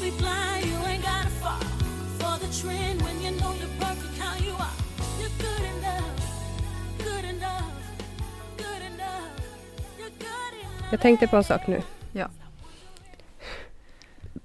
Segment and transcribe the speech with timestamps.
[0.00, 1.62] Be blind, you ain't gotta fall
[2.18, 4.76] for the trend when you know you're perfect how you are.
[5.20, 6.20] You're good enough,
[6.98, 7.72] good enough,
[8.56, 9.30] good enough.
[9.98, 10.88] You're good enough.
[10.90, 11.82] Jag tänkte på en sak nu.
[12.12, 12.30] Ja.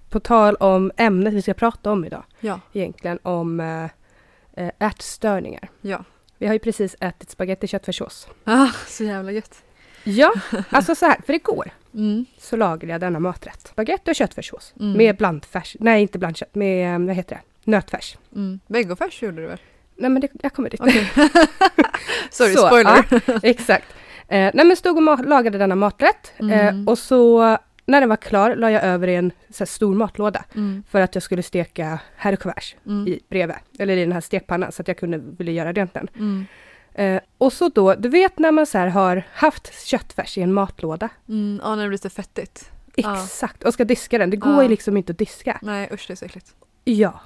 [0.09, 2.23] På tal om ämnet vi ska prata om idag.
[2.39, 2.59] Ja.
[2.73, 5.69] Egentligen om eh, ätstörningar.
[5.81, 6.03] Ja.
[6.37, 8.27] Vi har ju precis ätit spagetti köttfärssås.
[8.43, 9.63] Ah, så jävla gött.
[10.03, 10.33] Ja,
[10.69, 12.25] alltså så här, för igår Mm.
[12.37, 13.67] så lagade jag denna maträtt.
[13.67, 14.73] Spagetti och köttfärssås.
[14.79, 14.97] Mm.
[14.97, 15.75] Med blandfärs.
[15.79, 16.55] Nej, inte blandkött.
[16.55, 17.71] Med, eh, vad heter det?
[17.71, 18.17] Nötfärs.
[18.35, 18.59] Mm.
[18.67, 19.57] Vegofärs gjorde du väl?
[19.95, 20.79] Nej, men det, jag kommer dit.
[20.81, 21.11] Okej.
[22.31, 23.03] Sorry, Så, spoiler.
[23.45, 23.85] Exakt.
[24.27, 26.33] Eh, nej, men stod och ma- lagade denna maträtt.
[26.39, 26.51] Mm.
[26.83, 29.95] Eh, och så när den var klar la jag över i en så här, stor
[29.95, 30.43] matlåda.
[30.55, 30.83] Mm.
[30.89, 33.07] För att jag skulle steka här och kuvert Mm.
[33.07, 33.55] i bredvid.
[33.79, 36.07] Eller i den här stekpannan så att jag kunde ville göra rent den.
[36.15, 36.45] Mm.
[36.93, 41.09] Eh, och så då, du vet när man så har haft köttfärs i en matlåda.
[41.29, 41.59] Mm.
[41.63, 42.71] Ja, när det blir så fettigt.
[42.95, 44.29] Exakt, och ska diska den.
[44.29, 44.63] Det går Ja.
[44.63, 45.59] ju liksom inte att diska.
[45.61, 46.55] Nej usch det är så äckligt.
[46.83, 47.19] Ja.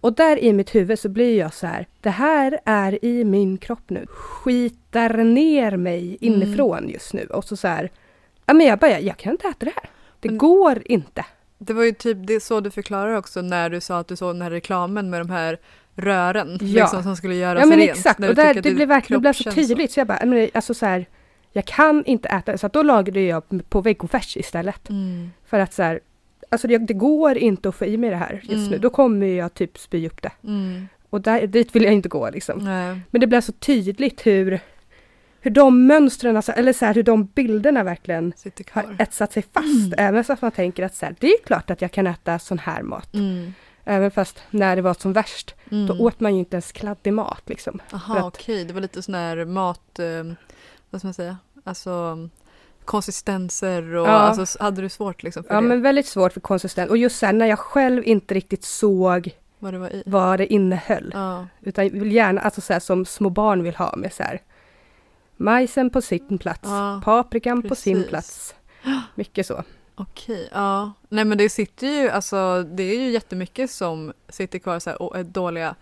[0.00, 3.58] Och där i mitt huvud så blir jag så här, det här är i min
[3.58, 4.06] kropp nu.
[4.08, 6.42] Skitar ner mig Mm.
[6.42, 7.24] inifrån just nu.
[7.26, 7.90] Och så så här,
[8.46, 9.90] ja men jag bara, jag kan inte äta det här.
[10.20, 11.24] Det Men- går inte.
[11.58, 14.34] Det var ju typ det så du förklarade också när du sa att du såg
[14.34, 15.58] den här reklamen med de här
[15.98, 16.82] rören Ja.
[16.82, 17.90] liksom, som skulle göras Ja men rent.
[17.90, 19.92] exakt, och där, det blev verkligen det blev så tydligt.
[19.92, 21.06] Så jag bara, men, alltså så här,
[21.52, 22.58] jag kan inte äta det.
[22.58, 24.88] Så då lagade jag på vegofärs istället.
[24.88, 25.30] Mm.
[25.46, 26.00] För att så här,
[26.48, 28.68] alltså det, det går inte att få i mig det här just Mm.
[28.70, 28.78] nu.
[28.78, 30.32] Då kommer jag typ spy upp det.
[30.44, 30.88] Mm.
[31.10, 32.58] Och där, dit vill jag inte gå liksom.
[32.58, 33.00] Nej.
[33.10, 34.60] Men det blev så tydligt hur,
[35.40, 38.32] hur de mönstren, alltså, eller så här, hur de bilderna verkligen
[38.70, 39.94] har etsat sig fast.
[39.98, 42.38] Även så att man tänker att så här, det är klart att jag kan äta
[42.38, 43.08] sån här mat.
[43.88, 45.86] Även fast när det var som värst, Mm.
[45.86, 47.80] då åt man ju inte ens kladdig mat liksom.
[47.92, 48.64] Aha, att- okej.
[48.64, 49.98] Det var lite sån här mat...
[49.98, 50.24] Eh,
[50.90, 51.36] vad ska man säga?
[51.64, 52.16] Alltså
[52.84, 54.10] konsistenser och Ja.
[54.12, 55.66] alltså, hade du svårt liksom för Ja det?
[55.68, 56.90] men väldigt svårt för konsistens.
[56.90, 60.02] Och just sen när jag själv inte riktigt såg Vad det var i?
[60.06, 61.10] vad det innehöll.
[61.14, 61.46] Ja.
[61.60, 64.40] Utan vill gärna, alltså så här, som små barn vill ha med så här
[65.36, 68.08] majsen på sin plats, Ja, paprikan på sin precis.
[68.10, 68.54] plats.
[69.14, 69.62] Mycket så.
[70.00, 70.92] Okej, ja.
[71.08, 75.02] Nej men det sitter ju, alltså det är ju jättemycket som sitter kvar så här,
[75.02, 75.74] och är dåliga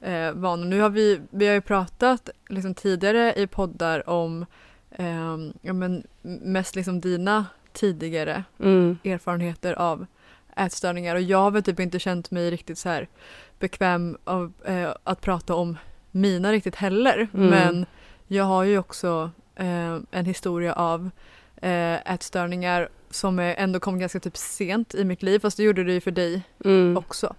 [0.00, 0.64] eh, vanor.
[0.64, 4.46] Nu har vi, vi har ju pratat liksom tidigare i poddar om
[4.90, 8.98] ehm, ja, men mest liksom dina tidigare Mm.
[9.04, 10.06] erfarenheter av
[10.56, 13.08] ätstörningar och jag har väl typ inte känt mig riktigt så här
[13.58, 15.76] bekväm av eh, att prata om
[16.10, 17.28] mina riktigt heller.
[17.34, 17.46] Mm.
[17.48, 17.86] Men
[18.26, 21.10] jag har ju också eh, en historia av
[21.56, 25.92] eh, ätstörningar som ändå kom ganska typ sent i mitt liv fast det gjorde det
[25.92, 26.96] ju för dig Mm.
[26.96, 27.34] också.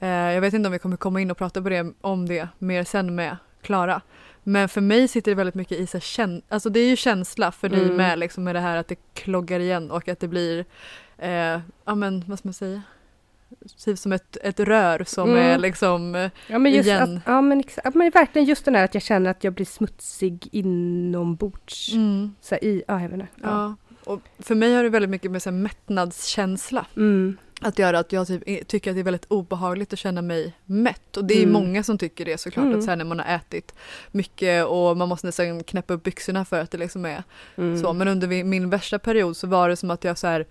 [0.00, 2.48] Eh, jag vet inte om vi kommer komma in och prata på det, om det
[2.58, 4.00] mer sen med Klara.
[4.42, 7.52] Men för mig sitter det väldigt mycket i så här, alltså det är ju känsla
[7.52, 7.96] för dig Mm.
[7.96, 10.64] med liksom med det här att det kloggar igen och att det blir,
[11.18, 12.82] eh, ja men vad ska man säga?
[13.84, 15.42] Typ som ett, ett rör som Mm.
[15.42, 17.16] är liksom, Ja men just igen.
[17.16, 19.66] att, ja men exakt, men verkligen just den här att jag känner att jag blir
[19.66, 21.92] smutsig inombords.
[21.92, 23.26] mm, Så här, i, ja jag vet inte.
[23.42, 23.48] Ja.
[23.48, 23.74] ja.
[24.06, 27.36] Och för mig har det väldigt mycket med så här, mättnadskänsla Mm.
[27.60, 30.52] att göra att jag typ i- tycker att det är väldigt obehagligt att känna mig
[30.64, 31.16] mätt.
[31.16, 31.52] Och det är Mm.
[31.52, 32.78] många som tycker det såklart, Mm.
[32.78, 33.74] att så här när man har ätit
[34.10, 37.22] mycket och man måste nästan knäppa upp byxorna för att det liksom är
[37.56, 37.80] Mm.
[37.82, 37.92] så.
[37.92, 40.46] Men under min värsta period så var det som att jag så här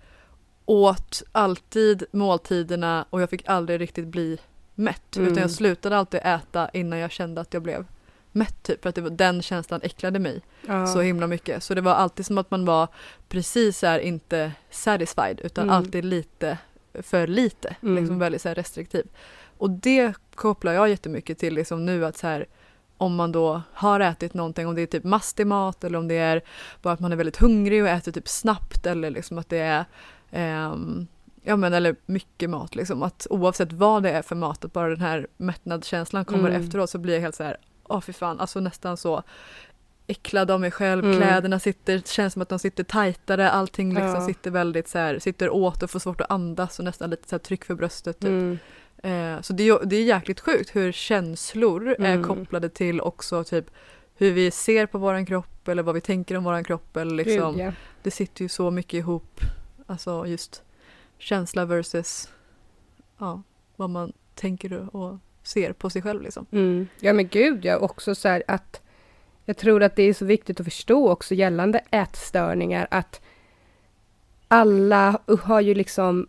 [0.66, 4.38] åt alltid måltiderna och jag fick aldrig riktigt bli
[4.74, 5.16] mätt.
[5.16, 5.28] Mm.
[5.28, 7.86] Utan jag slutade alltid äta innan jag kände att jag blev
[8.34, 8.82] mätt typ.
[8.82, 10.86] För att det var, den känslan äcklade mig ja.
[10.86, 11.62] så himla mycket.
[11.62, 12.88] Så det var alltid som att man var
[13.28, 15.74] precis här inte satisfied utan Mm.
[15.76, 16.58] alltid lite
[17.02, 17.76] för lite.
[17.82, 17.96] Mm.
[17.96, 19.06] Liksom väldigt så restriktiv.
[19.58, 22.46] Och det kopplar jag jättemycket till liksom nu att så här
[22.96, 26.18] om man då har ätit någonting, om det är typ mastig mat eller om det
[26.18, 26.42] är
[26.82, 29.84] bara att man är väldigt hungrig och äter typ snabbt eller liksom att det är
[30.30, 31.06] ehm,
[31.46, 33.02] Ja men eller mycket mat liksom.
[33.02, 36.62] Att oavsett vad det är för mat, att bara den här mättnadskänslan kommer Mm.
[36.62, 37.56] efteråt så blir jag helt så här,
[37.88, 39.22] åh fy fan, alltså nästan så
[40.06, 41.16] äcklad av mig själv, Mm.
[41.16, 44.26] kläderna sitter, känns som att de sitter tajtare, allting liksom Ja.
[44.26, 47.38] sitter väldigt så här, sitter åt och får svårt att andas och nästan lite så
[47.38, 48.28] tryck för bröstet typ.
[48.28, 48.58] Mm.
[49.02, 52.22] Eh, så det är, det är jäkligt sjukt hur känslor är Mm.
[52.24, 53.70] kopplade till också typ
[54.16, 57.52] hur vi ser på våran kropp eller vad vi tänker om våran kropp eller liksom,
[57.56, 57.72] Gud, ja.
[58.02, 59.40] det sitter ju så mycket ihop,
[59.86, 60.62] alltså just
[61.18, 62.28] känsla versus
[63.18, 63.42] ja,
[63.76, 66.46] vad man tänker och ser på sig själv liksom.
[66.50, 66.88] Mm.
[67.00, 68.80] Ja men gud ja, också så att
[69.44, 73.20] jag tror att det är så viktigt att förstå också gällande ätstörningar att
[74.48, 76.26] alla har ju liksom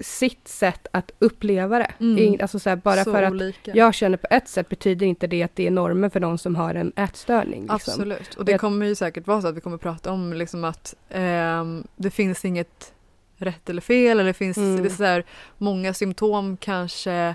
[0.00, 1.90] sitt sätt att uppleva det.
[2.00, 2.36] Mm.
[2.42, 3.70] Alltså så här, bara så för att olika.
[3.74, 6.56] jag känner på ett sätt betyder inte det att det är normen för någon som
[6.56, 7.60] har en ätstörning.
[7.60, 7.74] Liksom.
[7.74, 10.64] Absolut, och det Jag- kommer ju säkert vara så att vi kommer prata om liksom
[10.64, 12.92] att ehm, det finns inget
[13.36, 14.82] rätt eller fel eller finns Mm.
[14.82, 15.24] det så här,
[15.58, 17.34] många symptom kanske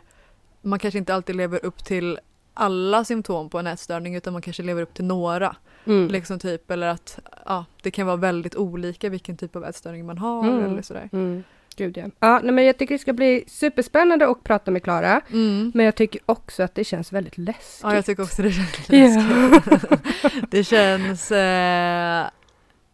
[0.66, 2.20] man kanske inte alltid lever upp till
[2.54, 5.56] alla symptom på en ätstörning utan man kanske lever upp till några.
[5.86, 6.08] Mm.
[6.08, 10.18] Liksom typ, eller att ja, det kan vara väldigt olika vilken typ av ätstörning man
[10.18, 10.66] har Mm.
[10.66, 11.10] eller sådär.
[11.14, 11.44] Mm.
[11.78, 12.06] Gud ja.
[12.20, 15.22] ja nej, men jag tycker det ska bli superspännande att prata med Klara.
[15.32, 15.72] Mm.
[15.76, 17.80] Men jag tycker också att det känns väldigt läskigt.
[17.84, 19.50] Ja, jag tycker också det känns lite Ja.
[19.50, 20.02] läskigt.
[20.52, 21.32] Det känns...
[21.32, 22.28] Eh,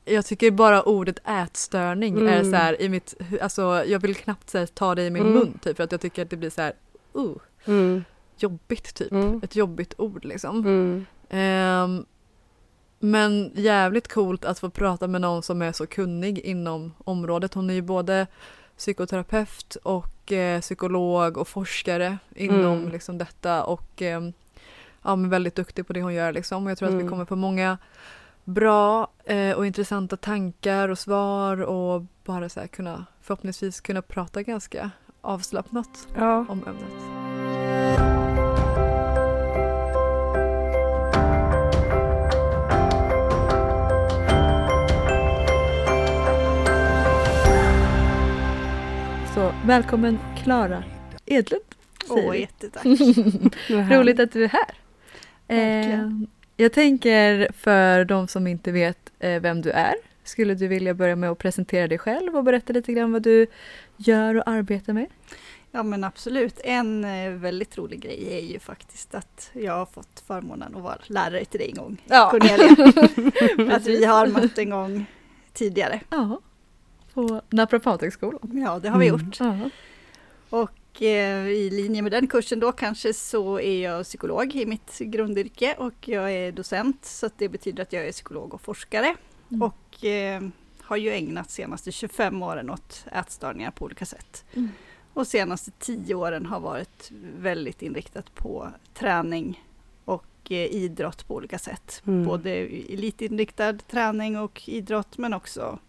[0.05, 2.51] jag tycker bara ordet ätstörning är Mm.
[2.51, 3.13] så här i mitt...
[3.41, 5.33] Alltså jag vill knappt här, ta det i min Mm.
[5.33, 6.73] mun typ för att jag tycker att det blir så här...
[7.15, 7.31] Uh,
[7.65, 8.03] Mm.
[8.37, 9.11] jobbigt typ.
[9.11, 9.39] Mm.
[9.43, 10.57] Ett jobbigt ord liksom.
[10.59, 11.05] Mm.
[11.29, 12.05] Ehm,
[12.99, 17.53] men jävligt coolt att få prata med någon som är så kunnig inom området.
[17.53, 18.27] Hon är ju både
[18.77, 22.89] psykoterapeut och eh, psykolog och forskare inom Mm.
[22.89, 24.33] liksom, detta och ehm,
[25.03, 26.31] ja, men väldigt duktig på det hon gör.
[26.33, 26.65] Liksom.
[26.65, 27.09] Och jag tror att vi Mm.
[27.09, 27.77] kommer få många
[28.43, 34.43] bra eh, och intressanta tankar och svar och bara så här kunna förhoppningsvis kunna prata
[34.43, 34.91] ganska
[35.21, 36.37] avslappnat Ja.
[36.49, 37.30] om ämnet.
[49.65, 50.83] Välkommen Klara
[51.25, 51.63] Edlund.
[52.09, 52.85] Åh, jättetack.
[53.69, 54.75] Roligt att du är här.
[55.47, 56.23] Verkligen.
[56.23, 59.93] Eh, jag tänker för de som inte vet eh, vem du är,
[60.23, 63.47] skulle du vilja börja med att presentera dig själv och berätta lite grann vad du
[63.97, 65.07] gör och arbetar med?
[65.71, 66.59] Ja men absolut.
[66.63, 70.97] En eh, väldigt rolig grej är ju faktiskt att jag har fått förmånen att vara
[71.07, 72.29] lärare till dig en gång, Ja.
[72.31, 73.75] Cornelia.
[73.75, 75.05] att vi har mött en gång
[75.53, 76.01] tidigare.
[76.09, 76.39] Ja,
[77.13, 78.39] på Naprapathögskolan.
[78.65, 79.19] Ja, det har vi Mm.
[79.25, 79.39] gjort.
[79.39, 79.69] Ja.
[80.49, 84.97] Och eh, i linje med den kursen då kanske så är jag psykolog i mitt
[84.99, 89.15] grundyrke och jag är docent så att det betyder att jag är psykolog och forskare.
[89.49, 89.61] Mm.
[89.61, 90.41] Och eh,
[90.81, 94.45] har ju ägnat senaste 25 åren åt ätstörningar på olika sätt.
[94.53, 94.69] Mm.
[95.13, 99.63] Och senaste 10 åren har varit väldigt inriktat på träning
[100.05, 102.01] och eh, idrott på olika sätt.
[102.07, 102.25] Mm.
[102.25, 105.79] Både elitinriktad träning och idrott men också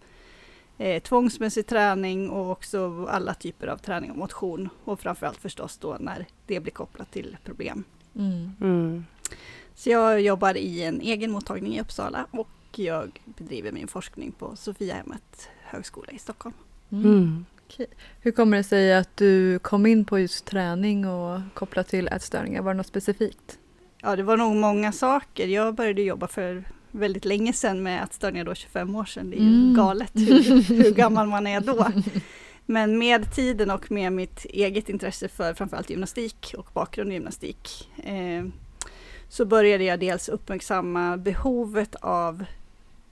[0.83, 4.69] eh, tvångsmässig träning och också alla typer av träning och motion.
[4.85, 7.85] Och framförallt förstås då när det blir kopplat till problem.
[8.17, 8.53] Mm.
[8.61, 9.05] Mm.
[9.75, 14.57] Så jag jobbar i en egen mottagning i Uppsala och jag bedriver min forskning på
[14.57, 16.55] Sofiahemmet högskola i Stockholm.
[16.91, 17.05] Mm.
[17.05, 17.45] Mm.
[18.21, 22.63] Hur kommer det sig att du kom in på just träning och kopplat till ätstörningar?
[22.63, 23.59] Var det något specifikt?
[24.03, 25.47] Ja, det var nog många saker.
[25.47, 29.31] Jag började jobba för väldigt länge sedan med ätstörningar då, 25 år sedan.
[29.31, 29.75] Det är ju Mm.
[29.75, 31.87] galet hur, hur gammal man är då.
[32.67, 37.91] Men med tiden och med mitt eget intresse för framförallt gymnastik och bakgrund i gymnastik
[38.05, 38.45] eh,
[39.29, 42.45] så började jag dels uppmärksamma behovet av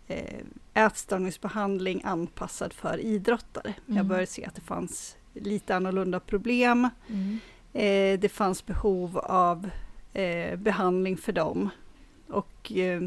[0.08, 0.44] eh,
[0.74, 3.74] ätstörningsbehandling anpassad för idrottare.
[3.86, 4.08] Jag Mm.
[4.08, 6.88] började se att det fanns lite annorlunda problem.
[7.08, 7.38] Mm.
[7.72, 9.70] Eh, det fanns behov av
[10.12, 11.68] eh, behandling för dem.
[12.28, 13.02] Och eh,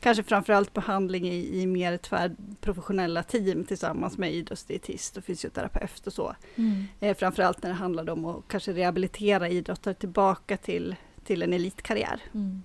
[0.00, 6.34] kanske framförallt behandling i, i mer tvärprofessionella team tillsammans med idrottsdietist och fysioterapeut och så.
[6.56, 6.84] Mm.
[7.00, 12.20] Eh, framförallt när det handlade om att kanske rehabilitera idrottare tillbaka till, till en elitkarriär.
[12.34, 12.62] Mm.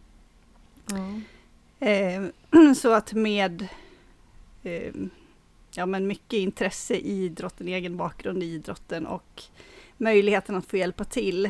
[0.90, 1.22] Ja.
[1.88, 2.24] Eh,
[2.76, 3.68] så att med
[4.64, 4.94] eh,
[5.76, 9.44] ja, men mycket intresse i idrotten, egen bakgrund i idrotten och
[9.98, 11.46] möjligheten att få hjälpa till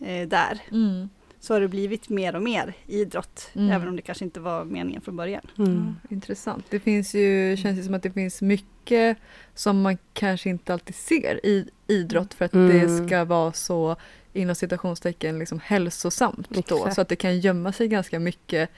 [0.00, 1.08] eh, där Mm.
[1.40, 3.70] Så har det blivit mer och mer idrott, Mm.
[3.70, 5.42] även om det kanske inte var meningen från början.
[5.58, 5.94] Mm.
[6.10, 6.64] Intressant.
[6.70, 9.16] Det finns ju, känns ju som att det finns mycket
[9.54, 12.68] som man kanske inte alltid ser i idrott för att Mm.
[12.80, 13.96] det ska vara så
[14.32, 16.90] inom citationstecken liksom hälsosamt då.
[16.90, 18.70] Så att det kan gömma sig ganska mycket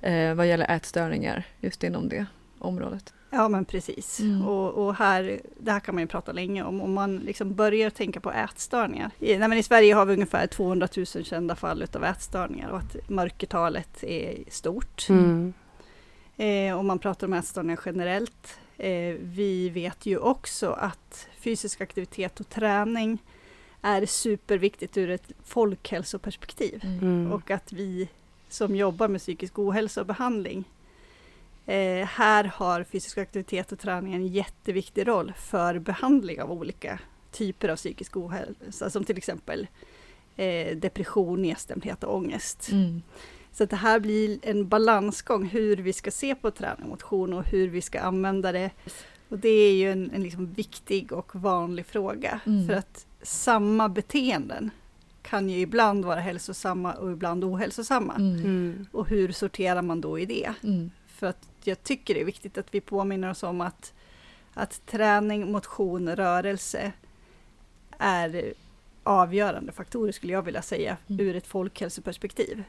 [0.00, 2.26] eh, vad gäller ätstörningar just inom det
[2.58, 3.12] området.
[3.34, 4.20] Ja men precis.
[4.20, 4.48] Mm.
[4.48, 6.80] Och, och här, det här kan man ju prata länge om.
[6.80, 9.10] Om man liksom börjar tänka på ätstörningar.
[9.18, 12.78] I, nej, men I Sverige har vi ungefär 200 000 kända fall av ätstörningar och
[12.78, 15.06] att mörkertalet är stort.
[15.08, 15.52] Mm.
[16.36, 18.58] Eh, om man pratar om ätstörningar generellt.
[18.78, 23.18] Eh, vi vet ju också att fysisk aktivitet och träning
[23.82, 26.80] är superviktigt ur ett folkhälsoperspektiv.
[26.84, 27.32] Mm.
[27.32, 28.08] Och att vi
[28.48, 30.64] som jobbar med psykisk ohälsa och behandling
[31.66, 36.98] eh, här har fysisk aktivitet och träning en jätteviktig roll för behandling av olika
[37.32, 39.66] typer av psykisk ohälsa som till exempel
[40.36, 42.68] eh, depression, nedstämdhet och ångest.
[42.72, 43.02] Mm.
[43.52, 47.32] Så att det här blir en balansgång hur vi ska se på träning och motion
[47.32, 48.70] och hur vi ska använda det.
[49.28, 52.40] Och det är ju en, en liksom viktig och vanlig fråga.
[52.46, 52.66] Mm.
[52.66, 54.70] För att samma beteenden
[55.22, 58.14] kan ju ibland vara hälsosamma och ibland ohälsosamma.
[58.14, 58.36] Mm.
[58.36, 58.86] Mm.
[58.92, 60.52] Och hur sorterar man då i det?
[61.22, 63.92] För att jag tycker det är viktigt att vi påminner oss om att
[64.54, 66.92] att träning, motion, rörelse
[67.98, 68.54] är
[69.02, 71.26] avgörande faktorer skulle jag vilja säga Mm.
[71.26, 72.62] ur ett folkhälsoperspektiv.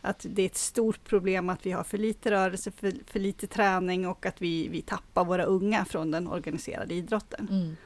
[0.00, 3.46] Att det är ett stort problem att vi har för lite rörelse, för, för lite
[3.46, 7.48] träning och att vi, vi tappar våra unga från den organiserade idrotten.
[7.50, 7.76] Mm.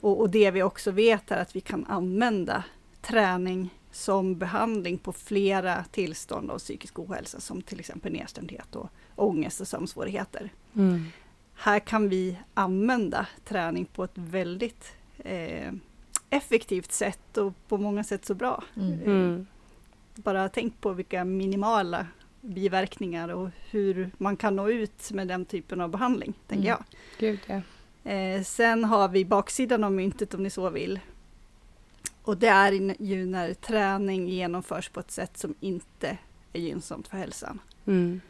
[0.00, 2.64] Och, och det vi också vet är att vi kan använda
[3.02, 9.60] träning som behandling på flera tillstånd av psykisk ohälsa som till exempel nedstämdhet och ångest
[9.60, 10.50] och sömnsvårigheter.
[10.76, 11.04] Mm.
[11.54, 15.72] Här kan vi använda träning på ett väldigt eh,
[16.30, 18.64] effektivt sätt och på många sätt så bra.
[18.76, 19.00] Mm.
[19.02, 19.46] Mm.
[20.14, 22.06] Bara tänk på vilka minimala
[22.40, 26.76] biverkningar och hur man kan nå ut med den typen av behandling, tänker Mm.
[26.78, 26.84] jag.
[27.18, 27.60] Gud ja.
[28.10, 31.00] Eh, sen har vi baksidan av myntet om ni så vill.
[32.22, 36.18] Och det är ju när träning genomförs på ett sätt som inte
[36.52, 37.60] är gynnsamt för hälsan.
[37.86, 38.20] Mm.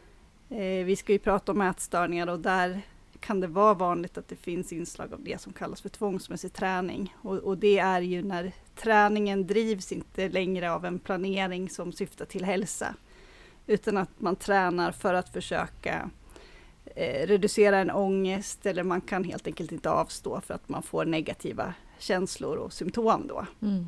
[0.49, 2.81] Eh, vi ska ju prata om ätstörningar och där
[3.19, 7.15] kan det vara vanligt att det finns inslag av det som kallas för tvångsmässig träning.
[7.21, 12.25] Och, och det är ju när träningen drivs inte längre av en planering som syftar
[12.25, 12.95] till hälsa.
[13.67, 16.09] Utan att man tränar för att försöka
[16.85, 21.05] eh, reducera en ångest eller man kan helt enkelt inte avstå för att man får
[21.05, 23.45] negativa känslor och symptom då.
[23.61, 23.85] Mm.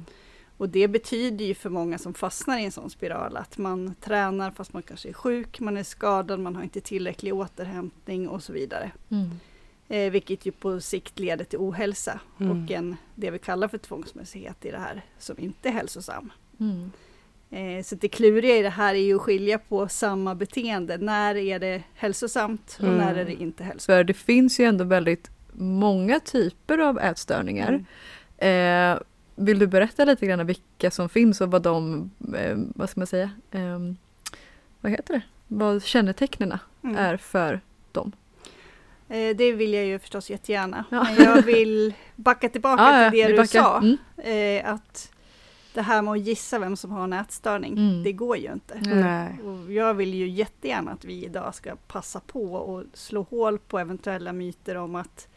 [0.57, 4.51] Och det betyder ju för många som fastnar i en sån spiral att man tränar
[4.51, 8.53] fast man kanske är sjuk, man är skadad, man har inte tillräcklig återhämtning och så
[8.53, 8.91] vidare.
[9.09, 9.29] Mm.
[9.87, 12.63] Eh, vilket ju på sikt leder till ohälsa Mm.
[12.63, 16.31] och en, det vi kallar för tvångsmässighet i det här som inte är hälsosam.
[16.59, 16.91] Mm.
[17.49, 20.97] Eh, så det kluriga i det här är ju att skilja på samma beteende.
[20.97, 22.97] När är det hälsosamt och Mm.
[22.97, 23.85] när är det inte hälsosamt?
[23.97, 27.83] För det finns ju ändå väldigt många typer av ätstörningar.
[28.39, 28.95] Mm.
[28.95, 28.99] Eh,
[29.35, 33.07] vill du berätta lite grann vilka som finns och vad de, eh, vad ska man
[33.07, 33.79] säga, eh,
[34.81, 36.95] vad heter det, vad kännetecknena Mm.
[36.97, 38.11] är för dem?
[39.09, 40.85] Eh, det vill jag ju förstås jättegärna.
[40.91, 41.03] Ja.
[41.03, 43.61] Men jag vill backa tillbaka ja, till det du backar.
[43.61, 43.77] sa.
[43.77, 43.97] Mm.
[44.63, 45.11] Eh, att
[45.73, 48.03] det här med att gissa vem som har en ätstörning, Mm.
[48.03, 48.79] det går ju inte.
[48.81, 49.39] Nej.
[49.43, 53.79] Och jag vill ju jättegärna att vi idag ska passa på och slå hål på
[53.79, 55.27] eventuella myter om att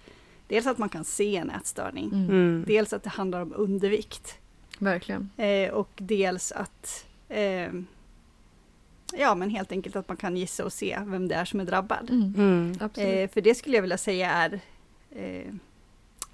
[0.49, 2.25] dels att man kan se en ätstörning, Mm.
[2.31, 2.65] Mm.
[2.67, 4.39] dels att det handlar om undervikt
[4.79, 5.31] Verkligen.
[5.37, 7.69] eh, och dels att eh,
[9.19, 11.65] ja men helt enkelt att man kan gissa och se vem det är som är
[11.65, 12.11] drabbad.
[12.11, 12.35] Mm.
[12.37, 12.71] Mm.
[12.81, 14.61] Eh, för det skulle jag vilja säga är
[15.11, 15.53] eh,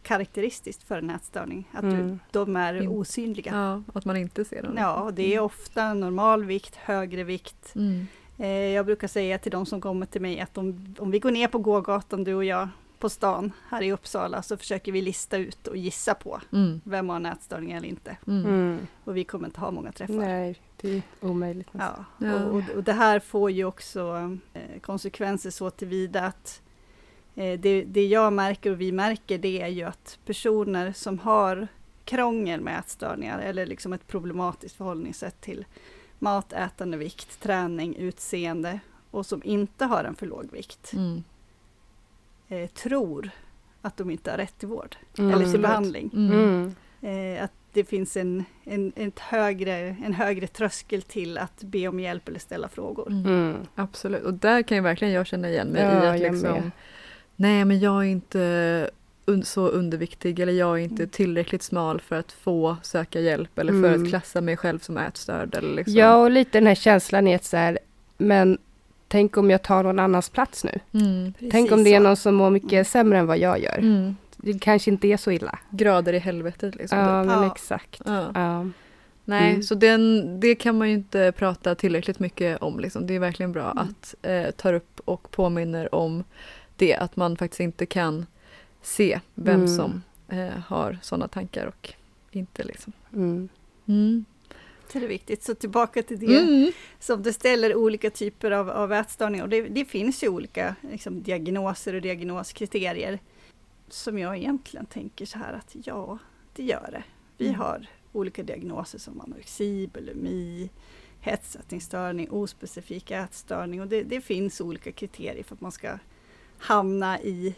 [0.02, 2.18] karaktäristiskt för en ätstörning, att du, Mm.
[2.30, 3.52] de är In- osynliga.
[3.54, 4.74] ja, att man inte ser dem.
[4.78, 7.74] Ja, det är ofta normal vikt, högre vikt.
[7.74, 8.06] Mm.
[8.38, 11.30] Eh, jag brukar säga till de som kommer till mig att om, om vi går
[11.30, 12.68] ner på gågatan, du och jag,
[13.04, 16.80] på stan här i Uppsala, så försöker vi lista ut och gissa på Mm.
[16.84, 18.16] vem har en ätstörning eller inte.
[18.26, 18.44] Mm.
[18.46, 18.86] Mm.
[19.04, 20.14] Och vi kommer inte ha många träffar.
[20.14, 21.68] Nej, det är omöjligt.
[21.72, 22.34] Ja, Ja.
[22.34, 26.62] Och, och, och det här får ju också eh, konsekvenser så tillvida att
[27.34, 31.68] eh, det, det jag märker och vi märker det är ju att personer som har
[32.04, 35.64] krångel med ätstörningar eller liksom ett problematiskt förhållningssätt till
[36.18, 38.80] mat, ätande, vikt, träning, utseende
[39.10, 41.24] och som inte har en för låg vikt Mm.
[42.48, 43.30] Eh, tror
[43.82, 45.34] att de inte har rätt till vård Mm.
[45.34, 46.10] eller till behandling.
[46.14, 46.32] Mm.
[47.02, 47.36] Mm.
[47.36, 52.00] Eh, att det finns en, en, ett högre, en högre tröskel till att be om
[52.00, 53.06] hjälp eller ställa frågor.
[53.10, 53.26] Mm.
[53.26, 53.56] Mm.
[53.74, 56.50] Absolut, och där kan ju verkligen jag känna igen mig Ja, i att jag liksom
[56.52, 56.70] med.
[57.36, 58.90] Nej men jag är inte
[59.26, 61.08] un- så underviktig eller jag är inte Mm.
[61.10, 65.54] tillräckligt smal för att få söka hjälp eller för att klassa mig själv som ätstörd.
[65.54, 65.94] Eller liksom.
[65.94, 67.78] Ja, och lite den här känslan i att så här,
[68.16, 68.58] men
[69.14, 70.78] tänk om jag tar någon annans plats nu.
[70.92, 71.34] Mm.
[71.50, 72.84] Tänk om det är någon som mår mycket Mm.
[72.84, 73.78] sämre än vad jag gör.
[73.78, 74.16] Mm.
[74.36, 75.58] Det kanske inte är så illa.
[75.70, 76.98] Grader i helvetet liksom.
[76.98, 77.52] Ja, men Ja.
[77.52, 78.02] exakt.
[78.06, 78.30] Ja.
[78.34, 78.66] Ja.
[79.24, 79.62] Nej, Mm.
[79.62, 82.80] så den, det kan man ju inte prata tillräckligt mycket om.
[82.80, 83.06] Liksom.
[83.06, 83.78] Det är verkligen bra Mm.
[83.88, 86.24] att eh, ta upp och påminner om
[86.76, 86.94] det.
[86.96, 88.26] Att man faktiskt inte kan
[88.82, 89.68] se vem Mm.
[89.68, 91.92] som eh, har sådana tankar och
[92.30, 92.92] inte liksom.
[94.94, 95.00] Mm.
[95.00, 95.00] Mm.
[95.00, 95.42] Det är viktigt.
[95.44, 96.72] Så tillbaka till det Mm.
[97.00, 99.44] som du ställer olika typer av, av ätstörningar.
[99.44, 103.18] Och det, det finns ju olika liksom, diagnoser och diagnoskriterier.
[103.88, 106.18] Som jag egentligen tänker så här att ja,
[106.56, 107.04] det gör det.
[107.38, 107.60] Vi Mm.
[107.60, 110.70] har olika diagnoser som anorexi, bulimi,
[111.20, 113.80] hetsätningsstörning, ospecifik ätstörning.
[113.80, 115.98] Och det, det finns olika kriterier för att man ska
[116.58, 117.54] hamna i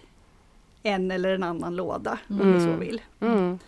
[0.83, 2.81] en eller en annan låda, om ni så Mm.
[2.81, 3.03] vill.
[3.21, 3.59] Mm.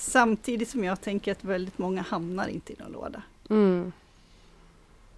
[0.00, 3.22] Samtidigt som jag tänker att väldigt många hamnar inte i någon låda.
[3.50, 3.92] Mm.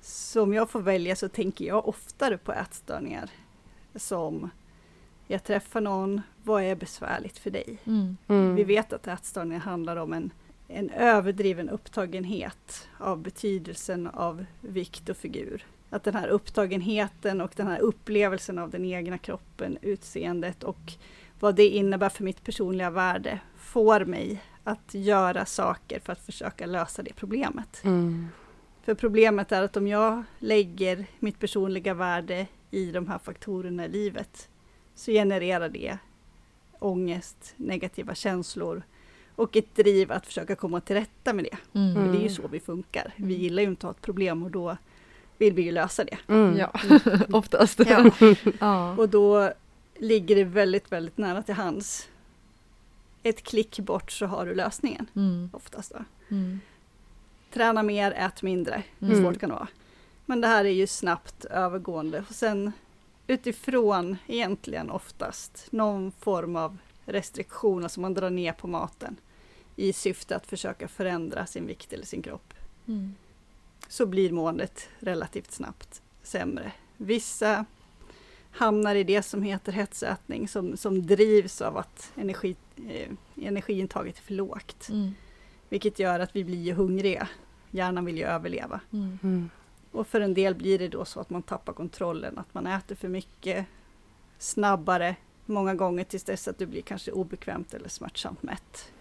[0.01, 3.31] Så om jag får välja så tänker jag oftare på ätstörningar
[3.95, 4.51] som
[5.27, 7.79] jag träffar någon, vad är besvärligt för dig?
[7.85, 8.17] Mm.
[8.29, 8.55] Mm.
[8.55, 10.31] Vi vet att ätstörningar handlar om en,
[10.69, 15.67] en överdriven upptagenhet av betydelsen av vikt och figur.
[15.91, 20.93] Att den här upptagenheten och den här upplevelsen av den egna kroppen, utseendet och
[21.41, 26.67] vad det innebär för mitt personliga värde får mig att göra saker för att försöka
[26.67, 27.81] lösa det problemet.
[27.85, 28.29] Mm.
[28.83, 33.89] För problemet är att om jag lägger mitt personliga värde i de här faktorerna i
[33.89, 34.49] livet
[34.95, 35.99] så genererar det
[36.79, 38.83] ångest, negativa känslor
[39.37, 41.79] och ett driv att försöka komma till rätta med det.
[41.79, 41.95] Mm.
[41.95, 42.31] För det är ju Mm.
[42.35, 43.13] så vi funkar.
[43.17, 44.77] Vi gillar ju inte att ha ett problem och då
[45.39, 46.19] vill vi ju lösa det.
[46.29, 46.57] Mm.
[46.59, 46.73] Ja,
[47.33, 47.79] oftast.
[47.87, 48.11] Ja.
[48.61, 48.97] ja.
[48.97, 49.53] Och då
[49.99, 52.09] ligger det väldigt, väldigt nära till hands.
[53.23, 55.51] Ett klick bort så har du lösningen Mm.
[55.53, 55.93] oftast.
[55.93, 56.05] Va?
[56.31, 56.61] Mm.
[57.53, 58.83] Träna mer, ät mindre.
[58.99, 59.23] Hur Mm.
[59.25, 59.69] svårt kan det vara?
[60.27, 62.25] Men det här är ju snabbt övergående.
[62.29, 62.73] Och sen
[63.27, 69.17] utifrån egentligen oftast någon form av restriktion, alltså man drar ner på maten
[69.77, 72.55] i syfte att försöka förändra sin vikt eller sin kropp.
[72.89, 73.15] Mm.
[73.89, 76.73] så blir måendet relativt snabbt sämre.
[76.97, 77.65] Vissa
[78.53, 82.57] hamnar i det som heter hetsätning som, som drivs av att energi,
[82.89, 83.11] eh,
[83.47, 84.89] energiintaget är för lågt.
[84.89, 85.15] Mm.
[85.69, 87.29] Vilket gör att vi blir ju hungriga.
[87.71, 88.81] Hjärnan vill ju överleva.
[88.93, 89.19] Mm.
[89.23, 89.51] Mm.
[89.93, 92.95] Och för en del blir det då så att man tappar kontrollen, att man äter
[92.95, 93.67] för mycket
[94.39, 95.17] snabbare,
[95.47, 98.93] många gånger tills dess att du blir kanske obekvämt eller smärtsamt mätt.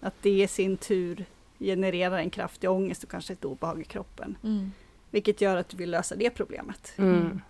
[0.00, 1.24] Att det i sin tur
[1.58, 4.36] genererar en kraftig ångest och kanske ett obehag i kroppen.
[4.42, 4.72] Mm.
[5.10, 6.92] Vilket gör att du vill lösa det problemet.
[6.96, 7.40] Mm.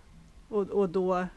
[0.49, 1.27] Och, och då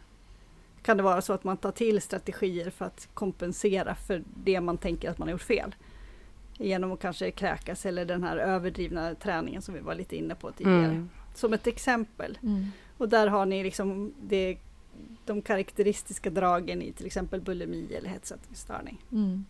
[0.83, 4.79] kan det vara så att man tar till strategier för att kompensera för det man
[4.79, 5.75] tänker att man har gjort fel.
[6.59, 10.53] Genom att kanske kräkas eller den här överdrivna träningen som vi var lite inne på
[10.53, 10.85] tidigare.
[10.85, 11.09] Mm.
[11.35, 12.39] Som ett exempel.
[12.43, 12.67] Mm.
[12.99, 14.59] Och där har ni liksom det,
[15.27, 19.05] de karaktäristiska dragen i till exempel bulimi eller hetsätningsstörning.
[19.13, 19.45] Mm.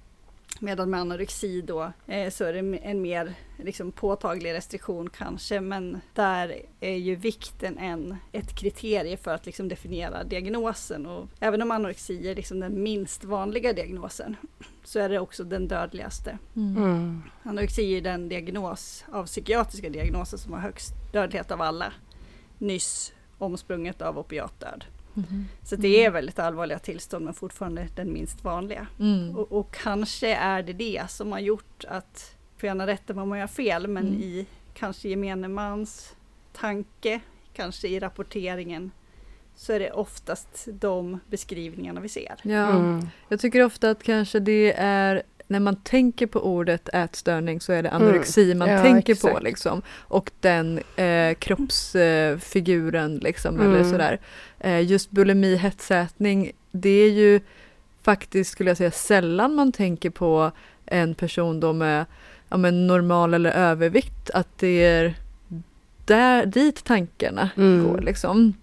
[0.61, 6.01] Medan med anorexi då eh, så är det en mer liksom, påtaglig restriktion kanske men
[6.15, 11.71] där är ju vikten en, ett kriterie för att liksom, definiera diagnosen och även om
[11.71, 14.37] anorexi är liksom den minst vanliga diagnosen
[14.85, 16.39] så är det också den dödligaste.
[16.57, 16.77] Mm.
[16.77, 17.23] Mm.
[17.43, 21.93] Anorexi är den diagnos av psykiatriska diagnoser som har högst dödlighet av alla.
[22.59, 24.85] Nyss omsprunget av opiatdöd.
[25.19, 25.49] Mhm.
[25.63, 28.87] Så det är väldigt allvarliga tillstånd men fortfarande den minst vanliga.
[29.01, 29.37] Mm.
[29.37, 33.33] Och, och kanske är det det som har gjort att, får gärna rätta mig om
[33.33, 34.21] jag har fel, men Mm.
[34.21, 36.17] i kanske gemene mans
[36.53, 37.21] tanke,
[37.53, 38.91] kanske i rapporteringen,
[39.57, 42.35] så är det oftast de beskrivningarna vi ser.
[42.43, 43.07] Ja, Mm.
[43.29, 47.83] jag tycker ofta att kanske det är när man tänker på ordet ätstörning så är
[47.83, 49.43] det anorexi man Ja, tänker på exakt.
[49.45, 49.83] liksom.
[49.99, 53.67] Och den eh, kroppsfiguren liksom Mm.
[53.75, 54.21] eller sådär.
[54.61, 57.41] Eh, just bulimi, hetsätning, det är ju
[58.03, 60.51] faktiskt skulle jag säga sällan man tänker på
[60.87, 62.05] en person då med
[62.49, 64.31] ja, men normal eller övervikt.
[64.31, 65.15] Att det är
[66.05, 67.85] där, dit tankarna Mm.
[67.89, 68.55] går liksom.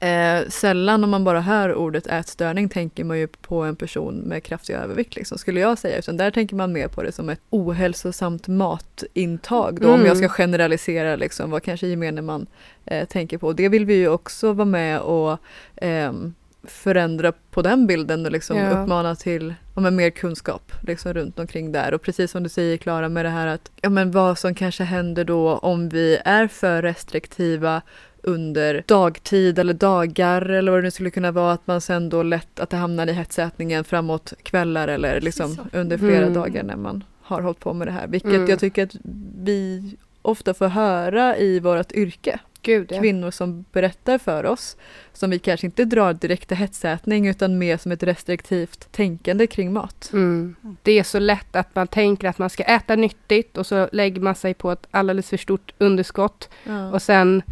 [0.00, 4.42] Eh, sällan om man bara hör ordet ätstörning tänker man ju på en person med
[4.44, 5.98] kraftig övervikt liksom, skulle jag säga.
[5.98, 9.80] Utan där tänker man mer på det som ett ohälsosamt matintag.
[9.80, 10.06] Då, Om Mm.
[10.06, 12.46] jag ska generalisera liksom, vad kanske gemene man
[12.84, 13.52] eh, tänker på.
[13.52, 15.38] Det vill vi ju också vara med och
[15.76, 16.34] ehm,
[16.64, 18.70] förändra på den bilden och liksom Ja.
[18.70, 21.94] uppmana till ja, men mer kunskap liksom, runt omkring där.
[21.94, 24.84] Och precis som du säger Klara med det här att ja, men vad som kanske
[24.84, 27.82] händer då om vi är för restriktiva
[28.28, 32.22] under dagtid eller dagar eller vad det nu skulle kunna vara att man sen då
[32.22, 36.34] lätt att det hamnar i hetsätningen framåt kvällar eller liksom under flera Mm.
[36.34, 38.06] dagar när man har hållit på med det här.
[38.06, 38.50] Vilket Mm.
[38.50, 38.94] jag tycker att
[39.42, 42.38] vi ofta får höra i vårt yrke.
[42.62, 43.00] Gud, ja.
[43.00, 44.76] Kvinnor som berättar för oss
[45.12, 49.72] som vi kanske inte drar direkt till hetsätning utan mer som ett restriktivt tänkande kring
[49.72, 50.10] mat.
[50.12, 50.56] Mm.
[50.82, 54.20] Det är så lätt att man tänker att man ska äta nyttigt och så lägger
[54.20, 56.48] man sig på ett alldeles för stort underskott.
[56.92, 57.42] Och sen,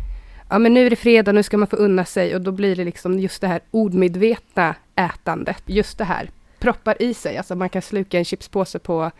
[0.48, 2.76] ja men nu är det fredag, nu ska man få unna sig och då blir
[2.76, 5.62] det liksom just det här ordmedvetna ätandet.
[5.66, 9.10] Just det här, proppar i sig, alltså man kan sluka en chipspåse på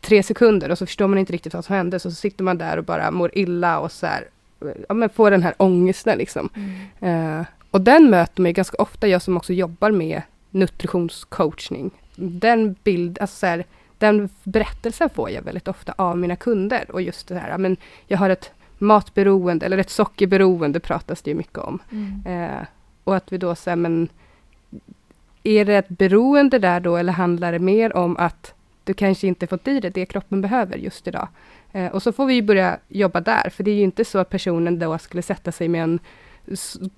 [0.00, 2.76] tre sekunder och så förstår man inte riktigt vad som hände så sitter man där
[2.76, 4.28] och bara mår illa och så här,
[4.88, 6.48] ja men får den här ångesten liksom.
[7.00, 7.40] Mm.
[7.40, 11.90] Eh, och den möter man ju ganska ofta, jag som också jobbar med nutritionscoachning.
[12.16, 13.64] Den bild, alltså så här,
[13.98, 16.90] den berättelsen får jag väldigt ofta av mina kunder.
[16.90, 18.50] Och just det här, men jag har ett
[18.84, 21.78] matberoende eller ett sockerberoende pratas det ju mycket om.
[21.90, 22.22] Mm.
[22.26, 22.66] Eh,
[23.04, 24.08] och att vi då säger, men
[25.42, 29.46] är det ett beroende där då eller handlar det mer om att du kanske inte
[29.46, 31.28] fått i dig det kroppen behöver just idag?
[31.72, 34.18] Eh, och så får vi ju börja jobba där, för det är ju inte så
[34.18, 35.98] att personen då skulle sätta sig med en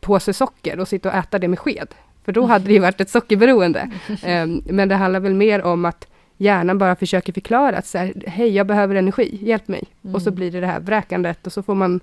[0.00, 1.88] påse socker och sitta och äta det med sked.
[2.24, 3.90] För då hade det ju varit ett sockerberoende.
[4.22, 8.12] Eh, men det handlar väl mer om att hjärnan bara försöker förklara att så här,
[8.26, 9.84] hej, jag behöver energi, hjälp mig.
[10.12, 10.34] Och så Mm.
[10.36, 12.00] blir det det här vräkandet och så får man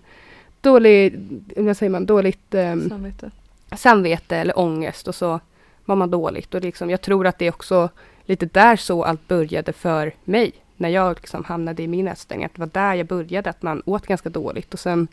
[0.61, 1.19] dålig,
[1.57, 3.31] vad säger man, dåligt ehm, Samvete.
[3.75, 5.39] samvete eller ångest och så
[5.85, 6.53] mår man dåligt.
[6.53, 7.89] Och liksom, jag tror att det är också
[8.25, 10.51] lite där så allt började för mig.
[10.77, 12.45] När jag liksom hamnade i min ätstörning.
[12.45, 14.73] Att det var där jag började, att man åt ganska dåligt.
[14.73, 15.07] Och sen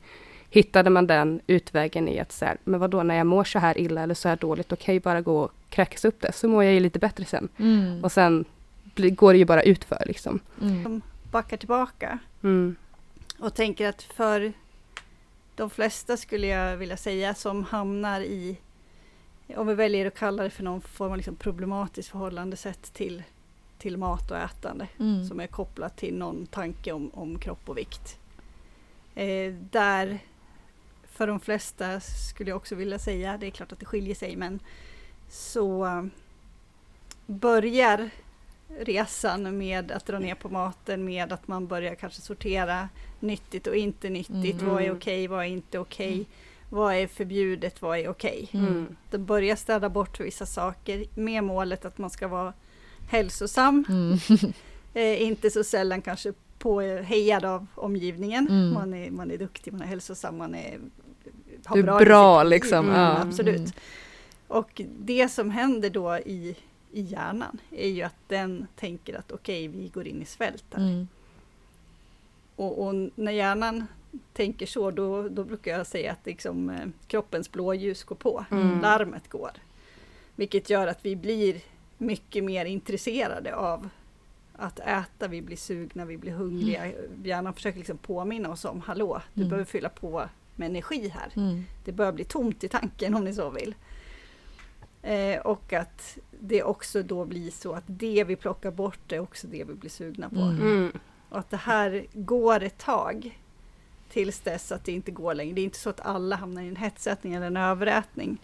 [0.50, 3.78] hittade man den utvägen i att så här, men vadå, när jag mår så här
[3.78, 6.32] illa eller så här dåligt, då kan jag ju bara gå och kräkas upp det,
[6.32, 7.48] så mår jag ju lite bättre sen.
[7.58, 8.04] Mm.
[8.04, 8.44] Och sen
[9.08, 10.40] går det ju bara utför liksom.
[10.60, 11.02] Mm.
[11.30, 12.76] Backar tillbaka Mm.
[13.38, 14.52] och tänker att för
[15.54, 18.56] de flesta skulle jag vilja säga som hamnar i,
[19.56, 23.22] om vi väljer att kalla det för någon form av liksom problematiskt förhållandesätt till,
[23.78, 24.88] till mat och ätande.
[24.98, 25.24] Mm.
[25.28, 28.18] som är kopplat till någon tanke om, om kropp och vikt.
[29.14, 30.18] Eh, där
[31.12, 34.36] för de flesta skulle jag också vilja säga, det är klart att det skiljer sig,
[34.36, 34.60] men
[35.28, 36.04] så eh,
[37.26, 38.10] börjar
[38.78, 42.88] resan med att dra ner på maten, med att man börjar kanske sortera
[43.20, 44.60] nyttigt och inte nyttigt.
[44.60, 44.68] Mm.
[44.74, 46.26] Vad är okej, vad är inte okej?
[46.70, 48.48] Vad är förbjudet, vad är okej?
[48.52, 48.96] Mm.
[49.10, 52.52] De börjar städa bort vissa saker med målet att man ska vara
[53.10, 53.84] hälsosam.
[53.88, 54.18] Mm.
[54.94, 58.48] Eh, inte så sällan kanske påhejad av omgivningen.
[58.48, 58.74] Mm.
[58.74, 60.78] Man, är, man är duktig, man är hälsosam, man är,
[61.64, 62.50] har Du är bra disciplin.
[62.50, 62.88] liksom.
[62.88, 63.22] Mm, ja.
[63.22, 63.56] Absolut.
[63.56, 63.70] Mm.
[64.48, 66.56] Och det som händer då i,
[66.92, 70.82] i hjärnan är ju att den tänker att okej, vi går in i svält här.
[70.82, 71.08] Mm.
[72.56, 73.86] Och, och när hjärnan
[74.32, 78.44] tänker så, då, då brukar jag säga att liksom, eh, kroppens blåljus går på.
[78.50, 78.80] Mm.
[78.80, 79.50] Larmet går.
[80.36, 81.56] Vilket gör att vi blir
[81.98, 83.88] mycket mer intresserade av
[84.56, 86.92] att äta, vi blir sugna, vi blir hungriga.
[87.24, 89.48] Hjärnan försöker liksom påminna oss om, hallå, du Mm.
[89.50, 91.32] behöver fylla på med energi här.
[91.36, 91.64] Mm.
[91.84, 93.74] Det börjar bli tomt i tanken om ni så vill.
[95.02, 99.46] Eh, och att det också då blir så att det vi plockar bort är också
[99.46, 100.40] det vi blir sugna på.
[100.40, 100.60] Mm.
[100.60, 100.92] Mm.
[101.28, 103.38] Och att det här går ett tag
[104.12, 105.54] tills dess att det inte går längre.
[105.54, 108.38] Det är inte så att alla hamnar i en hetsätning eller en överätning.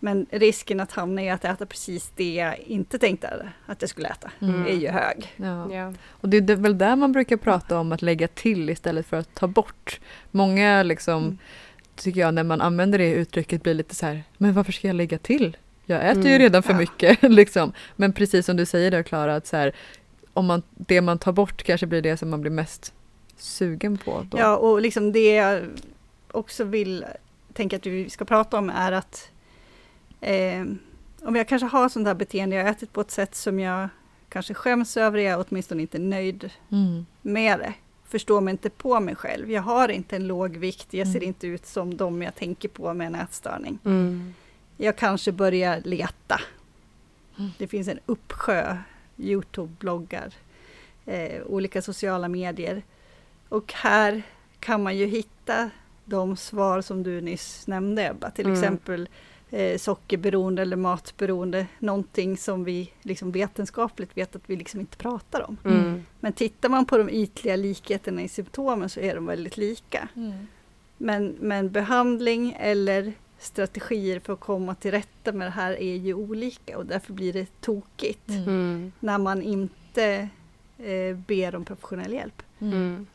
[0.00, 4.08] Men risken att hamna i att äta precis det jag inte tänkte att jag skulle
[4.08, 4.66] äta Mm.
[4.66, 5.32] är ju hög.
[5.36, 5.72] Ja.
[5.74, 5.92] Ja.
[6.08, 9.34] Och det är väl där man brukar prata om att lägga till istället för att
[9.34, 10.00] ta bort.
[10.30, 11.38] Många liksom, Mm.
[11.96, 14.96] tycker jag, när man använder det uttrycket blir lite så här, men varför ska jag
[14.96, 15.56] lägga till?
[15.86, 16.38] Jag äter ju Mm.
[16.38, 16.78] redan för Ja.
[16.78, 17.18] mycket.
[17.22, 17.72] liksom.
[17.96, 19.74] Men precis som du säger där Klara, att så här,
[20.32, 22.92] om man, det man tar bort kanske blir det som man blir mest
[23.36, 24.26] sugen på.
[24.30, 24.38] Då.
[24.38, 25.62] Ja, och liksom det jag
[26.30, 27.04] också vill
[27.52, 29.30] tänka att vi ska prata om är att
[30.20, 30.64] eh,
[31.22, 33.88] om jag kanske har sånt här beteende, jag har ätit på ett sätt som jag
[34.28, 37.06] kanske skäms över, jag är åtminstone inte nöjd Mm.
[37.22, 37.72] med det.
[38.08, 39.50] Förstår mig inte på mig själv.
[39.50, 41.28] Jag har inte en låg vikt, jag ser Mm.
[41.28, 43.78] inte ut som de jag tänker på med en ätstörning.
[43.84, 44.34] Mm.
[44.76, 46.40] Jag kanske börjar leta.
[47.38, 47.50] Mm.
[47.58, 48.76] Det finns en uppsjö
[49.16, 50.32] Youtube-bloggar,
[51.06, 52.82] eh, olika sociala medier.
[53.48, 54.22] Och här
[54.60, 55.70] kan man ju hitta
[56.04, 58.58] de svar som du nyss nämnde Ebba, till Mm.
[58.58, 59.08] exempel
[59.50, 65.48] eh, sockerberoende eller matberoende, någonting som vi liksom vetenskapligt vet att vi liksom inte pratar
[65.48, 65.56] om.
[65.64, 66.06] Mm.
[66.20, 70.08] Men tittar man på de ytliga likheterna i symptomen så är de väldigt lika.
[70.16, 70.46] Mm.
[70.98, 76.14] Men, men behandling eller strategier för att komma till rätta med det här är ju
[76.14, 78.42] olika och därför blir det tokigt Mm.
[78.48, 78.92] Mm.
[79.00, 80.28] när man inte
[80.78, 82.42] eh, ber om professionell hjälp.
[82.60, 83.06] Mm.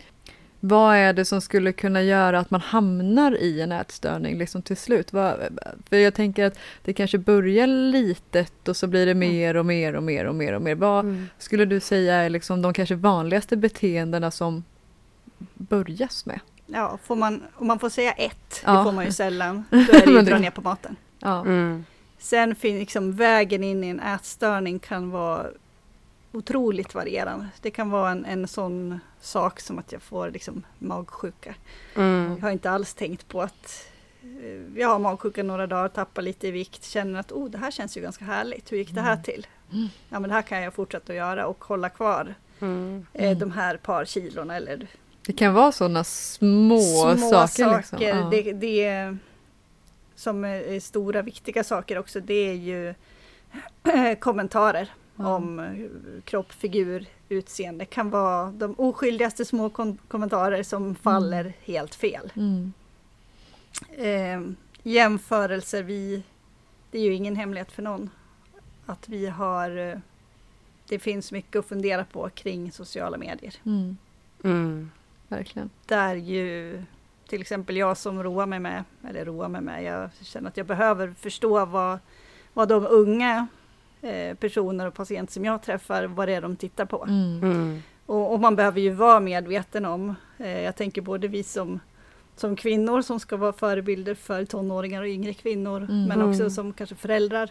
[0.61, 4.77] Vad är det som skulle kunna göra att man hamnar i en ätstörning liksom till
[4.77, 5.09] slut?
[5.09, 9.93] För jag tänker att det kanske börjar litet och så blir det mer och mer
[9.95, 10.75] och mer och mer och mer.
[10.75, 11.27] Vad Mm.
[11.37, 14.63] skulle du säga är liksom de kanske vanligaste beteendena som
[15.53, 16.39] börjas med?
[16.73, 18.71] Ja, får man, om man får säga ett, Ja.
[18.77, 20.95] det får man ju sällan, då är det ju att dra ner på maten.
[21.19, 21.39] Ja.
[21.41, 21.85] Mm.
[22.17, 25.47] Sen finns liksom vägen in i en ätstörning kan vara
[26.31, 27.47] otroligt varierande.
[27.61, 31.55] Det kan vara en, en sån sak som att jag får liksom magsjuka.
[31.95, 32.31] Mm.
[32.35, 33.87] Jag har inte alls tänkt på att
[34.23, 37.71] eh, jag har magsjuka några dagar, tappar lite i vikt, känner att oh, det här
[37.71, 38.71] känns ju ganska härligt.
[38.71, 39.23] Hur gick det här Mm.
[39.23, 39.47] till?
[39.71, 39.87] Mm.
[40.09, 43.05] Ja men det här kan jag fortsätta att göra och hålla kvar Mm.
[43.13, 43.39] eh, Mm.
[43.39, 44.87] de här par kilon eller
[45.25, 46.79] Det kan vara sådana små,
[47.17, 47.77] saker.
[47.77, 48.01] Liksom.
[48.01, 48.27] Ja.
[48.31, 49.17] Det, det
[50.15, 52.93] som är stora viktiga saker också det är ju
[54.19, 55.35] kommentarer Ja.
[55.35, 57.85] om eh, kropp, figur, utseende.
[57.85, 62.31] kan vara de oskyldigaste små kom- kommentarer som faller helt fel.
[62.35, 62.73] Mm.
[63.97, 64.51] Eh,
[64.83, 66.23] jämförelser, vi,
[66.91, 68.09] det är ju ingen hemlighet för någon
[68.85, 69.97] att vi har eh,
[70.87, 73.55] det finns mycket att fundera på kring sociala medier.
[74.43, 74.91] Mm.
[75.29, 75.69] Verkligen.
[75.85, 76.81] Där ju
[77.27, 80.65] till exempel jag som roar mig med, eller roar mig med, jag känner att jag
[80.65, 81.99] behöver förstå vad,
[82.53, 83.47] vad de unga
[84.01, 87.03] eh, personer och patienter som jag träffar, vad det är de tittar på.
[87.03, 87.43] Mm.
[87.43, 87.81] Mm.
[88.05, 91.79] Och, och man behöver ju vara medveten om, eh, jag tänker både vi som,
[92.35, 96.05] som kvinnor som ska vara förebilder för tonåringar och yngre kvinnor, Mm.
[96.05, 96.49] men också Mm.
[96.51, 97.49] som kanske föräldrar.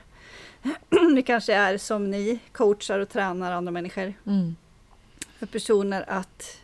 [1.15, 4.13] det kanske är som ni, coachar och tränar andra människor.
[4.27, 4.57] Mm.
[5.39, 6.61] För personer att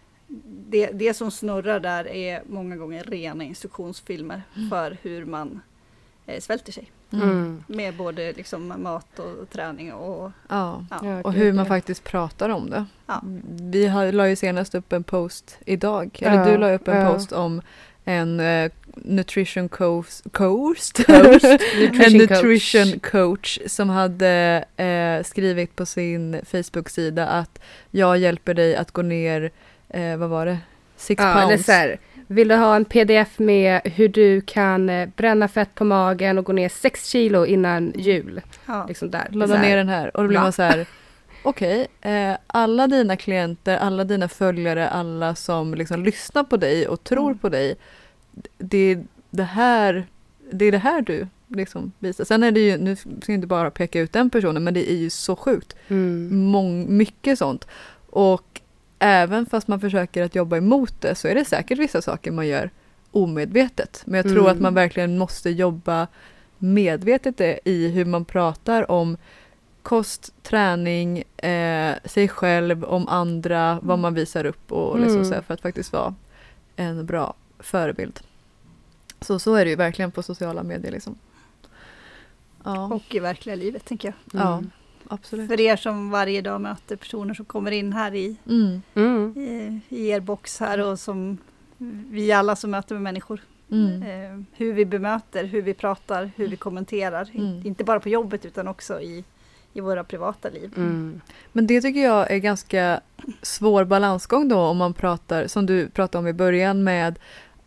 [0.69, 5.61] det, det som snurrar där är många gånger rena instruktionsfilmer för hur man
[6.27, 6.91] eh, svälter sig.
[7.13, 7.31] Mm.
[7.31, 7.65] Mm.
[7.67, 10.85] Med både liksom mat och träning och Ja.
[10.91, 11.21] ja.
[11.23, 12.87] Och hur man faktiskt pratar om det.
[13.07, 13.23] Ja.
[13.61, 16.97] Vi har, la ju senast upp en post idag, eller Ja, du la upp en
[16.97, 17.13] ja.
[17.13, 17.63] post om
[18.05, 21.45] en eh, nutrition coach, coach, Coach,
[22.07, 23.59] en nutrition coach.
[23.67, 27.59] som hade eh, skrivit på sin Facebook-sida att
[27.91, 29.51] jag hjälper dig att gå ner,
[29.88, 30.59] eh, vad var det,
[30.97, 31.66] six Ja, eller pounds.
[31.66, 35.85] så här, vill du ha en pdf med hur du kan eh, bränna fett på
[35.85, 38.40] magen och gå ner 6 kilo innan jul?
[38.66, 38.85] Ja.
[38.88, 39.27] Liksom där.
[39.31, 40.42] Ladda ner den här och då blir Va?
[40.44, 40.87] man så här
[41.47, 47.05] Okej, eh, alla dina klienter, alla dina följare, alla som liksom lyssnar på dig och
[47.05, 47.38] tror Mm.
[47.38, 47.77] på dig.
[48.59, 50.07] Det är det här,
[50.53, 52.25] det är det här du liksom visar.
[52.25, 54.90] Sen är det ju, nu ska jag inte bara peka ut den personen, men det
[54.90, 55.77] är ju så sjukt.
[55.88, 56.37] Mm.
[56.37, 57.66] Mång, mycket sånt.
[58.11, 58.54] Och
[58.99, 62.47] även fast man försöker att jobba emot det så är det säkert vissa saker man
[62.47, 62.71] gör
[63.11, 64.03] omedvetet.
[64.07, 64.53] Men jag tror Mm.
[64.53, 66.07] att man verkligen måste jobba
[66.59, 69.17] medvetet i hur man pratar om
[69.83, 75.33] kost, träning, eh, sig själv, om andra, vad man visar upp och liksom Mm.
[75.33, 76.15] så för att faktiskt vara
[76.77, 78.21] en bra förebild.
[79.21, 81.19] Så så är det ju verkligen på sociala medier liksom.
[82.65, 84.41] Ja, Och i verkliga livet tänker jag.
[84.43, 84.71] ja Mm.
[85.09, 85.49] Absolut.
[85.51, 89.35] För er som varje dag möter personer som kommer in här i, Mm, Mm.
[89.38, 91.38] i, i er box här och som
[92.11, 93.40] vi alla som möter med människor.
[93.71, 97.29] mm, Eh, hur vi bemöter, hur vi pratar, hur vi kommenterar.
[97.35, 97.67] Mm.
[97.67, 99.25] Inte bara på jobbet utan också i,
[99.73, 100.73] i våra privata liv.
[100.77, 101.21] Mm.
[101.53, 103.01] Men det tycker jag är ganska
[103.43, 107.19] svår balansgång då om man pratar, som du pratade om i början med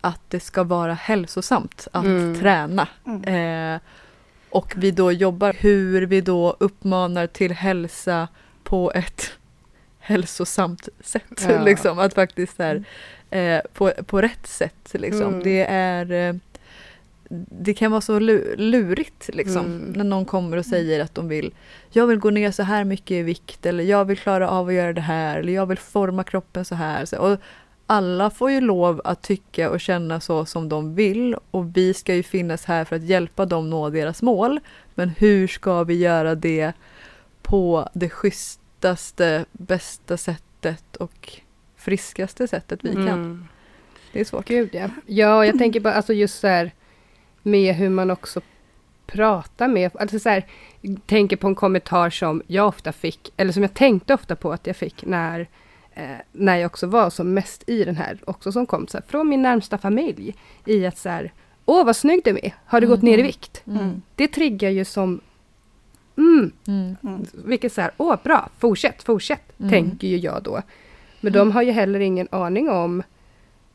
[0.02, 2.39] att det ska vara hälsosamt att Mm.
[2.39, 2.88] träna.
[3.06, 3.73] Mm.
[3.76, 3.80] Eh,
[4.58, 8.28] och vi då jobbar hur vi då uppmanar till hälsa
[8.63, 9.32] på ett
[10.00, 11.46] hälsosamt sätt.
[11.50, 11.63] Ja.
[11.63, 12.84] liksom, att faktiskt där,
[13.30, 14.89] eh, på, på rätt sätt.
[14.93, 15.28] Liksom.
[15.28, 15.43] Mm.
[15.43, 16.36] Det är eh,
[17.60, 19.93] det kan vara så lu- lurigt liksom, Mm.
[19.96, 21.54] när någon kommer och säger att de vill
[21.89, 24.74] jag vill gå ner så här mycket i vikt eller jag vill klara av att
[24.74, 27.06] göra det här eller jag vill forma kroppen så här.
[27.06, 27.39] Så, och
[27.88, 32.15] alla får ju lov att tycka och känna så som de vill och vi ska
[32.15, 34.60] ju finnas här för att hjälpa dem nå deras mål.
[34.95, 36.73] Men hur ska vi göra det
[37.41, 41.32] på det schysstaste, bästa sättet och
[41.76, 43.08] friskaste sättet vi kan?
[43.08, 43.47] Mm.
[44.13, 44.47] Det är svårt.
[44.47, 44.89] Gud ja.
[45.06, 46.71] Ja, jag tänker bara alltså just så här
[47.43, 48.41] med hur man också
[49.08, 50.45] pratar med, alltså så här,
[51.06, 54.67] tänker på en kommentar som jag ofta fick, eller som jag tänkte ofta på att
[54.67, 55.47] jag fick när,
[55.97, 59.05] eh, när jag också var som mest i den här, också som kom så här,
[59.07, 61.33] från min närmsta familj, i att så här,
[61.65, 63.25] åh vad snygg du är, har du gått ner i Mm.
[63.27, 63.63] vikt?
[63.67, 64.01] Mm.
[64.15, 65.21] Det triggar ju som,
[66.17, 66.95] mm, Mm.
[67.03, 67.25] Mm.
[67.45, 69.69] vilket så här, åh bra, fortsätt, fortsätt, Mm.
[69.71, 70.62] tänker ju jag då.
[71.21, 73.03] Men de har ju heller ingen aning om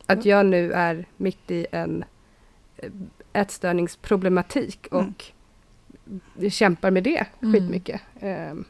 [0.05, 2.03] att jag nu är mitt i en
[2.77, 2.89] eh,
[3.33, 5.31] ätstörningsproblematik och
[6.51, 7.53] kämpar med det Mm.
[7.53, 8.01] skitmycket.
[8.19, 8.65] Ehm,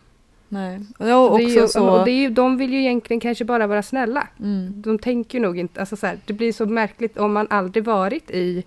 [0.53, 0.79] Nej.
[0.99, 1.89] Och det det är ju, så...
[1.89, 4.27] och det är ju, de vill ju egentligen kanske bara vara snälla.
[4.39, 4.73] Mm.
[4.81, 7.83] De tänker ju nog inte, alltså så här, det blir så märkligt om man aldrig
[7.85, 8.63] varit i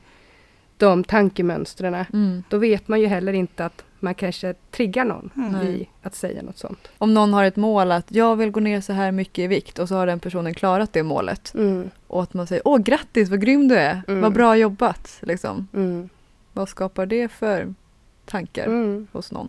[0.77, 1.95] de tankemönstren.
[2.13, 2.43] Mm.
[2.49, 5.63] Då vet man ju heller inte att man kanske triggar någon Mm.
[5.67, 6.89] i att säga något sånt.
[6.99, 9.79] Om någon har ett mål att jag vill gå ner så här mycket i vikt
[9.79, 11.55] och så har den personen klarat det målet.
[11.55, 14.21] Mm, Och att man säger åh grattis vad grym du är, Mm.
[14.21, 15.19] vad bra jobbat.
[15.23, 15.69] Liksom.
[15.75, 16.09] mm,
[16.53, 17.75] Vad skapar det för
[18.25, 19.49] tankar mm, hos någon?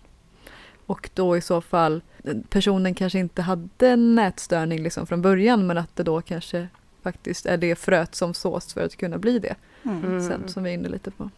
[0.88, 2.02] Och då i så fall,
[2.50, 6.68] personen kanske inte hade en nätstörning liksom från början men att det då kanske
[7.04, 10.06] faktiskt är det fröet som sås för att kunna bli det Mm.
[10.06, 10.22] mm.
[10.28, 11.30] sen som vi är inne lite på.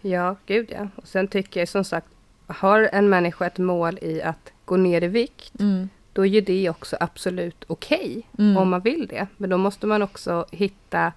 [0.00, 0.88] Ja, gud ja.
[0.96, 2.06] Och sen tycker jag som sagt,
[2.46, 5.88] har en människa ett mål i att gå ner i vikt, Mm.
[6.12, 8.56] då är ju det också absolut okej Mm.
[8.56, 9.26] om man vill det.
[9.36, 11.12] Men då måste man också hitta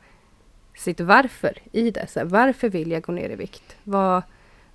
[0.77, 2.07] sitt varför i det.
[2.09, 3.75] Så här, varför vill jag gå ner i vikt?
[3.83, 4.23] Vad,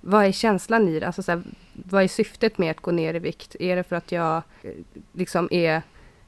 [0.01, 1.05] vad är känslan i det?
[1.05, 1.41] Alltså, så här,
[1.73, 3.55] vad är syftet med att gå ner i vikt?
[3.59, 4.71] Är det för att jag eh,
[5.13, 5.81] liksom är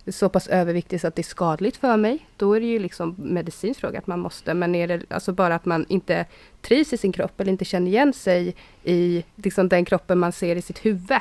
[0.08, 2.28] så pass överviktig så att det är skadligt för mig?
[2.38, 4.54] Då är det ju liksom medicinsk fråga att man måste.
[4.54, 6.26] Men är det alltså bara att man inte
[6.62, 10.56] trivs i sin kropp eller inte känner igen sig i liksom den kroppen man ser
[10.56, 11.20] i sitt huvud?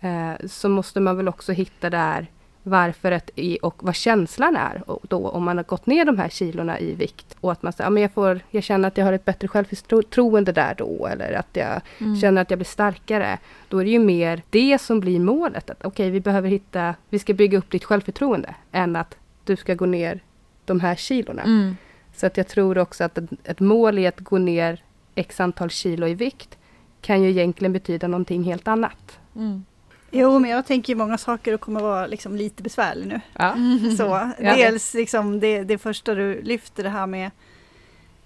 [0.00, 2.26] Eh, så måste man väl också hitta där
[2.62, 6.18] varför ett, i- och vad känslan är och då om man har gått ner de
[6.18, 8.96] här kilorna i vikt och att man säger, ja, men jag, får, jag känner att
[8.98, 12.16] jag har ett bättre självförtroende där då eller att jag Mm.
[12.16, 13.38] känner att jag blir starkare.
[13.68, 15.70] Då är det ju mer det som blir målet.
[15.70, 19.74] Att okej, vi behöver hitta, vi ska bygga upp ditt självförtroende än att du ska
[19.74, 20.20] gå ner
[20.64, 21.42] de här kilorna.
[21.42, 21.76] Mm.
[22.14, 24.82] Så att jag tror också att ett, ett mål i att gå ner
[25.14, 26.58] x antal kilo i vikt
[27.00, 29.18] kan ju egentligen betyda någonting helt annat.
[29.36, 29.64] Mm.
[30.14, 33.20] Jo, men jag tänker många saker kommer vara liksom lite besvärlig nu.
[33.38, 33.54] Ja.
[33.98, 34.02] Så,
[34.38, 34.56] Ja.
[34.56, 37.30] Dels liksom det, det första du lyfter det här med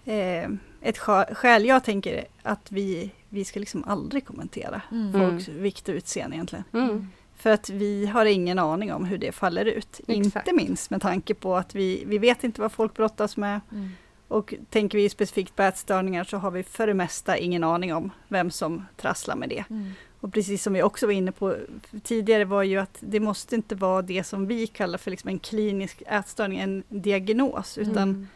[0.05, 5.13] eh, ett skä- skäl jag tänker att vi, vi ska liksom aldrig kommentera Mm.
[5.13, 6.65] folks vikt och utseende egentligen.
[6.73, 7.09] Mm.
[7.37, 10.01] För att vi har ingen aning om hur det faller ut.
[10.09, 10.49] Exakt.
[10.49, 13.61] Inte minst med tanke på att vi, vi vet inte vad folk brottas med.
[13.73, 13.89] Mm.
[14.29, 18.11] Och tänker vi specifikt på ätstörningar så har vi för det mesta ingen aning om
[18.29, 19.65] vem som trasslar med det.
[19.71, 19.93] Mm.
[20.27, 21.57] Och precis som vi också var inne på
[22.03, 25.39] tidigare var ju att det måste inte vara det som vi kallar för liksom en
[25.39, 28.29] klinisk ätstörning, en diagnos, utan Mm.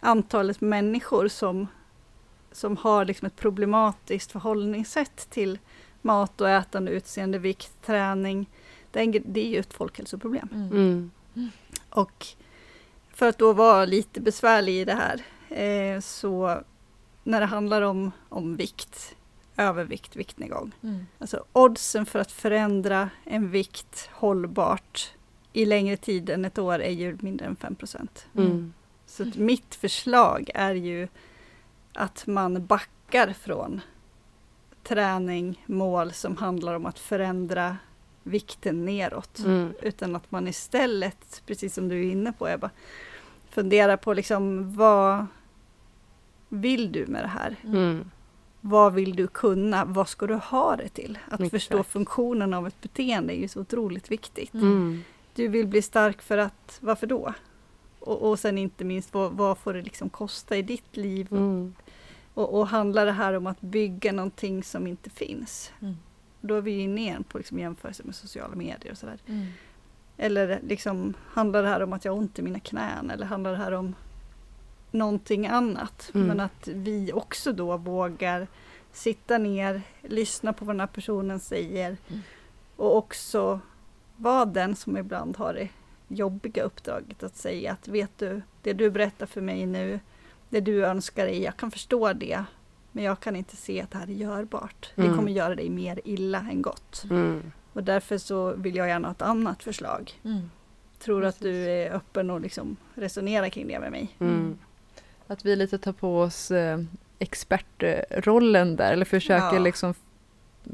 [0.00, 1.66] antalet människor som,
[2.52, 5.58] som har liksom ett problematiskt förhållningssätt till
[6.02, 8.46] mat och ätande, utseende, vikt, träning.
[8.90, 10.48] Det det är ju ett folkhälsoproblem.
[10.52, 11.10] Mm.
[11.36, 11.50] Mm.
[11.90, 12.26] Och
[13.14, 15.22] för att då vara lite besvärlig i det här,
[15.58, 16.60] eh, så
[17.24, 19.16] när det handlar om, om vikt,
[19.56, 21.06] övervikt, viktnedgång, Mm.
[21.18, 25.12] Alltså oddsen för att förändra en vikt hållbart
[25.52, 27.76] i längre tid än ett år är ju mindre än 5
[28.36, 28.72] Mm.
[29.06, 31.08] Så att mitt förslag är ju
[31.92, 33.80] att man backar från
[34.82, 37.76] träning, mål som handlar om att förändra
[38.22, 39.38] vikten neråt.
[39.38, 39.74] Mm.
[39.82, 42.70] Utan att man istället, precis som du är inne på Ebba,
[43.50, 45.26] funderar på liksom vad
[46.48, 47.56] vill du med det här?
[47.64, 48.10] Mm.
[48.66, 49.84] Vad vill du kunna?
[49.84, 51.18] Vad ska du ha det till?
[51.26, 51.50] Att Exakt.
[51.50, 54.54] förstå funktionen av ett beteende är ju så otroligt viktigt.
[54.54, 55.02] Mm.
[55.34, 57.34] Du vill bli stark för att, varför då?
[58.00, 61.28] Och, och sen inte minst, vad, vad får det liksom kosta i ditt liv?
[61.30, 61.74] Mm.
[62.34, 65.72] Och, och handlar det här om att bygga någonting som inte finns?
[65.80, 65.96] Mm.
[66.40, 69.18] Då är vi inne igen på liksom jämförelse med sociala medier och sådär.
[69.26, 69.46] Mm.
[70.16, 73.10] Eller liksom, handlar det här om att jag har ont i mina knän?
[73.10, 73.94] Eller handlar det här om
[74.94, 76.10] någonting annat?
[76.14, 76.26] Mm.
[76.26, 78.46] Men att vi också då vågar
[78.92, 82.20] sitta ner, lyssna på vad den här personen säger Mm.
[82.76, 83.60] och också
[84.16, 85.68] vara den som ibland har det
[86.08, 90.00] jobbiga uppdraget att säga att vet du, det du berättar för mig nu,
[90.48, 92.44] det du önskar dig, jag kan förstå det,
[92.92, 94.92] men jag kan inte se att det här är görbart.
[94.94, 95.16] Det Mm.
[95.16, 97.04] kommer göra dig mer illa än gott.
[97.10, 97.52] Mm.
[97.72, 100.12] Och därför så vill jag gärna ha ett annat förslag.
[100.24, 100.50] Mm.
[100.98, 101.42] Tror att Precis.
[101.52, 104.16] du är öppen och liksom resonerar kring det med mig.
[105.26, 106.78] Att vi lite tar på oss eh,
[107.18, 109.58] expertrollen där eller försöker Ja.
[109.58, 109.94] liksom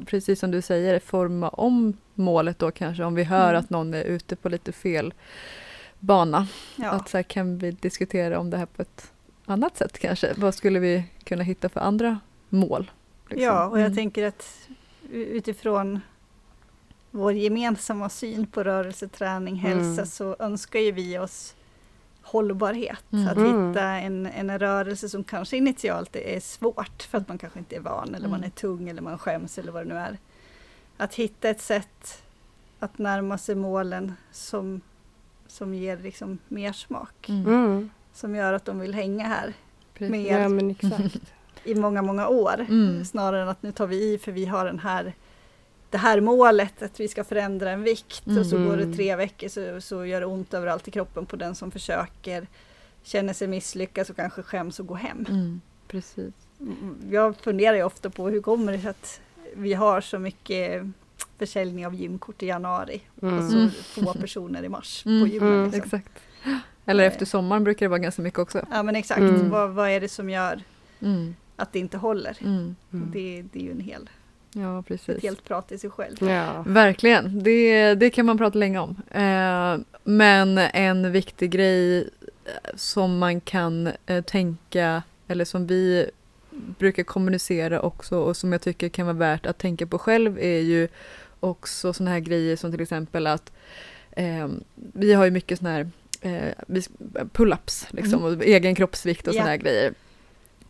[0.07, 3.61] precis som du säger forma om målet då kanske om vi hör Mm.
[3.61, 5.15] att någon är ute på lite fel
[5.99, 6.47] bana.
[6.77, 9.13] Ja, Att så här, kan vi diskutera om det här på ett
[9.47, 10.33] annat sätt kanske?
[10.37, 12.91] Vad skulle vi kunna hitta för andra mål?
[13.29, 13.45] liksom?
[13.45, 13.97] ja och jag Mm.
[13.97, 14.69] tänker att
[15.13, 16.01] utifrån
[17.11, 20.07] vår gemensamma syn på rörelse, träning, hälsa Mm.
[20.07, 21.55] så önskar ju vi oss
[22.23, 23.05] hållbarhet.
[23.13, 23.29] Mm.
[23.29, 23.69] Att Mm.
[23.69, 27.81] hitta en, en rörelse som kanske initialt är svårt för att man kanske inte är
[27.81, 28.47] van eller man Mm.
[28.47, 30.19] är tung eller man skäms eller vad det nu är.
[30.97, 32.23] Att hitta ett sätt
[32.79, 34.81] att närma sig målen som,
[35.47, 37.29] som ger liksom mer smak.
[37.29, 37.47] Mm.
[37.47, 37.91] Mm.
[38.13, 39.53] Som gör att de vill hänga här
[39.95, 40.11] Precis.
[40.11, 41.33] med- Ja men exakt.
[41.65, 42.67] i många, många år.
[42.69, 43.05] Mm.
[43.05, 45.15] Snarare än att nu tar vi i för vi har den här,
[45.91, 48.69] det här målet att vi ska förändra en vikt och så Mm.
[48.69, 51.71] går det tre veckor så, så gör det ont överallt i kroppen på den som
[51.71, 52.47] försöker,
[53.03, 55.27] känner sig misslyckas och kanske skäms och går hem.
[55.29, 55.61] Mm.
[55.89, 56.35] Precis.
[56.61, 59.21] Mm, Jag funderar ju ofta på hur kommer det sig att
[59.55, 60.83] vi har så mycket
[61.39, 63.71] försäljning av gymkort i januari och så Mm.
[63.71, 65.31] få personer i mars Mm.
[65.39, 65.45] på.
[65.47, 65.65] Mm.
[65.71, 65.81] Liksom.
[65.85, 66.13] Exakt.
[66.87, 67.13] Eller Eh.
[67.13, 68.67] efter sommaren brukar det vara ganska mycket också.
[68.71, 69.51] Ja men exakt, Mm.
[69.51, 70.61] vad, vad är det som gör
[71.01, 71.35] Mm.
[71.57, 72.37] att det inte håller?
[72.41, 72.77] Mm.
[72.93, 73.11] Mm.
[73.13, 74.11] Det, det är ju en hel,
[74.53, 75.23] Ja, ett precis.
[75.23, 76.17] helt prat i sig själv.
[76.21, 76.65] Ja.
[76.67, 78.97] Verkligen, det, det kan man prata länge om.
[79.11, 82.07] Eh, men en viktig grej eh,
[82.75, 86.11] som man kan eh, tänka, eller som vi
[86.51, 90.61] brukar kommunicera också och som jag tycker kan vara värt att tänka på själv är
[90.61, 90.89] ju
[91.41, 93.53] också sådana här grejer som till exempel att
[94.11, 96.55] eh, vi har ju mycket sådana här eh,
[97.33, 99.95] pull-ups liksom, och egen kroppsvikt och sådana här grejer.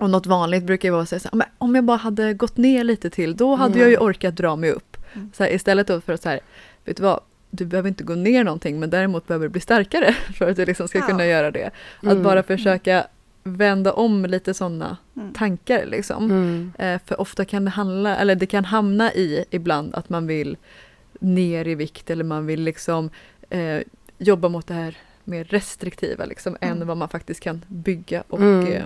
[0.00, 2.34] Och något vanligt brukar ju vara att säga så här, "Men om jag bara hade
[2.34, 3.80] gått ner lite till, då hade Ja.
[3.84, 4.96] jag ju orkat dra mig upp.
[5.12, 5.30] Mm.
[5.34, 6.40] Så här, istället då för att så här,
[6.84, 7.20] vet du vad,
[7.50, 10.66] du behöver inte gå ner någonting men däremot behöver du bli starkare för att du
[10.66, 11.06] liksom ska Ja.
[11.06, 11.70] kunna göra det.
[12.00, 12.22] Att Mm.
[12.22, 13.06] bara försöka
[13.42, 15.32] vända om lite sådana Mm.
[15.32, 16.24] tankar liksom.
[16.24, 16.72] Mm.
[16.78, 20.56] Eh, för ofta kan det handla, eller det kan hamna i ibland att man vill
[21.20, 23.10] ner i vikt eller man vill liksom
[23.50, 23.78] eh,
[24.18, 26.88] jobba mot det här mer restriktiva liksom, än Mm.
[26.88, 28.66] vad man faktiskt kan bygga och Mm.
[28.72, 28.84] eh,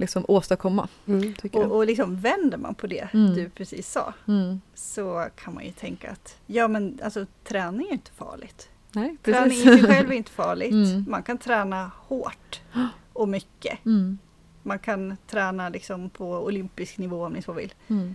[0.00, 0.88] liksom åstadkomma.
[1.06, 1.34] Mm.
[1.52, 3.34] Och, och liksom vänder man på det Mm.
[3.34, 4.60] du precis sa Mm.
[4.74, 8.68] så kan man ju tänka att ja men alltså träning är inte farligt.
[8.92, 10.72] Nej, Träning i sig själv är inte farligt.
[10.72, 11.04] Mm.
[11.08, 12.60] Man kan träna hårt
[13.12, 13.84] och mycket.
[13.86, 14.18] Mm.
[14.62, 17.74] Man kan träna liksom på olympisk nivå om ni så vill.
[17.88, 18.14] Mm.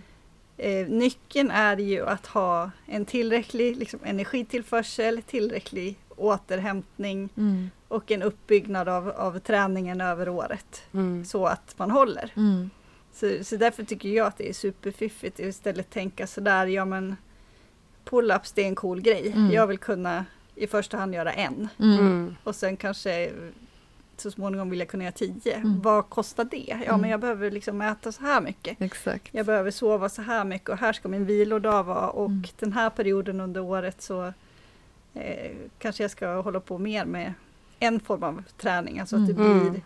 [0.56, 7.70] Eh, nyckeln är ju att ha en tillräcklig liksom, energitillförsel, tillräcklig återhämtning Mm.
[7.88, 11.24] och en uppbyggnad av, av träningen över året Mm.
[11.24, 12.32] så att man håller.
[12.36, 12.70] Mm.
[13.14, 17.16] Så, så därför tycker jag att det är superfiffigt att istället tänka sådär, ja men
[18.04, 19.32] pull-ups det är en cool grej.
[19.32, 19.50] Mm.
[19.50, 21.98] Jag vill kunna i första hand göra en Mm.
[21.98, 22.36] Mm.
[22.44, 23.30] och sen kanske
[24.16, 25.54] så småningom vill jag kunna göra tio.
[25.56, 25.80] Mm.
[25.80, 26.64] Vad kostar det?
[26.68, 27.00] Ja Mm.
[27.00, 28.80] men jag behöver liksom äta så här mycket.
[28.82, 29.28] Exakt.
[29.34, 32.42] Jag behöver sova så här mycket och här ska min vilodag vara och Mm.
[32.58, 34.32] den här perioden under året så
[35.14, 37.32] eh, kanske jag ska hålla på mer med
[37.78, 38.98] en form av träning.
[39.00, 39.70] Alltså att det Mm.
[39.70, 39.82] blir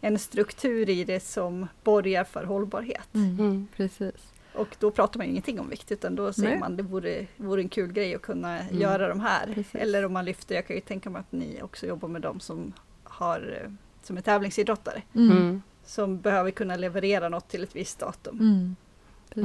[0.00, 3.08] en struktur i det som borgar för hållbarhet.
[3.14, 3.38] Mm.
[3.40, 3.68] Mm.
[3.76, 4.32] Precis.
[4.54, 6.58] Och då pratar man ingenting om vikt utan då säger Nej.
[6.60, 8.80] man det vore, vore en kul grej att kunna Mm.
[8.80, 9.46] göra de här.
[9.54, 9.74] Precis.
[9.74, 12.40] Eller om man lyfter, jag kan ju tänka mig att ni också jobbar med dem
[12.40, 12.72] som
[13.04, 13.70] har eh,
[14.02, 15.02] som är tävlingsidrottare.
[15.14, 15.30] Mm.
[15.36, 15.62] Mm.
[15.84, 18.38] Som behöver kunna leverera något till ett visst datum.
[18.40, 18.76] Mm.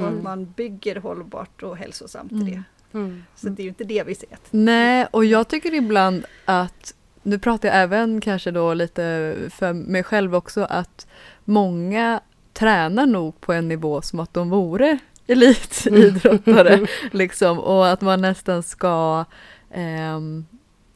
[0.06, 2.48] Och man bygger hållbart och hälsosamt i Mm.
[2.52, 2.64] det.
[2.96, 3.24] Mm.
[3.36, 4.30] Så det är ju inte det vi ser.
[4.52, 6.94] Nej, och jag tycker ibland att,
[7.24, 11.08] nu pratar jag även kanske då lite för mig själv också, att
[11.44, 12.22] många
[12.54, 16.88] tränar nog på en nivå som att de vore elitidrottare.
[17.12, 19.26] liksom, och att man nästan ska,
[19.74, 20.46] ehm,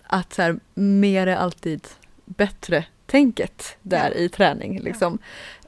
[0.03, 1.87] att så här, mer är alltid
[2.25, 4.21] bättre tänket där Ja.
[4.21, 4.79] i träning.
[4.79, 5.17] Liksom.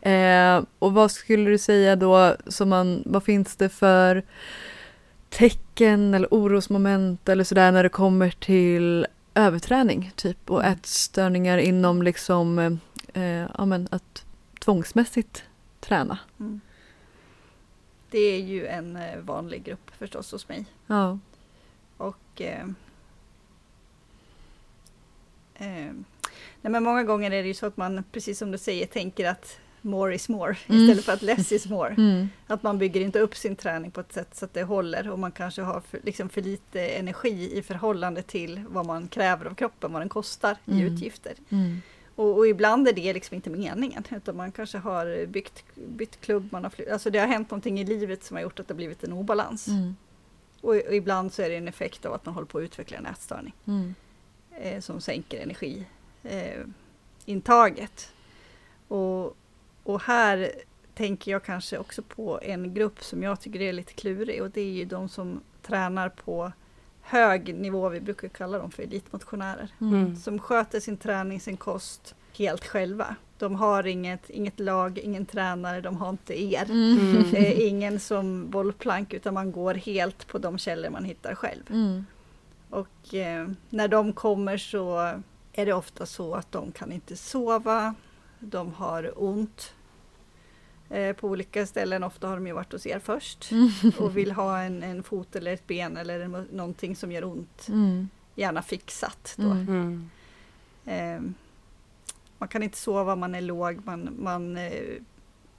[0.02, 4.24] Eh, och vad skulle du säga då, som man, vad finns det för
[5.32, 10.74] tecken eller orosmoment eller sådär när det kommer till överträning typ och Mm.
[10.74, 12.60] ätstörningar inom liksom,
[13.14, 14.26] eh, ja men att
[14.60, 15.44] tvångsmässigt
[15.80, 16.20] träna.
[16.40, 16.62] Mm.
[18.10, 20.66] Det är ju en eh, vanlig grupp förstås hos mig.
[20.88, 21.20] Ja.
[21.98, 22.66] Och eh,
[25.56, 25.94] eh,
[26.62, 29.30] nej men många gånger är det ju så att man, precis som du säger, tänker
[29.30, 30.82] att more is more Mm.
[30.82, 31.90] istället för att less is more.
[31.94, 32.30] Mm.
[32.48, 35.20] Att man bygger inte upp sin träning på ett sätt så att det håller och
[35.20, 39.54] man kanske har för, liksom för lite energi i förhållande till vad man kräver av
[39.56, 40.94] kroppen, vad den kostar i Mm.
[40.94, 41.34] utgifter.
[41.50, 41.82] Mm.
[42.16, 46.48] Och, och ibland är det liksom inte meningen utan man kanske har byggt, bytt klubb,
[46.52, 48.74] man har flytt, alltså det har hänt någonting i livet som har gjort att det
[48.74, 49.68] blivit en obalans.
[49.68, 49.96] Mm.
[50.62, 52.98] Och, och ibland så är det en effekt av att man håller på att utveckla
[52.98, 53.96] en ätstörning Mm.
[54.62, 55.88] eh, som sänker energiintaget.
[56.24, 56.66] Eh,
[57.26, 58.12] intaget.
[58.88, 59.36] och,
[59.84, 60.52] och här
[60.94, 64.62] tänker jag kanske också på en grupp som jag tycker är lite klurig och det
[64.62, 66.52] är ju de som tränar på
[67.02, 69.70] hög nivå, vi brukar kalla dem för elitmotionärer.
[69.82, 70.16] Mm.
[70.16, 73.16] Som sköter sin träning, sin kost helt själva.
[73.38, 76.72] De har inget, inget lag, ingen tränare, de har inte er.
[76.72, 77.36] Mm.
[77.36, 81.64] Eh, ingen som bollplank utan man går helt på de källor man hittar själv.
[81.70, 82.06] Mm.
[82.70, 85.14] Och eh, när de kommer så
[85.54, 87.96] är det ofta så att de kan inte sova,
[88.42, 89.74] de har ont
[90.90, 92.04] eh, på olika ställen.
[92.04, 93.70] Ofta har de ju varit hos er först Mm.
[94.00, 97.68] och vill ha en, en fot eller ett ben eller en, någonting som gör ont.
[97.68, 98.10] Mm.
[98.36, 99.52] Gärna fixat då.
[100.92, 101.22] Eh,
[102.38, 104.72] man kan inte sova, man är låg, man, man, eh,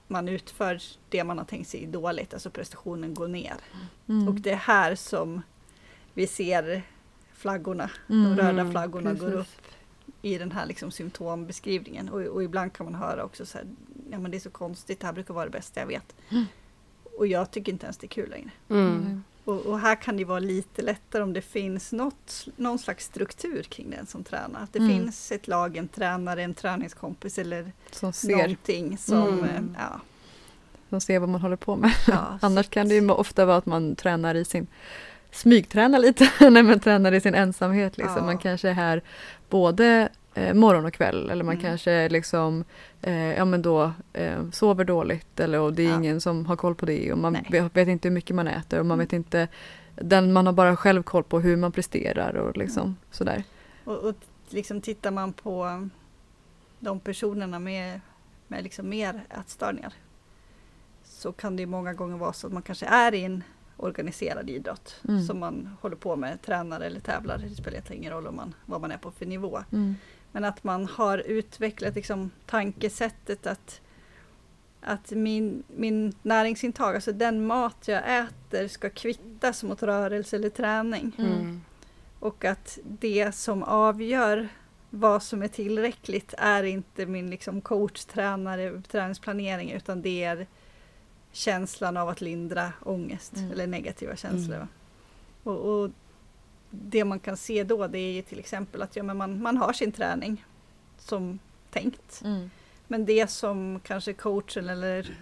[0.07, 3.53] man utför det man har tänkt sig dåligt, alltså prestationen går ner.
[4.09, 4.27] Mm.
[4.27, 5.41] Och det är här som
[6.13, 6.81] vi ser
[7.33, 8.35] flaggorna, Mm.
[8.35, 9.39] de röda flaggorna går Precis.
[9.55, 9.62] upp
[10.21, 12.09] i den här liksom symptombeskrivningen.
[12.09, 13.67] Och, och ibland kan man höra också så här,
[14.11, 16.15] ja men det är så konstigt, det här brukar vara det bästa jag vet.
[16.29, 16.45] Mm.
[17.17, 18.51] Och jag tycker inte ens det är kul längre.
[18.69, 19.23] Mm.
[19.45, 23.63] Och, och här kan det vara lite lättare om det finns något, någon slags struktur
[23.63, 24.63] kring den som tränar.
[24.63, 24.91] Att det Mm.
[24.91, 29.27] finns ett lag, en tränare, en träningskompis eller Som ser, någonting som...
[29.39, 29.43] Mm.
[29.45, 29.99] eh, Ja,
[30.89, 31.91] som ser vad man håller på med.
[32.07, 34.67] ja, Annars kan det ju ofta vara att man tränar i sin
[35.33, 37.97] smygtränar lite när man tränar i sin ensamhet.
[37.97, 38.17] Liksom.
[38.17, 38.23] Ja.
[38.25, 39.01] Man kanske är här
[39.49, 41.65] både eh, morgon och kväll eller man Mm.
[41.65, 42.63] kanske liksom
[43.01, 45.95] eh, ja, men då, eh, sover dåligt eller och det är Ja.
[45.95, 48.79] ingen som har koll på det och man vet, vet inte hur mycket man äter
[48.79, 49.05] och man Mm.
[49.05, 49.47] vet inte
[49.95, 53.43] den, man har bara själv koll på hur man presterar och liksom sådär.
[53.83, 54.15] Och, och
[54.49, 55.87] liksom tittar man på
[56.79, 57.99] de personerna med,
[58.47, 59.93] med liksom mer ätstörningar
[61.05, 63.43] så kan det många gånger vara så att man kanske är i en
[63.77, 65.23] organiserad idrott Mm.
[65.23, 67.37] som man håller på med, tränar eller tävlar.
[67.37, 69.63] Det spelar egentligen ingen roll om man, vad man är på för nivå.
[69.71, 69.95] Mm.
[70.31, 73.81] Men att man har utvecklat liksom tankesättet att,
[74.81, 81.11] att min, min näringsintag, alltså den mat jag äter ska kvittas mot rörelse eller träning.
[81.17, 81.61] Mm.
[82.19, 84.49] Och att det som avgör
[84.89, 90.47] vad som är tillräckligt är inte min liksom coach, tränare, träningsplanering utan det är
[91.35, 93.51] känslan av att lindra ångest Mm.
[93.51, 94.55] eller negativa känslor.
[94.55, 94.67] Mm.
[95.43, 95.89] Och, och
[96.69, 99.73] Det man kan se då det är till exempel att ja, men man, man har
[99.73, 100.45] sin träning
[100.97, 101.39] som
[101.71, 102.21] tänkt.
[102.25, 102.49] Mm.
[102.87, 105.17] Men det som kanske coachen eller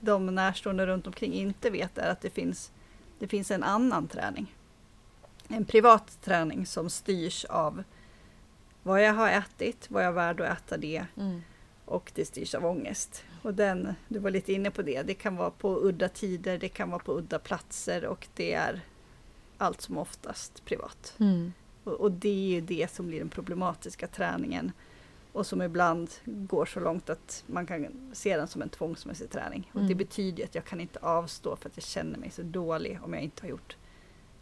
[0.00, 2.72] de närstående runt omkring inte vet är att det finns,
[3.18, 4.54] det finns en annan träning.
[5.48, 7.82] En privat träning som styrs av
[8.82, 11.42] vad jag har ätit, vad jag är värd att äta det Mm.
[11.84, 13.24] och det styrs av ångest.
[13.46, 16.68] Och den, du var lite inne på det, det kan vara på udda tider, det
[16.68, 18.80] kan vara på udda platser och det är
[19.58, 21.14] allt som oftast privat.
[21.18, 21.52] Mm.
[21.84, 24.72] Och, och det är ju det som blir den problematiska träningen
[25.32, 29.70] och som ibland går så långt att man kan se den som en tvångsmässig träning.
[29.72, 29.98] Och det Mm.
[29.98, 33.22] betyder att jag kan inte avstå för att jag känner mig så dålig om jag
[33.22, 33.76] inte har gjort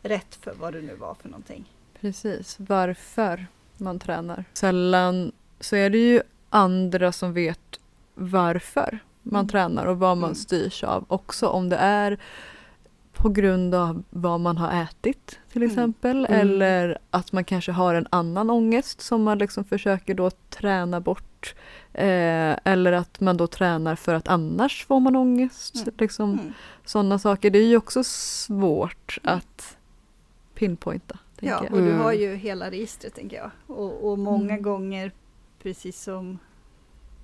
[0.03, 1.73] rätt för vad det nu var för någonting.
[2.01, 3.47] Precis, varför
[3.77, 4.45] man tränar.
[4.53, 7.81] Sällan så är det ju andra som vet
[8.15, 9.49] varför man Mm.
[9.49, 10.35] tränar och vad man Mm.
[10.35, 11.47] styrs av också.
[11.49, 12.19] Om det är
[13.13, 15.71] på grund av vad man har ätit till Mm.
[15.71, 16.41] exempel Mm.
[16.41, 21.55] eller att man kanske har en annan ångest som man liksom försöker då träna bort.
[21.93, 25.75] Eh, eller att man då tränar för att annars får man ångest.
[25.75, 25.95] Mm.
[25.99, 26.53] Liksom, Mm.
[26.85, 27.51] Sådana saker.
[27.51, 29.77] Det är ju också svårt att
[30.55, 31.19] pinpointa.
[31.41, 31.73] Ja, jag.
[31.73, 32.01] och du Mm.
[32.01, 33.51] har ju hela registret tänker jag.
[33.79, 34.63] Och, och många Mm.
[34.63, 35.13] gånger,
[35.63, 36.39] precis som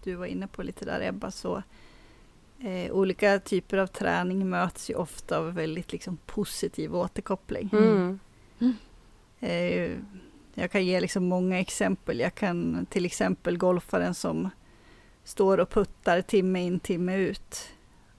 [0.04, 1.62] du var inne på lite där Ebba, så
[2.60, 7.70] eh, olika typer av träning möts ju ofta av väldigt liksom, positiv återkoppling.
[7.72, 8.18] Mm.
[9.40, 9.90] Eh,
[10.54, 12.20] jag kan ge liksom många exempel.
[12.20, 14.50] Jag kan till exempel golfaren som
[15.24, 17.68] står och puttar timme in, timme ut.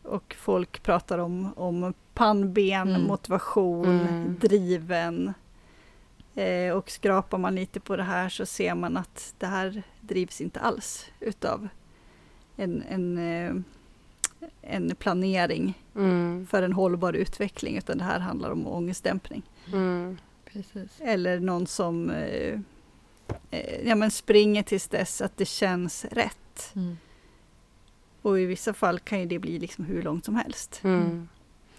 [0.04, 3.02] Och folk pratar om, om pannben, Mm.
[3.02, 4.38] motivation, Mm.
[4.42, 5.34] driven.
[6.36, 10.42] Eh, och skrapar man lite på det här så ser man att det här drivs
[10.42, 11.68] inte alls utav
[12.56, 13.56] en, en, eh,
[14.62, 16.48] en planering Mm.
[16.48, 17.78] för en hållbar utveckling.
[17.78, 19.44] Utan det här handlar om ångestdämpning.
[19.74, 20.18] Mm.
[20.46, 20.92] Precis.
[21.00, 22.60] Eller någon som eh,
[23.52, 26.72] eh, ja, men springer tills dess att det känns rätt.
[26.76, 26.98] Mm.
[28.22, 30.82] Och i vissa fall kan ju det bli liksom hur långt som helst.
[30.84, 31.28] Mm.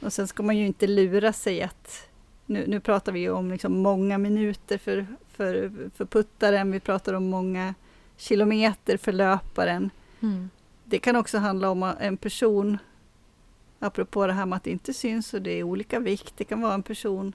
[0.00, 2.09] Och sen ska man ju inte lura sig att
[2.47, 7.14] nu, nu pratar vi ju om liksom många minuter för, för, för puttaren, vi pratar
[7.14, 7.74] om många
[8.16, 9.90] kilometer för löparen.
[10.20, 10.51] Mm.
[10.84, 12.78] Det kan också handla om en person,
[13.78, 16.61] apropå det här med att det inte syns och det är olika vikt, det kan
[16.61, 17.32] vara en person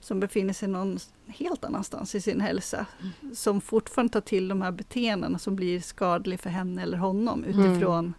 [0.00, 2.86] som befinner sig någon helt annanstans i sin hälsa,
[3.34, 8.14] som fortfarande tar till de här beteendena som blir skadliga för henne eller honom utifrån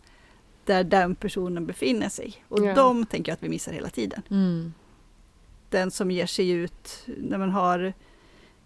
[0.66, 2.44] där den personen befinner sig.
[2.48, 2.76] Och Ja.
[2.76, 4.22] de tänker jag att vi missar hela tiden.
[5.70, 7.94] Den som ger sig ut när man har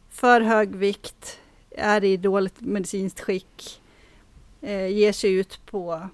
[0.09, 1.39] för hög vikt,
[1.71, 3.81] är i dåligt medicinskt skick,
[4.61, 6.09] eh, ger sig ut på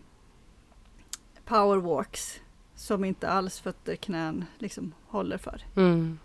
[1.46, 2.40] powerwalks
[2.76, 5.62] som inte alls fötter, knän liksom håller för.
[5.76, 6.20] Mm.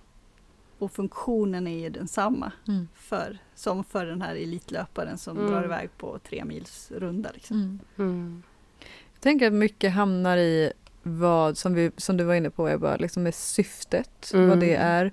[0.79, 2.89] Och funktionen är ju densamma Mm.
[2.95, 5.51] för, som för den här elitlöparen som Mm.
[5.51, 7.31] drar iväg på tre mils runda.
[7.35, 7.57] Liksom.
[7.57, 7.79] Mm.
[7.99, 8.43] Mm.
[9.13, 10.73] Jag tänker att mycket hamnar i
[11.07, 14.49] vad som, vi, som du var inne på Ebba, liksom med syftet, Mm.
[14.49, 15.13] vad det är.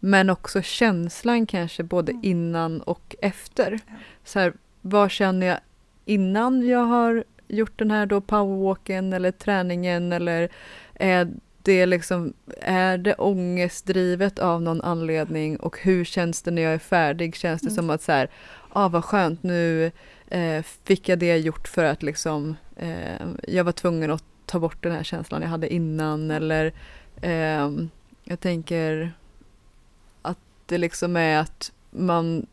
[0.00, 2.24] Men också känslan kanske både Mm.
[2.24, 3.80] innan och efter.
[4.24, 5.58] Så här, vad känner jag
[6.04, 10.48] innan jag har gjort den här då powerwalken eller träningen eller
[10.94, 11.28] är
[11.62, 16.78] det liksom, är det ångestdrivet av någon anledning och hur känns det när jag är
[16.78, 17.36] färdig?
[17.36, 17.76] Känns det Mm.
[17.76, 18.30] som att så här,
[18.72, 19.90] ah vad skönt nu
[20.28, 24.82] eh, fick jag det gjort för att liksom eh, jag var tvungen att ta bort
[24.82, 26.72] den här känslan jag hade innan eller
[27.22, 27.90] ehm,
[28.24, 29.12] jag tänker
[30.22, 32.46] att det liksom är att man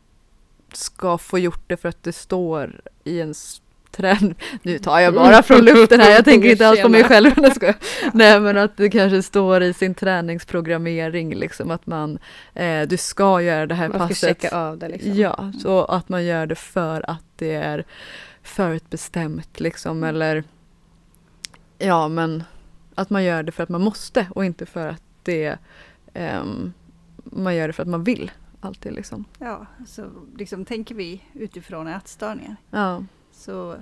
[0.72, 4.34] ska få gjort det för att det står i ens träning.
[4.62, 7.30] Nu tar jag bara från luften här, jag tänker inte alls på mig själv.
[7.38, 12.18] Nej, ska men att det kanske står i sin träningsprogrammering liksom att man,
[12.54, 14.42] eh, du ska göra det här Man ska passet.
[14.42, 15.14] checka av det liksom.
[15.14, 17.84] Ja, så att man gör det för att det är
[18.42, 20.44] förutbestämt liksom eller
[21.80, 22.44] ja men
[22.94, 25.58] att man gör det för att man måste och inte för att det
[26.14, 26.72] ehm,
[27.24, 29.24] man gör det för att man vill alltid liksom.
[29.38, 32.56] Ja, så liksom tänker vi utifrån ätstörningar.
[32.70, 33.04] Ja.
[33.32, 33.76] Så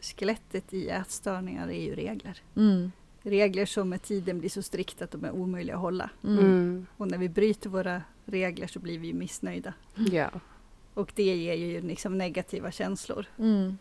[0.00, 2.42] skelettet i ätstörningar är ju regler.
[2.56, 2.92] Mm.
[3.22, 6.10] Regler som med tiden blir så strikta att de är omöjliga att hålla.
[6.24, 6.38] Mm.
[6.38, 6.86] Mm.
[6.96, 9.74] Och när vi bryter våra regler så blir vi ju missnöjda.
[9.94, 10.30] Ja.
[10.94, 13.26] Och det ger ju liksom negativa känslor.
[13.38, 13.78] Mm.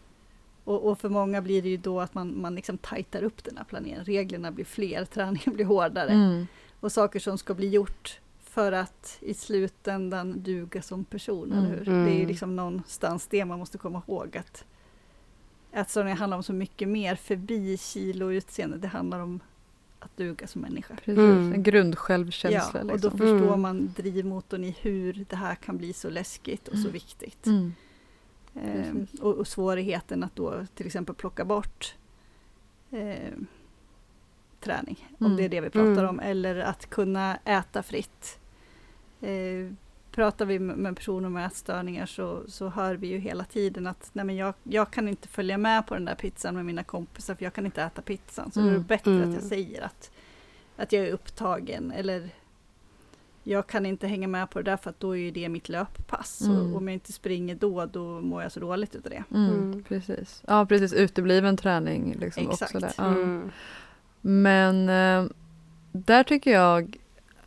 [0.69, 3.57] Och, och för många blir det ju då att man, man liksom tajtar upp den
[3.57, 4.05] här planeringen.
[4.05, 6.09] Reglerna blir fler, träningen blir hårdare.
[6.09, 6.47] Mm.
[6.79, 11.65] Och saker som ska bli gjort för att i slutändan duga som person, Mm.
[11.65, 11.87] eller hur?
[11.87, 12.05] Mm.
[12.05, 14.65] Det är ju liksom någonstans det man måste komma ihåg att
[15.71, 18.77] ätstörningar handlar om så mycket mer förbi kilo och utseende.
[18.77, 19.39] Det handlar om
[19.99, 20.95] att duga som människa.
[21.05, 21.53] Precis, Mm.
[21.53, 22.69] en grundsjälvkänsla.
[22.73, 23.11] ja, och liksom.
[23.11, 23.61] då förstår Mm.
[23.61, 26.91] man drivmotorn i hur det här kan bli så läskigt och så Mm.
[26.91, 27.45] viktigt.
[28.63, 29.07] Mm.
[29.13, 31.95] Eh, och, och svårigheten att då till exempel plocka bort
[32.91, 33.33] eh,
[34.59, 35.37] träning, om Mm.
[35.37, 36.09] det är det vi pratar Mm.
[36.09, 38.39] om, eller att kunna äta fritt.
[39.21, 39.73] Eh,
[40.11, 44.25] pratar vi med personer med ätstörningar så, så hör vi ju hela tiden att nej
[44.25, 47.43] men jag, jag kan inte följa med på den där pizzan med mina kompisar för
[47.43, 48.51] jag kan inte äta pizzan.
[48.51, 48.83] Så är det Mm.
[48.83, 49.29] bättre Mm.
[49.29, 50.11] att jag säger att,
[50.77, 52.29] att jag är upptagen eller
[53.49, 55.69] jag kan inte hänga med på det där för att då är ju det mitt
[55.69, 56.41] löppass.
[56.41, 56.57] Mm.
[56.73, 59.23] Och om jag inte springer då, då mår jag så dåligt utav det.
[59.37, 59.83] Mm, Mm.
[59.83, 60.43] Precis.
[60.47, 60.93] Ja, precis.
[60.93, 62.81] Utebliven träning liksom också Exakt.
[62.81, 62.93] där.
[62.97, 63.07] Ja.
[63.07, 63.51] Mm.
[64.21, 65.29] Men eh,
[65.91, 66.97] där tycker jag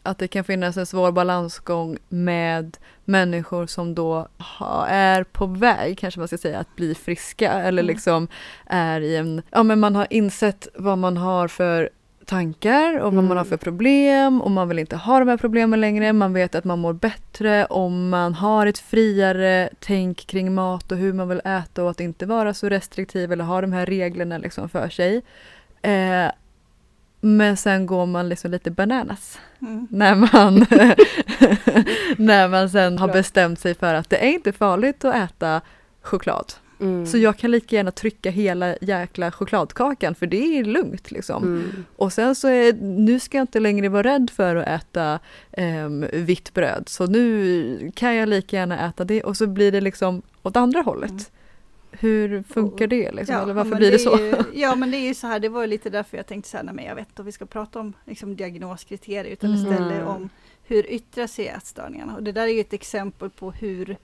[0.03, 4.29] att det kan finnas en svår balansgång med människor som då
[4.59, 7.87] ha, är på väg, kanske man ska säga, att bli friska eller Mm.
[7.95, 8.29] liksom
[8.67, 11.91] är i en, ja men man har insett vad man har för
[12.27, 13.37] tankar och vad man Mm.
[13.37, 16.13] har för problem och man vill inte ha de här problemen längre.
[16.13, 20.99] Man vet att man mår bättre om man har ett friare tänk kring mat och
[20.99, 24.39] hur man vill äta och att inte vara så restriktiv eller ha de här reglerna
[24.39, 25.23] liksom för sig.
[25.83, 26.31] Eh,
[27.21, 29.87] men sen går man liksom lite bananas Mm.
[29.91, 30.55] när man,
[32.17, 35.61] när man sen har bestämt sig för att det är inte farligt att äta
[36.03, 36.53] choklad.
[36.83, 37.07] Mm.
[37.07, 41.43] Så jag kan lika gärna trycka hela jäkla chokladkakan för det är lugnt liksom.
[41.43, 41.85] Mm.
[41.97, 45.19] Och sen så är, nu ska jag inte längre vara rädd för att äta
[45.57, 46.85] um, vitt bröd.
[46.89, 50.81] Så nu kan jag lika gärna äta det och så blir det liksom åt andra
[50.81, 51.11] hållet.
[51.11, 51.25] Mm.
[51.91, 53.37] Hur funkar det liksom?
[53.37, 54.19] Eller varför blir det, så?
[54.19, 56.51] Ju, ja men det är ju så här, det var ju lite därför jag tänkte
[56.51, 59.51] så här, nej men jag vet inte om vi ska prata om liksom, diagnoskriterier utan
[59.51, 59.63] Mm.
[59.63, 60.29] istället om
[60.65, 62.17] hur yttrar sig ätstörningarna.
[62.17, 63.97] Och det där är ju ett exempel på hur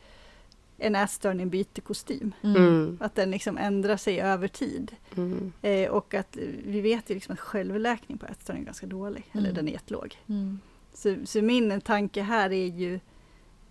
[0.79, 2.35] en ätstörning byter kostym.
[2.43, 2.99] Mm.
[3.01, 4.93] Att den liksom ändrar sig över tid.
[5.16, 5.53] Mm.
[5.62, 9.43] Eh, och att vi vet ju liksom att självläkning på ätstörning är ganska dålig, eller
[9.43, 9.55] Mm.
[9.55, 10.16] den är jättelåg.
[10.26, 10.61] Mm.
[10.95, 13.01] Så, så min tanke här är ju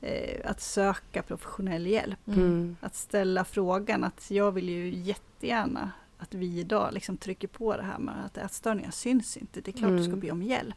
[0.02, 2.28] eh, att söka professionell hjälp.
[2.28, 2.76] Mm.
[2.80, 7.84] Att ställa frågan att jag vill ju jättegärna att vi idag liksom trycker på det
[7.84, 9.62] här med att ätstörningar syns inte.
[9.62, 10.20] Det är klart du ska Mm.
[10.20, 10.76] be om hjälp.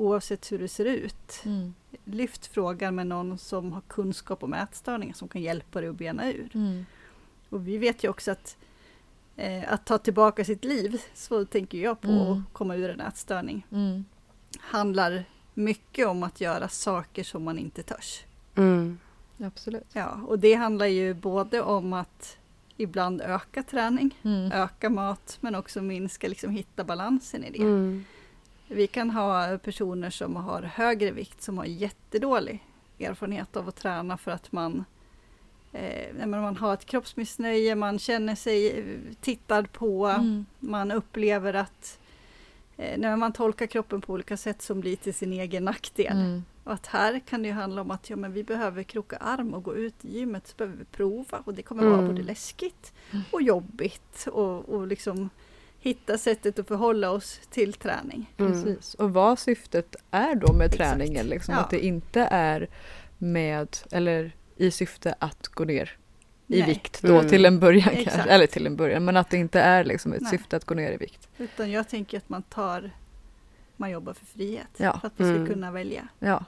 [0.00, 1.42] Oavsett hur det ser ut.
[1.44, 1.74] Mm.
[2.04, 6.32] Lyft frågan med någon som har kunskap om ätstörningar som kan hjälpa dig att bena
[6.32, 6.50] ur.
[6.54, 6.86] Mm.
[7.48, 8.56] Och vi vet ju också att
[9.36, 12.20] eh, att ta tillbaka sitt liv, så tänker jag på, Mm.
[12.26, 14.04] och komma ur en ätstörning, Mm.
[14.60, 15.24] handlar
[15.54, 18.24] mycket om att göra saker som man inte törs.
[18.56, 18.98] Mm.
[19.44, 19.86] Absolut.
[19.92, 22.36] Ja, och det handlar ju både om att
[22.76, 24.52] ibland öka träning, Mm.
[24.52, 27.62] öka mat, men också minska, liksom hitta balansen i det.
[28.72, 32.66] Vi kan ha personer som har högre vikt som har jättedålig
[32.98, 34.84] erfarenhet av att träna för att man
[35.72, 40.46] eh, man har ett kroppsmissnöje, man känner sig eh, tittad på, Mm.
[40.58, 41.98] man upplever att
[42.76, 46.16] eh, när man tolkar kroppen på olika sätt som blir till sin egen nackdel.
[46.16, 46.44] Mm.
[46.64, 49.62] Och att här kan det handla om att ja, men vi behöver kroka arm och
[49.62, 52.08] gå ut i gymmet så behöver vi prova och det kommer vara Mm.
[52.08, 53.24] både läskigt Mm.
[53.30, 55.30] och jobbigt och, och liksom
[55.80, 58.34] hitta sättet att förhålla oss till träning.
[58.38, 58.52] Mm.
[58.52, 58.94] Precis.
[58.94, 60.90] Och vad syftet är då med Exakt.
[60.90, 61.26] träningen.
[61.26, 61.60] Liksom, Ja.
[61.60, 62.68] Att det inte är
[63.18, 65.90] med, eller i syfte att gå ner
[66.46, 66.66] i Nej.
[66.66, 67.28] vikt då Mm.
[67.28, 68.16] till en början Exakt.
[68.16, 68.30] kanske.
[68.30, 70.30] Eller till en början, men att det inte är liksom ett Nej.
[70.30, 71.28] syfte att gå ner i vikt.
[71.38, 72.90] Utan jag tänker att man tar,
[73.76, 74.68] man jobbar för frihet.
[74.76, 74.98] Ja.
[75.00, 75.46] För att man ska Mm.
[75.46, 76.08] kunna välja.
[76.18, 76.44] Ja,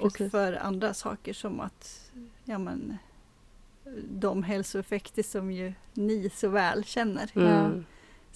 [0.00, 0.30] Och precis.
[0.30, 2.10] för andra saker som att
[2.44, 2.96] ja, men,
[4.10, 7.84] de hälsoeffekter som ju ni så väl känner, Mm.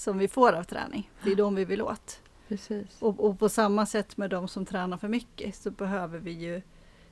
[0.00, 1.10] Som vi får av träning.
[1.24, 2.20] Det är de vi vill åt.
[2.48, 3.02] precis.
[3.02, 6.62] Och, och på samma sätt med de som tränar för mycket så behöver vi ju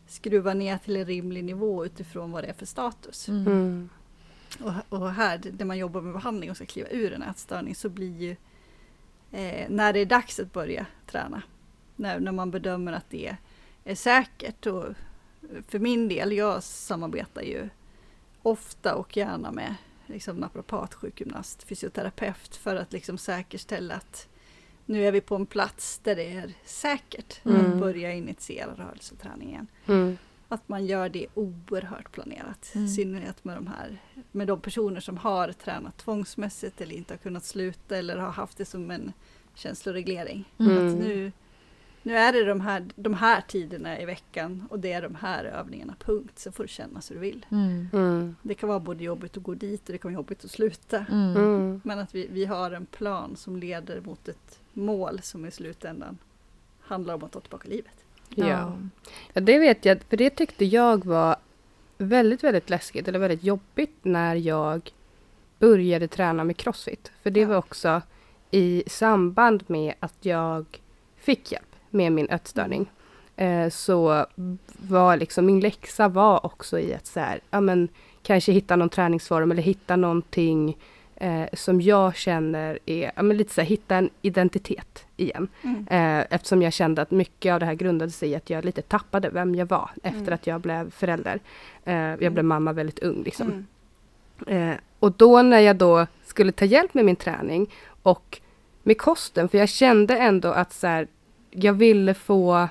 [0.07, 3.28] skruva ner till en rimlig nivå utifrån vad det är för status.
[3.28, 3.47] Mm.
[3.47, 3.89] Mm.
[4.61, 7.89] Och, och här, när man jobbar med behandling och ska kliva ur en ätstörning så
[7.89, 8.36] blir ju
[9.32, 11.43] eh, när det är dags att börja träna,
[11.97, 13.36] när, när man bedömer att det
[13.84, 14.66] är säkert.
[14.66, 14.84] Och
[15.68, 17.68] för min del, jag samarbetar ju
[18.43, 19.74] ofta och gärna med
[20.09, 24.28] liksom naprapat, sjukgymnast, fysioterapeut för att liksom säkerställa att
[24.86, 27.72] nu är vi på en plats där det är säkert Mm.
[27.72, 29.66] att börja initiera rörelseträning igen.
[29.86, 30.18] Mm.
[30.48, 32.70] Att man gör det oerhört planerat.
[32.74, 32.86] Mm.
[32.86, 33.98] I synnerhet med de här
[34.32, 38.59] med de personer som har tränat tvångsmässigt eller inte har kunnat sluta eller har haft
[38.59, 39.12] det som en
[39.54, 40.52] känsloreglering.
[40.59, 40.86] Mm.
[40.86, 41.32] Att nu,
[42.03, 45.44] nu är det de här, de här tiderna i veckan och det är de här
[45.44, 46.38] övningarna, punkt.
[46.38, 47.46] Så får du känna så du vill.
[47.51, 47.88] Mm.
[47.92, 48.36] Mm.
[48.42, 51.07] Det kan vara både jobbigt att gå dit och det kan vara jobbigt att sluta.
[51.11, 51.36] Mm.
[51.36, 51.80] Mm.
[51.84, 56.18] Men att vi, vi har en plan som leder mot ett mål som i slutändan
[56.80, 58.05] handlar om att ta tillbaka livet.
[58.34, 58.76] Ja.
[59.32, 60.03] ja, det vet jag.
[60.09, 61.36] För det tyckte jag var
[61.99, 64.92] väldigt, väldigt läskigt eller väldigt jobbigt när jag
[65.59, 67.12] började träna med crossfit.
[67.22, 67.49] För det Ja.
[67.49, 68.03] var också
[68.51, 70.80] i samband med att jag
[71.16, 72.91] fick hjälp med min ätstörning.
[73.36, 74.26] Eh, så
[74.76, 77.89] var liksom min läxa var också i att så här, ja men
[78.22, 80.76] kanske hitta någon träningsform eller hitta någonting
[81.16, 85.49] eh, som jag känner är, ja men lite så här, hitta en identitet igen.
[85.62, 85.86] Mm.
[85.91, 88.82] Eh, eftersom jag kände att mycket av det här grundade sig i att jag lite
[88.82, 90.34] tappade vem jag var efter Mm.
[90.34, 91.41] att jag blev förälder.
[91.84, 93.66] Eh, jag blev mamma väldigt ung liksom.
[94.47, 94.72] Mm.
[94.72, 97.70] Eh, och då när jag då skulle ta hjälp med min träning
[98.03, 98.41] och
[98.82, 101.07] med kosten, för jag kände ändå att så här,
[101.51, 102.68] jag ville få,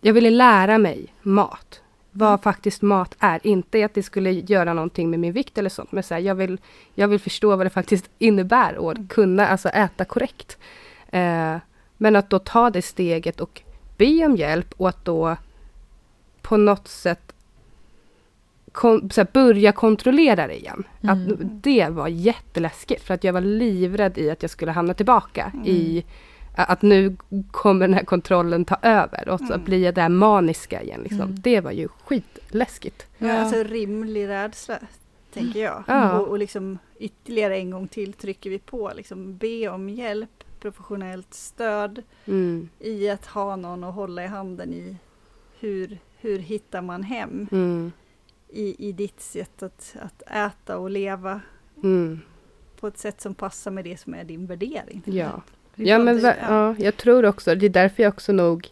[0.00, 1.80] jag ville lära mig mat.
[2.12, 2.38] Vad Mm.
[2.38, 3.46] faktiskt mat är.
[3.46, 6.34] Inte att det skulle göra någonting med min vikt eller sånt, men så här, jag,
[6.34, 6.58] vill,
[6.94, 9.08] jag vill förstå vad det faktiskt innebär och Mm.
[9.08, 10.58] kunna alltså äta korrekt.
[11.10, 11.56] Eh,
[11.96, 13.62] men att då ta det steget och
[13.96, 15.36] be om hjälp och att då
[16.42, 17.32] på något sätt
[18.72, 20.84] kon, så här, börja kontrollera det igen.
[21.00, 21.36] Att Mm.
[21.40, 25.66] det var jätteläskigt för att jag var livrädd i att jag skulle hamna tillbaka Mm.
[25.66, 26.04] i
[26.54, 27.16] att nu
[27.50, 29.64] kommer den här kontrollen ta över och så Mm.
[29.64, 31.00] blir jag det här maniska igen.
[31.02, 31.20] Liksom.
[31.20, 31.40] Mm.
[31.40, 33.06] Det var ju skitläskigt.
[33.18, 34.78] Ja, alltså rimlig rädsla,
[35.32, 35.84] tänker jag.
[35.86, 36.18] Ja.
[36.18, 41.34] Och, och liksom ytterligare en gång till trycker vi på, liksom be om hjälp, professionellt
[41.34, 42.68] stöd Mm.
[42.78, 44.96] i att ha någon att hålla i handen i
[45.60, 47.92] hur, hur hittar man hem Mm.
[48.48, 51.40] i, i ditt sätt att, att äta och leva
[51.82, 52.20] Mm.
[52.80, 55.02] på ett sätt som passar med det som är din värdering.
[55.04, 55.12] Ja.
[55.12, 55.40] Det
[55.88, 58.68] Ja, men va- ja, jag tror också, det är därför jag också nog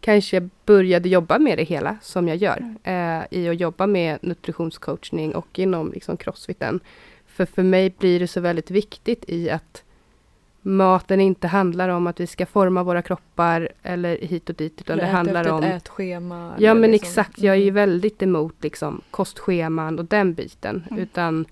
[0.00, 2.74] kanske började jobba med det hela som jag gör.
[2.82, 6.80] Eh, I att jobba med nutritionscoachning och inom liksom crossfiten.
[7.26, 9.82] För för mig blir det så väldigt viktigt i att
[10.62, 14.80] maten inte handlar om att vi ska forma våra kroppar eller hit och dit.
[14.80, 15.62] Utan Eller det handlar om...
[15.64, 16.54] ett ätschema.
[16.58, 17.74] Ja men liksom- exakt, jag är ju Mm.
[17.74, 20.84] väldigt emot liksom kostscheman och den biten.
[20.90, 21.02] Mm.
[21.02, 21.44] Utan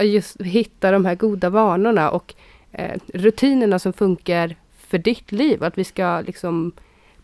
[0.00, 2.34] just hitta de här goda vanorna och
[2.72, 5.64] eh, rutinerna som funkar för ditt liv.
[5.64, 6.72] Att vi ska liksom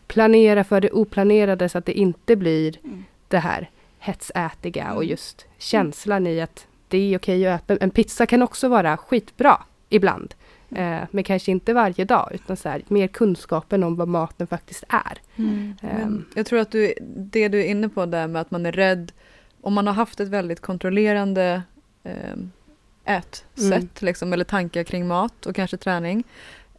[0.07, 3.03] planera för det oplanerade så att det inte blir Mm.
[3.27, 3.69] det här
[3.99, 5.09] hetsätiga och Mm.
[5.09, 7.83] just känslan i att det är okej att äta.
[7.85, 10.33] En pizza kan också vara skitbra ibland.
[10.71, 10.93] Mm.
[10.93, 14.83] Eh, men kanske inte varje dag utan så här, mer kunskapen om vad maten faktiskt
[14.89, 15.17] är.
[15.35, 15.73] Mm.
[15.81, 18.71] Men jag tror att du, det du är inne på där med att man är
[18.71, 19.11] rädd,
[19.61, 21.61] om man har haft ett väldigt kontrollerande
[22.03, 22.51] ehm,
[23.07, 23.87] ätsätt Mm.
[23.99, 26.23] liksom, eller tankar kring mat och kanske träning.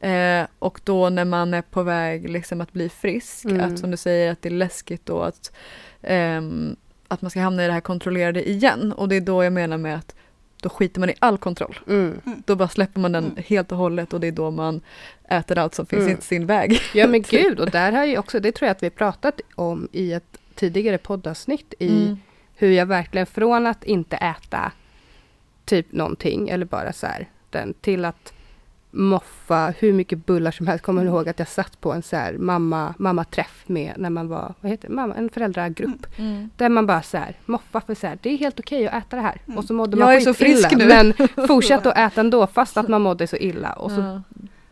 [0.01, 3.61] Eh, och då när man är på väg liksom, att bli frisk, Mm.
[3.73, 5.53] att som du säger att det är läskigt då att,
[6.03, 6.77] ehm,
[7.09, 8.93] att man ska hamna i det här kontrollerade igen.
[8.93, 10.15] Och det är då jag menar med att
[10.63, 11.79] då skiter man i all kontroll.
[11.89, 12.21] Mm.
[12.47, 13.37] Då bara släpper man den Mm.
[13.47, 14.81] helt och hållet och det är då man
[15.29, 16.19] äter allt som finns Mm.
[16.19, 16.81] i sin väg.
[16.95, 19.89] Ja men gud, och där har ju också, det tror jag att vi pratat om
[19.93, 22.19] i ett tidigare poddavsnitt i Mm.
[22.55, 24.73] hur jag verkligen från att inte äta
[25.69, 28.33] typ någonting eller bara så här den till att
[28.91, 30.85] moffa hur mycket bullar som helst.
[30.85, 34.29] Kommer du ihåg att jag satt på en så här mamma, mammaträff med när man
[34.29, 36.07] var, vad heter det, mamma, en föräldragrupp.
[36.19, 36.51] Mm.
[36.57, 39.17] Där man bara så här moffa för så här, det är helt okej att äta
[39.17, 39.41] det här.
[39.47, 39.59] Mm.
[39.59, 40.87] Och så mådde Jag man är så frisk nu.
[40.87, 41.13] Men
[41.49, 43.73] fortsatte att äta ändå fast att man mådde så illa.
[43.73, 44.01] Och så,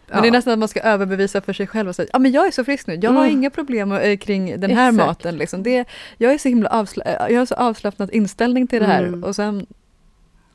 [0.09, 0.13] Ja.
[0.15, 2.33] Men det är nästan att man ska överbevisa för sig själv och säga ja men
[2.33, 3.33] jag är så frisk nu, jag har Mm.
[3.39, 5.07] inga problem eh, kring den här Exakt.
[5.07, 5.37] maten.
[5.39, 5.63] Liksom.
[5.63, 5.85] Det,
[6.19, 9.25] jag, är så himla avsla- jag har så avslappnad inställning till det här Mm.
[9.25, 9.67] och sen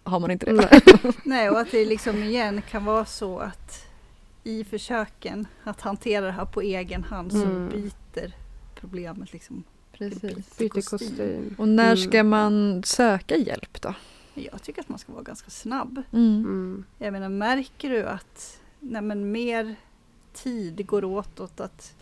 [0.04, 0.54] har man inte det.
[0.54, 0.82] Nej.
[1.26, 3.88] Nej, och att det liksom igen kan vara så att
[4.44, 7.70] i försöken att hantera det här på egen hand så Mm.
[7.70, 8.32] byter
[8.76, 9.64] problemet liksom.
[9.98, 10.58] Precis.
[10.58, 11.56] Byter kostym.
[11.58, 11.98] Och när Mm.
[11.98, 13.94] ska man söka hjälp då?
[14.34, 16.02] Jag tycker att man ska vara ganska snabb.
[16.14, 16.36] Mm.
[16.46, 16.84] Mm.
[16.98, 19.76] Jag menar, märker du att nej men, mer
[20.34, 21.94] tid går åt åt att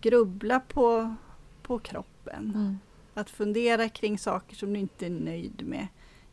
[0.00, 1.14] grubbla på,
[1.62, 2.78] på kroppen, Mm.
[3.14, 5.86] att fundera kring saker som du inte är nöjd med,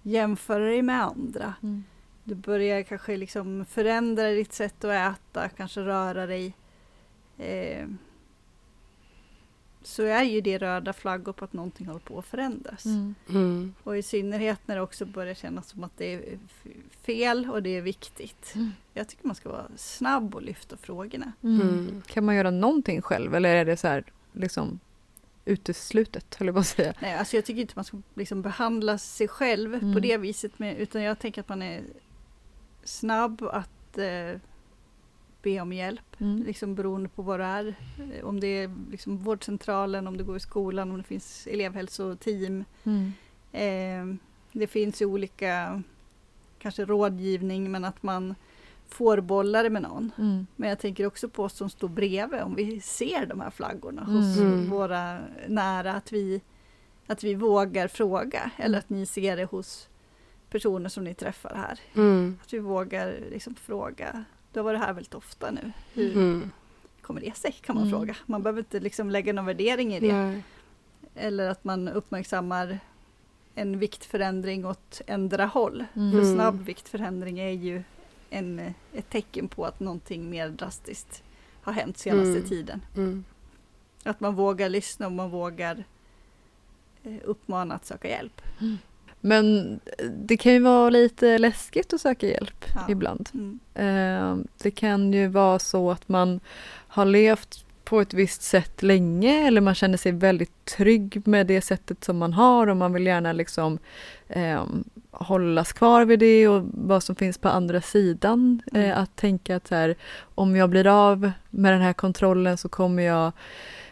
[0.03, 1.53] jämföra dig med andra.
[1.63, 1.83] Mm.
[2.23, 6.53] Du börjar kanske liksom förändra ditt sätt att äta, kanske röra dig.
[7.37, 7.87] Eh,
[9.83, 12.85] så är ju det röda flaggor på att någonting håller på att förändras.
[12.85, 13.15] Mm.
[13.29, 13.73] Mm.
[13.83, 16.39] Och i synnerhet när det också börjar kännas som att det är
[17.01, 18.55] fel och det är viktigt.
[18.55, 18.71] Mm.
[18.93, 21.31] Jag tycker man ska vara snabb och lyfta frågorna.
[21.41, 21.61] Mm.
[21.61, 22.01] Mm.
[22.07, 24.79] Kan man göra någonting själv eller är det så här liksom
[25.45, 26.93] uteslutet höll jag på att säga.
[27.01, 29.93] Nej, alltså jag tycker inte man ska liksom behandla sig själv Mm.
[29.93, 30.59] på det viset.
[30.59, 31.81] Med, utan jag tänker att man är
[32.83, 34.39] snabb att eh,
[35.41, 36.21] be om hjälp.
[36.21, 36.43] Mm.
[36.43, 37.75] Liksom beroende på vad det är.
[38.17, 42.63] Eh, Om det är liksom vårdcentralen, om du går i skolan, om det finns elevhälsoteam.
[42.83, 43.13] Mm.
[43.51, 44.15] Eh,
[44.51, 45.83] det finns ju olika,
[46.59, 48.35] kanske rådgivning, men att man
[48.88, 50.11] får bolla det med någon.
[50.17, 50.47] Mm.
[50.55, 54.01] Men jag tänker också på oss som står bredvid, om vi ser de här flaggorna
[54.01, 54.15] Mm.
[54.15, 54.69] hos Mm.
[54.69, 56.41] våra nära, att vi,
[57.07, 58.51] att vi vågar fråga.
[58.57, 59.89] Eller att ni ser det hos
[60.49, 61.79] personer som ni träffar här.
[61.95, 62.38] Mm.
[62.43, 64.23] Att vi vågar liksom fråga.
[64.53, 65.71] Du har varit här väldigt ofta nu.
[65.93, 66.51] Hur Mm.
[67.01, 67.51] kommer det sig?
[67.51, 67.99] Kan man Mm.
[67.99, 68.15] fråga.
[68.25, 70.13] Man behöver inte liksom lägga någon värdering i det.
[70.13, 70.43] Nej.
[71.15, 72.79] Eller att man uppmärksammar
[73.55, 75.86] en viktförändring åt ändra håll.
[75.93, 76.11] Mm.
[76.11, 76.36] För Mm.
[76.36, 77.84] snabb viktförändring är ju
[78.34, 81.23] en, eh, ett tecken på att någonting mer drastiskt
[81.61, 82.43] har hänt senaste Mm.
[82.49, 82.81] tiden.
[82.95, 83.23] Mm.
[84.03, 85.84] Att man vågar lyssna och man vågar
[87.03, 88.41] eh, uppmana att söka hjälp.
[89.21, 89.79] Men
[90.17, 92.86] det kan ju vara lite läskigt att söka hjälp Ja.
[92.89, 93.29] ibland.
[93.34, 93.59] Mm.
[93.73, 96.39] Eh, Det kan ju vara så att man
[96.88, 101.61] har levt på ett visst sätt länge eller man känner sig väldigt trygg med det
[101.61, 103.79] sättet som man har och man vill gärna liksom
[104.27, 104.63] eh,
[105.11, 108.61] hållas kvar vid det och vad som finns på andra sidan.
[108.71, 108.89] Mm.
[108.89, 109.95] Eh, att tänka att så här,
[110.36, 113.31] om jag blir av med den här kontrollen så kommer jag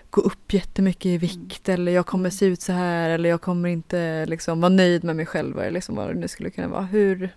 [0.09, 3.69] gå upp jättemycket i vikt eller jag kommer se ut så här eller jag kommer
[3.69, 6.81] inte liksom vara nöjd med mig själv eller liksom vad det nu skulle kunna vara.
[6.81, 7.29] Hur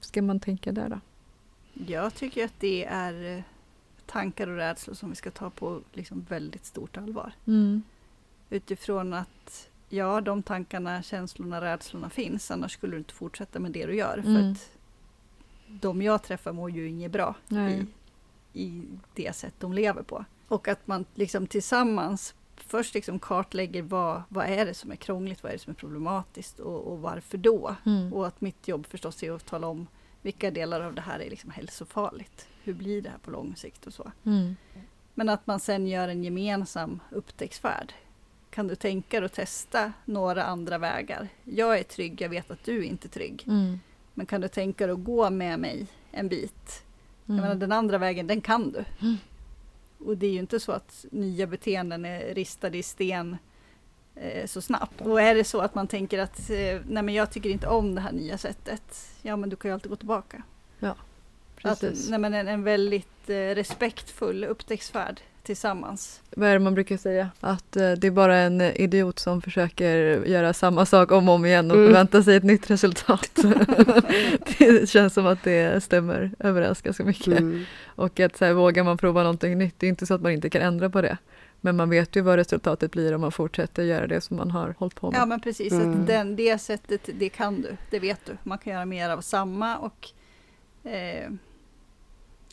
[0.00, 1.00] ska man tänka där då?
[1.86, 3.42] Jag tycker att det är eh,
[4.10, 7.32] tankar och rädslor som vi ska ta på liksom väldigt stort allvar.
[7.46, 7.82] Mm.
[8.50, 12.50] Utifrån att ja, de tankarna, känslorna, rädslorna finns.
[12.50, 14.22] Annars skulle du inte fortsätta med det du gör.
[14.22, 14.52] För Mm.
[14.52, 14.70] att
[15.66, 17.86] de jag träffar mår ju inget bra Nej.
[18.52, 18.84] i, i
[19.14, 20.24] det sätt de lever på.
[20.48, 25.42] Och att man liksom tillsammans först liksom kartlägger vad, vad är det som är krångligt,
[25.42, 27.76] vad är det som är problematiskt och, och varför då?
[27.86, 28.12] Mm.
[28.12, 29.86] Och att mitt jobb förstås är att tala om
[30.22, 32.48] vilka delar av det här är liksom hälsofarligt.
[32.62, 34.12] Hur blir det här på lång sikt och så.
[34.26, 34.56] Mm.
[35.14, 37.92] Men att man sen gör en gemensam upptäcktsfärd.
[38.50, 41.28] Kan du tänka dig att testa några andra vägar?
[41.44, 43.44] Jag är trygg, jag vet att du är inte trygg.
[43.46, 43.80] Mm.
[44.14, 46.82] Men kan du tänka dig att gå med mig en bit?
[47.26, 47.58] Jag menar, Mm.
[47.58, 48.84] den andra vägen, den kan du.
[49.00, 49.16] Mm.
[49.98, 53.36] Och det är ju inte så att nya beteenden är ristade i sten
[54.46, 55.00] så snabbt.
[55.00, 56.56] Och är det så att man tänker att eh,
[56.88, 59.08] nej men jag tycker inte om det här nya sättet.
[59.22, 60.42] Ja men du kan ju alltid gå tillbaka.
[61.62, 62.10] Att, Precis.
[62.10, 66.20] nej, men en, en väldigt eh, respektfull upptäcktsfärd tillsammans.
[66.36, 67.30] Vad är det man brukar säga?
[67.40, 71.34] Att eh, det är bara en eh, idiot som försöker göra samma sak om och
[71.34, 71.88] om igen och Mm.
[71.88, 73.30] förväntar sig ett nytt resultat.
[74.58, 77.38] det känns som att det stämmer överens ganska mycket.
[77.38, 77.64] Mm.
[77.86, 80.32] Och att så här, vågar man prova någonting nytt, det är inte så att man
[80.32, 81.16] inte kan ändra på det.
[81.60, 84.74] Men man vet ju vad resultatet blir om man fortsätter göra det som man har
[84.78, 85.20] hållit på med.
[85.20, 86.00] Ja men precis, Mm.
[86.00, 88.36] att den, det sättet det kan du, det vet du.
[88.42, 90.08] Man kan göra mer av samma och
[90.90, 91.30] eh,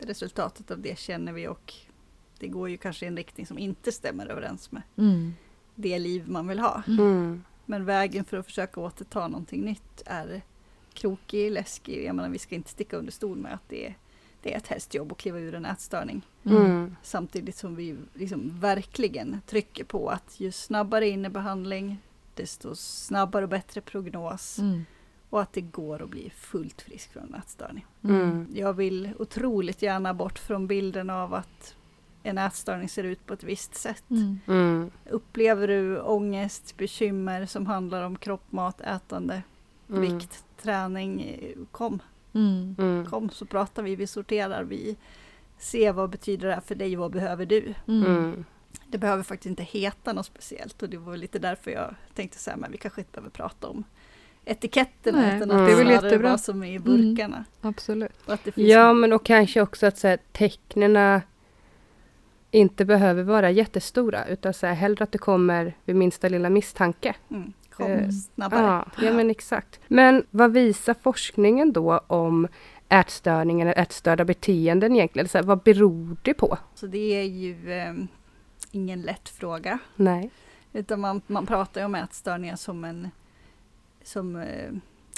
[0.02, 1.74] resultatet av det känner vi och
[2.40, 5.34] det går ju kanske i en riktning som inte stämmer överens med Mm.
[5.76, 6.84] det liv man vill ha.
[6.88, 7.44] Mm.
[7.66, 10.42] Men vägen för att försöka återta någonting nytt är
[10.94, 12.06] krokig, läskig.
[12.06, 13.96] Jag menar, vi ska inte sticka under stol med att det är,
[14.42, 16.22] det är ett hästjobb att kliva ur en ätstörning.
[16.46, 16.96] Mm.
[17.04, 21.98] Samtidigt som vi liksom verkligen trycker på att ju snabbare in i behandling,
[22.36, 24.60] desto snabbare och bättre prognos.
[24.60, 24.86] Mm.
[25.30, 27.86] Och att det går att bli fullt frisk från en ätstörning.
[28.04, 28.48] Mm.
[28.54, 31.76] Jag vill otroligt gärna bort från bilden av att
[32.24, 34.04] en ätstörning ser ut på ett visst sätt.
[34.10, 34.40] Mm.
[34.48, 34.92] Mm.
[35.10, 39.42] Upplever du ångest, bekymmer som handlar om kropp, mat, ätande,
[39.90, 40.02] Mm.
[40.02, 41.38] vikt, träning,
[41.72, 42.00] kom.
[42.34, 42.76] Mm.
[42.80, 43.06] Mm.
[43.06, 44.98] Kom så pratar vi, vi sorterar, vi
[45.58, 47.74] ser vad betyder det här för dig, vad behöver du?
[47.88, 48.06] Mm.
[48.06, 48.46] Mm.
[48.88, 52.50] Det behöver faktiskt inte heta något speciellt och det var lite därför jag tänkte så
[52.50, 53.84] här, men vi kanske inte behöver prata om
[54.46, 56.30] etiketterna Nej, utan det är att väl jättebra.
[56.30, 57.46] vad som är i burkarna.
[57.62, 58.12] Absolut.
[58.26, 61.22] Och att det finns Ja, men och kanske också att så här, tecknena
[62.52, 67.16] inte behöver vara jättestora, utan så här, hellre att det kommer vid minsta lilla misstanke.
[67.30, 68.62] mm, kom eh, snabbare.
[68.62, 69.80] Ja, ja, men exakt.
[69.88, 72.48] Men vad visar forskningen då om
[72.90, 75.28] ätstörningar, eller ätstörda beteenden egentligen?
[75.28, 76.58] Så här, vad beror det på?
[76.76, 77.94] Så det är ju eh,
[78.72, 79.80] ingen lätt fråga.
[79.96, 80.30] Nej.
[80.74, 83.10] Utan man, man pratar ju om ätstörningar som en
[84.04, 84.72] som eh,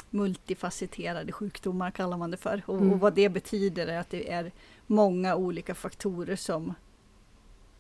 [0.10, 2.62] multifacetterade sjukdomar kallar man det för.
[2.66, 2.91] Och, Mm.
[2.93, 4.51] och vad det betyder är att det är
[4.88, 6.74] många olika faktorer som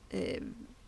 [0.09, 0.43] eh,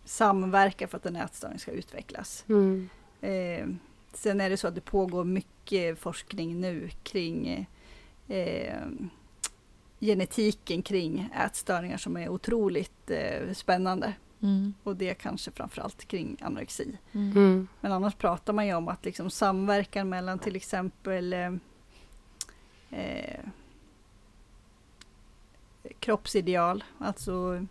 [0.05, 2.45] samverkar för att en ätstörning ska utvecklas.
[2.49, 2.89] Mm.
[3.21, 3.67] Eh,
[4.13, 7.67] sen är det så att det pågår mycket forskning nu kring
[8.27, 8.81] eh,
[9.99, 14.13] genetiken kring ätstörningar som är otroligt eh, spännande.
[14.41, 14.73] Mm.
[14.83, 16.97] Och det kanske framförallt kring anorexi.
[17.11, 17.31] Mm.
[17.31, 17.67] Mm.
[17.81, 21.53] Men annars pratar man ju om att liksom samverkan mellan till exempel eh,
[22.89, 23.45] eh,
[25.99, 27.65] kroppsideal, alltså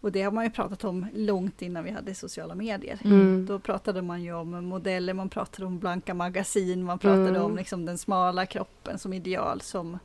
[0.00, 2.98] och det har man ju pratat om långt innan vi hade sociala medier.
[3.04, 3.46] Mm.
[3.46, 7.42] Då pratade man ju om modeller, man pratade om blanka magasin, man pratade Mm.
[7.42, 9.98] om liksom den smala kroppen som ideal som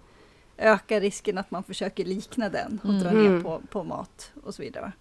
[0.58, 3.36] ökar risken att man försöker likna den och dra Mm.
[3.36, 4.92] ner på, på mat och så vidare.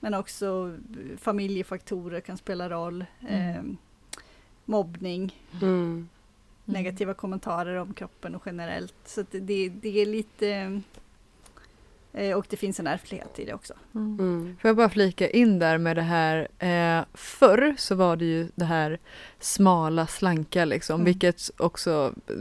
[0.00, 0.78] Men också
[1.18, 3.04] familjefaktorer kan spela roll.
[3.28, 3.56] Mm.
[3.56, 3.62] Eh,
[4.64, 6.08] mobbning, Mm.
[6.64, 8.94] negativa kommentarer om kroppen och generellt.
[9.04, 10.80] Så det, det är lite
[12.36, 13.74] och det finns en ärftlighet i det också.
[13.94, 14.18] Mm.
[14.20, 14.56] Mm.
[14.60, 16.48] Får jag bara flika in där med det här.
[16.58, 18.98] Eh, förr så var det ju det här
[19.40, 20.94] smala, slanka liksom.
[20.94, 21.04] Mm.
[21.04, 22.34] Vilket också eh,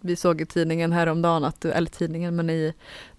[0.00, 2.74] vi såg i tidningen häromdagen, att, eller tidningen, men i,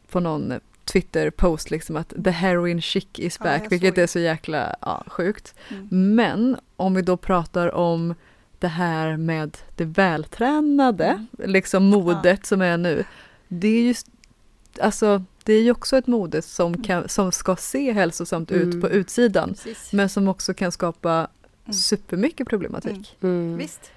[0.10, 0.54] på någon
[0.86, 3.64] Twitter-post liksom att the heroin chic is Ja, back.
[3.64, 5.56] jag vilket är så jäkla ja, sjukt.
[5.70, 6.16] Mm.
[6.16, 8.16] Men om vi då pratar om
[8.60, 11.52] det här med det vältränade, Mm.
[11.52, 13.04] liksom modet som är nu.
[13.48, 13.94] Det är ju,
[14.80, 18.82] alltså, det är ju också ett mode som, kan, som ska se hälsosamt ut Mm.
[18.82, 19.50] på utsidan.
[19.50, 19.94] Precis.
[19.94, 21.28] Men som också kan skapa
[21.68, 21.74] Mm.
[21.74, 23.18] supermycket problematik.
[23.22, 23.36] Mm.
[23.48, 23.58] Mm.
[23.58, 23.92] Visst.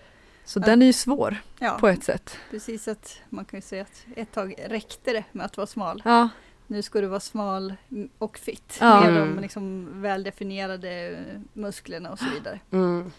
[0.44, 0.64] Så Ja.
[0.64, 2.36] den är ju svår Ja, på ett sätt.
[2.50, 6.02] precis att man kan ju säga att ett tag räckte det med att vara smal.
[6.04, 6.28] Ja,
[6.66, 7.74] Nu ska du vara smal
[8.18, 9.00] och fit Ja.
[9.00, 9.34] med Mm.
[9.36, 11.18] de liksom väldefinierade
[11.52, 12.60] musklerna och så vidare.
[12.70, 13.12] Mm.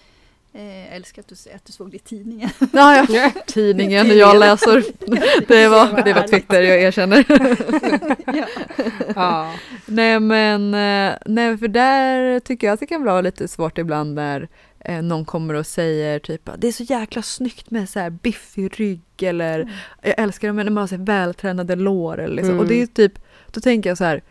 [0.54, 2.50] Eh, jag älskar att du säger att du såg det i tidningen.
[2.74, 3.32] ja, ja.
[3.46, 4.84] tidningen jag läser.
[5.48, 7.26] Det var, det var Twitter, jag erkänner.
[8.38, 8.46] ja.
[9.16, 9.54] Ja.
[9.86, 14.16] Nej men, eh, nej för där tycker jag att det kan vara lite svårt ibland
[14.16, 18.10] när eh, någon kommer och säger typ det är så jäkla snyggt med så här
[18.10, 19.74] biffig rygg eller Mm.
[20.02, 22.52] jag älskar när man har så vältränade lår eller liksom.
[22.52, 22.60] Mm.
[22.60, 23.14] och det är typ,
[23.52, 24.22] då tänker jag så här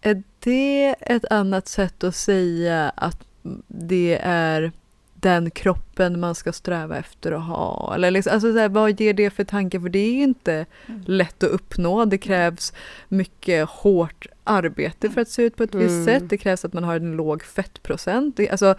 [0.00, 3.26] är det ett annat sätt att säga att
[3.68, 4.72] det är
[5.20, 7.94] den kroppen man ska sträva efter att ha?
[7.94, 9.80] Eller liksom, alltså så här, vad ger det för tanke?
[9.80, 11.02] För det är ju inte Mm.
[11.06, 12.04] lätt att uppnå.
[12.04, 12.72] Det krävs
[13.08, 16.04] mycket hårt arbete för att se ut på ett visst Mm.
[16.04, 16.28] sätt.
[16.28, 18.36] Det krävs att man har en låg fettprocent.
[18.36, 18.74] Det, alltså,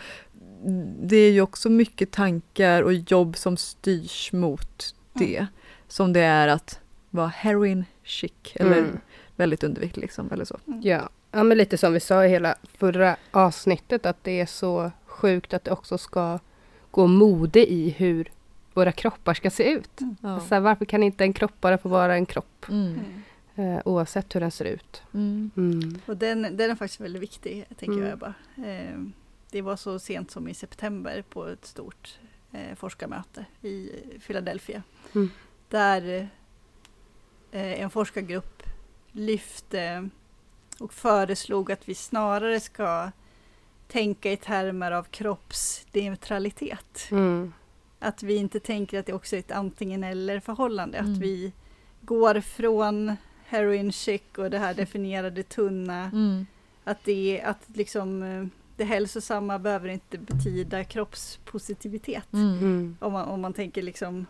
[1.04, 5.46] det är ju också mycket tankar och jobb som styrs mot det.
[5.88, 6.80] Som det är att
[7.10, 9.00] vara heroin chic eller Mm.
[9.36, 10.32] väldigt undervikt liksom.
[10.32, 10.60] Eller så.
[10.82, 11.10] Ja.
[11.32, 15.54] ja, men lite som vi sa i hela förra avsnittet att det är så sjukt
[15.54, 16.40] att det också ska
[16.92, 18.32] gå mode i hur
[18.74, 20.00] våra kroppar ska se ut.
[20.22, 20.40] Ja.
[20.40, 23.00] Så här, varför kan inte en kropp bara få vara en kropp Mm.
[23.56, 23.76] Mm.
[23.76, 25.02] eh, oavsett hur den ser ut?
[25.14, 25.52] Mm.
[25.58, 26.00] Mm.
[26.06, 28.08] Och den, den är faktiskt väldigt viktig, tänker Mm.
[28.10, 28.34] jag bara.
[28.68, 28.98] Eh,
[29.52, 32.20] det var så sent som i september på ett stort
[32.52, 33.90] eh, forskarmöte i
[34.28, 34.84] Philadelphia.
[35.16, 35.30] Mm.
[35.70, 36.30] Där
[37.52, 38.64] eh, en forskargrupp
[39.12, 40.10] lyfte
[40.80, 43.12] och föreslog att vi snarare ska
[43.92, 47.08] tänka i termer av kroppsneutralitet.
[47.12, 47.54] Mm.
[48.00, 50.98] Att vi inte tänker att det också är ett antingen eller förhållande.
[50.98, 51.12] Mm.
[51.12, 51.54] Att vi
[52.02, 53.16] går från
[53.46, 56.04] heroin chic och det här definierade tunna.
[56.04, 56.46] Mm.
[56.84, 58.46] Att det, att liksom, eh,
[58.78, 62.34] det hälsosamma behöver inte betyda kroppspositivitet.
[62.34, 62.58] Mm.
[62.58, 62.98] Mm.
[63.00, 64.26] Om, man, om man tänker liksom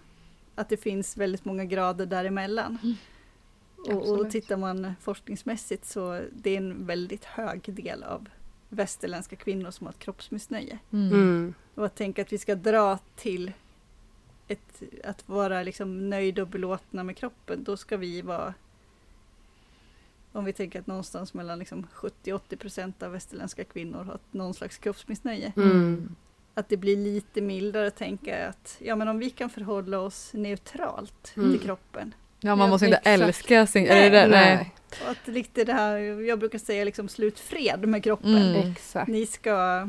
[0.55, 2.78] att det finns väldigt många grader däremellan.
[2.84, 2.95] Mm.
[3.97, 8.28] Och, och tittar man forskningsmässigt så det är en väldigt hög del av
[8.72, 10.80] västerländska kvinnor som har ett kroppsmissnöje.
[10.91, 11.13] Mm.
[11.13, 11.53] Mm.
[11.76, 13.51] Och att tänka att vi ska dra till
[14.47, 18.53] ett, att vara liksom nöjda och belåtna med kroppen, då ska vi vara
[20.32, 24.78] om vi tänker att någonstans mellan liksom 70-80 procent av västerländska kvinnor har någon slags
[24.78, 25.53] kroppsmissnöje.
[25.55, 26.15] Mm.
[26.53, 30.34] Att det blir lite mildare att tänka att ja, men om vi kan förhålla oss
[30.34, 31.51] neutralt Mm.
[31.51, 32.13] till kroppen.
[32.41, 33.21] Ja, man måste inte exakt.
[33.21, 33.83] älska sin...
[33.83, 34.27] Nej, är det?
[34.27, 34.55] Nej.
[34.55, 34.73] Nej,
[35.05, 38.37] Och att lite det här, jag brukar säga liksom slut fred med kroppen.
[38.37, 38.71] Mm.
[38.71, 39.07] exakt.
[39.07, 39.87] Ni ska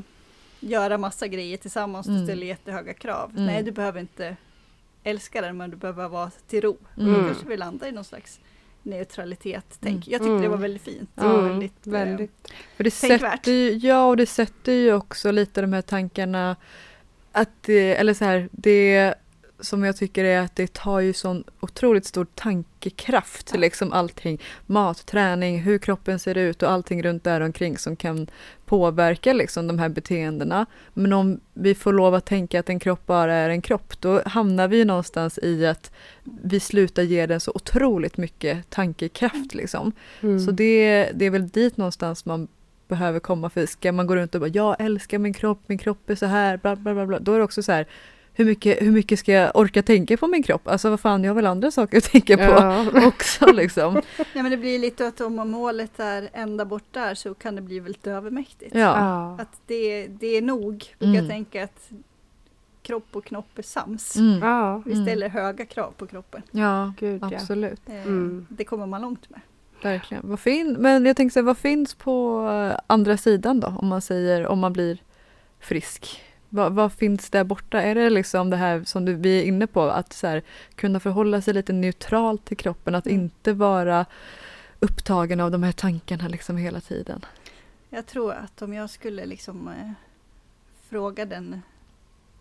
[0.61, 2.27] göra massa grejer tillsammans, du Mm.
[2.27, 3.31] ställer jättehöga krav.
[3.31, 3.47] Mm.
[3.47, 4.37] Nej, du behöver inte
[5.05, 6.77] älska den, men du behöver vara till ro.
[6.99, 7.13] Mm.
[7.15, 8.41] Då kanske vi landar i någon slags
[8.83, 9.79] neutralitet.
[9.81, 9.95] Tänk.
[10.07, 10.13] Mm.
[10.13, 10.51] Jag tyckte det Mm.
[10.51, 11.11] var väldigt fint.
[11.15, 12.53] Ja, och väldigt, eh, väldigt.
[12.77, 13.33] För det Tänkvärt.
[13.33, 16.57] sätter ju, ja och det sätter ju också lite de här tankarna
[17.33, 19.15] att det, eller så här, det
[19.63, 23.61] som jag tycker är att det tar ju sån otroligt stor tankekraft till Ja.
[23.61, 24.41] liksom allting.
[24.67, 28.27] Mat, träning, hur kroppen ser ut och allting runt där omkring som kan
[28.67, 30.67] påverka liksom de här beteendena.
[30.95, 34.23] Men om vi får lov att tänka att en kropp bara är en kropp, då
[34.27, 35.93] hamnar vi någonstans i att
[36.25, 39.93] vi slutar ge den så otroligt mycket tankekraft liksom.
[40.21, 40.41] Mm.
[40.41, 42.49] Så det, det är väl dit någonstans man
[42.89, 43.51] behöver komma.
[43.51, 46.27] För ska man gå runt och bara jag älskar min kropp, min kropp är så
[46.27, 47.07] här, bla bla bla.
[47.07, 47.19] bla.
[47.19, 47.87] Då är det också så här,
[48.35, 50.69] hur mycket, hur mycket ska jag orka tänka på min kropp?
[50.69, 52.87] Alltså vad fan, jag har väl andra saker att tänka på Ja.
[53.07, 53.95] också liksom.
[54.17, 57.63] Nej, men det blir lite att om målet är ända bort där så kan det
[57.63, 58.75] bli väldigt övermäktigt.
[58.75, 58.81] Ja.
[58.81, 59.37] Ja.
[59.43, 61.15] Att det, det är nog, brukar Mm.
[61.25, 61.91] jag tänka att
[62.83, 64.17] kropp och knopp är sams.
[64.17, 64.39] Mm.
[64.43, 64.83] Ja.
[64.87, 65.05] Vi Mm.
[65.07, 66.43] ställer höga krav på kroppen.
[66.51, 67.31] Ja, Gud, ja.
[67.35, 67.81] absolut.
[67.89, 68.47] Eh, Mm.
[68.51, 69.41] Det kommer man långt med.
[69.83, 70.23] Verkligen.
[70.29, 73.75] Vad fin Men jag tänkte säga, vad finns på eh, andra sidan då?
[73.79, 74.99] Om man säger, om man blir
[75.61, 76.23] frisk.
[76.55, 77.83] Vad, vad finns där borta?
[77.83, 80.43] Är det liksom det här som du, vi är inne på, att så här,
[80.75, 83.21] kunna förhålla sig lite neutralt till kroppen, att Mm.
[83.21, 84.07] inte vara
[84.81, 87.25] upptagen av de här tankarna liksom hela tiden?
[87.91, 89.91] Jag tror att om jag skulle liksom eh,
[90.89, 91.63] fråga den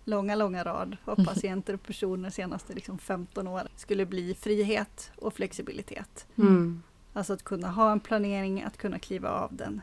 [0.05, 5.11] långa, långa rad av patienter och personer de senaste liksom 15 åren skulle bli frihet
[5.15, 6.27] och flexibilitet.
[6.37, 6.83] Mm.
[7.13, 9.81] Alltså att kunna ha en planering, att kunna kliva av den.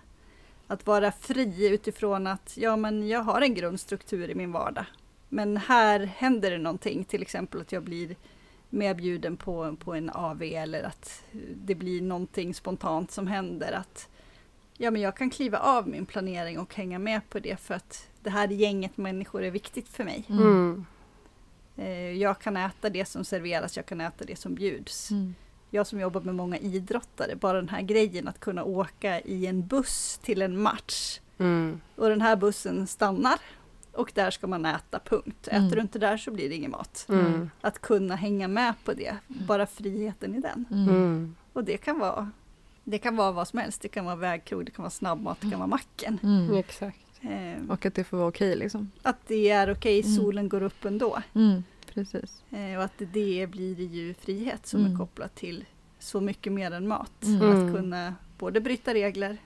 [0.71, 4.85] Att vara fri utifrån att ja, men jag har en grundstruktur i min vardag.
[5.29, 8.17] Men här händer det någonting, till exempel att jag blir
[8.71, 13.73] medbjuden på, på en AV eller att det blir någonting spontant som händer.
[13.73, 14.09] Att
[14.77, 18.09] ja, men jag kan kliva av min planering och hänga med på det för att
[18.23, 20.25] det här gänget människor är viktigt för mig.
[20.29, 20.87] Mm.
[21.77, 25.11] Eh, Jag kan äta det som serveras, jag kan äta det som bjuds.
[25.11, 25.35] Mm.
[25.71, 29.67] Jag som jobbar med många idrottare, bara den här grejen att kunna åka i en
[29.67, 31.81] buss till en match Mm.
[31.97, 33.39] och den här bussen stannar
[33.93, 35.47] och där ska man äta, punkt.
[35.49, 35.71] Äter Mm.
[35.71, 37.07] du inte där så blir det ingen mat.
[37.09, 37.51] Mm.
[37.61, 40.65] Att kunna hänga med på det, bara friheten i den.
[40.71, 40.89] Mm.
[40.89, 41.37] Mm.
[41.53, 42.31] Och det kan vara
[42.85, 45.51] det kan vara vad som helst, det kan vara vägkrog, det kan vara snabbmat, det
[45.51, 46.19] kan vara macken.
[46.23, 46.55] Mm.
[46.57, 46.99] Exakt.
[47.21, 48.91] Eh, Och att det får vara okej liksom.
[49.03, 50.17] att det är okej, Mm.
[50.17, 51.19] solen går upp ändå.
[51.35, 51.65] Mm.
[52.05, 52.43] Precis.
[52.51, 54.93] Eh, och att det blir ju frihet som Mm.
[54.93, 55.65] är kopplat till
[55.99, 57.25] så mycket mer än mat.
[57.25, 57.43] Mm.
[57.43, 57.67] Mm.
[57.69, 59.37] Att kunna både bryta regler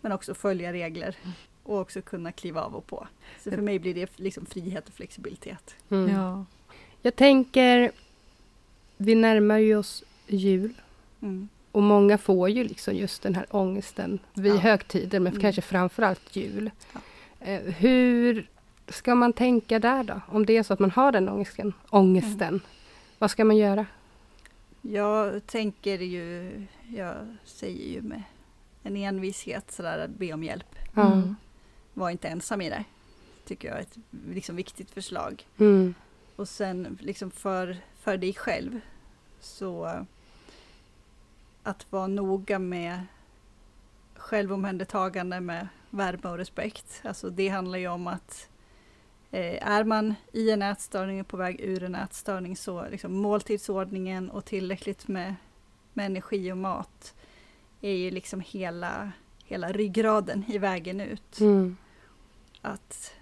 [0.00, 1.16] men också följa regler
[1.62, 3.06] och också kunna kliva av och på.
[3.44, 5.74] Så för mig blir det liksom frihet och flexibilitet.
[5.90, 6.08] Mm.
[6.14, 6.44] Ja.
[7.02, 7.90] Jag tänker,
[8.96, 10.72] vi närmar ju oss jul
[11.22, 11.48] Mm.
[11.72, 14.58] och många får ju liksom just den här ångesten vid Ja.
[14.58, 15.40] högtider, men Mm.
[15.42, 16.70] kanske framförallt jul.
[16.92, 17.00] Ja.
[17.46, 18.50] Eh, hur
[18.90, 20.20] ska man tänka där då?
[20.28, 22.60] Om det är så att man har den ångesten, ångesten Mm.
[23.18, 23.86] vad ska man göra?
[24.82, 26.52] Jag tänker ju,
[26.88, 27.14] jag
[27.44, 28.22] säger ju med
[28.82, 30.76] en envishet sådär att be om hjälp.
[30.96, 31.36] Mm.
[31.94, 32.84] Var inte ensam i det.
[33.46, 35.46] Tycker jag är ett liksom, viktigt förslag.
[35.58, 35.94] Mm.
[36.36, 38.80] Och sen liksom för, för dig själv
[39.40, 40.04] så
[41.62, 43.00] att vara noga med
[44.14, 47.00] självomhändertagande med värme och respekt.
[47.04, 48.48] Alltså det handlar ju om att
[49.38, 54.44] är man i en ätstörning och på väg ur en ätstörning så liksom måltidsordningen och
[54.44, 55.34] tillräckligt med,
[55.92, 57.14] med energi och mat
[57.80, 59.12] är ju liksom hela,
[59.44, 61.76] hela ryggraden i vägen ut Mm.
[62.60, 63.14] att,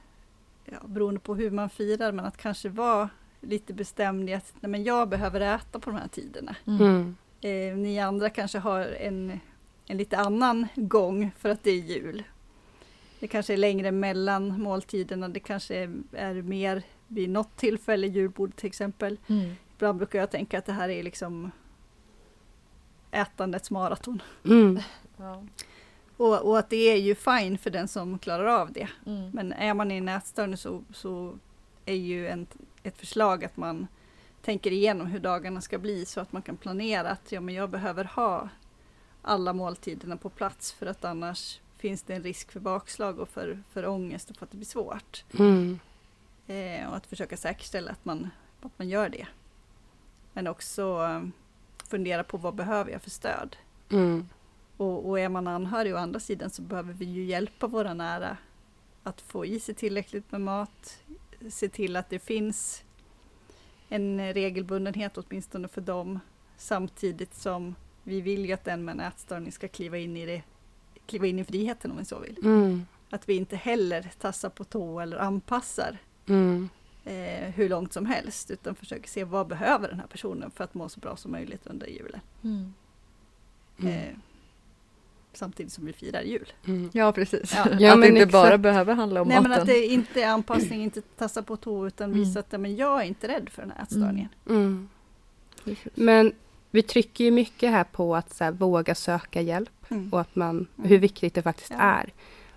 [0.64, 3.08] ja, beroende på hur man firar, men att kanske vara
[3.40, 6.56] lite bestämd i att nej, men jag behöver äta på de här tiderna.
[6.66, 6.80] Mm.
[6.80, 7.16] Mm.
[7.40, 9.40] Eh, ni andra kanske har en,
[9.86, 12.24] en lite annan gång för att det är jul.
[13.20, 18.56] Det kanske är längre mellan måltiderna, det kanske är, är mer vid något tillfälle, julbord
[18.56, 19.18] till exempel.
[19.26, 19.54] Mm.
[19.74, 21.50] Ibland brukar jag tänka att det här är liksom
[23.10, 24.22] ätandets maraton.
[24.44, 24.80] Mm.
[25.20, 25.44] Ja.
[26.16, 28.88] Och, och att det är ju fine för den som klarar av det.
[29.06, 29.30] Mm.
[29.30, 31.38] Men är man i en ätstörning så, så
[31.84, 32.46] är ju en,
[32.82, 33.86] ett förslag att man
[34.42, 37.70] tänker igenom hur dagarna ska bli så att man kan planera att ja, men jag
[37.70, 38.48] behöver ha
[39.22, 43.62] alla måltiderna på plats för att annars finns det en risk för bakslag och för,
[43.72, 45.24] för ångest och för att det blir svårt.
[45.38, 45.78] Mm.
[46.46, 49.26] Eh, och att försöka säkerställa att man, att man gör det.
[50.32, 51.28] Men också eh,
[51.88, 53.56] fundera på vad behöver jag för stöd?
[53.90, 54.28] Mm.
[54.76, 58.36] Och, och är man anhörig å andra sidan så behöver vi ju hjälpa våra nära
[59.02, 61.02] att få i sig tillräckligt med mat,
[61.50, 62.84] se till att det finns
[63.88, 66.20] en regelbundenhet åtminstone för dem,
[66.56, 70.42] samtidigt som vi vill ju att den med en ätstörning ska kliva in i, det,
[71.08, 72.38] kliva in i friheten om vi så vill.
[72.44, 72.86] Mm.
[73.10, 75.98] Att vi inte heller tassar på tå eller anpassar
[76.28, 76.68] Mm.
[77.04, 80.74] eh, hur långt som helst, utan försöker se vad behöver den här personen för att
[80.74, 82.20] må så bra som möjligt under julen.
[82.44, 82.74] Mm.
[83.80, 83.92] Mm.
[83.92, 84.14] Eh,
[85.32, 86.52] samtidigt som vi firar jul.
[86.66, 86.90] Mm.
[86.92, 87.52] Ja, precis.
[87.56, 87.66] Ja.
[87.78, 88.62] Ja, att men det inte bara exakt.
[88.62, 89.62] behöver handla om Nej men maten.
[89.62, 92.18] att det inte är anpassning, inte tassa på tå utan Mm.
[92.24, 94.28] visa att men jag är inte rädd för den här ätstörningen.
[94.48, 94.88] Mm.
[95.94, 96.32] Men
[96.78, 100.12] vi trycker ju mycket här på att så här, våga söka hjälp Mm.
[100.12, 100.88] och att man, Mm.
[100.90, 101.76] hur viktigt det faktiskt Ja.
[101.80, 102.12] är.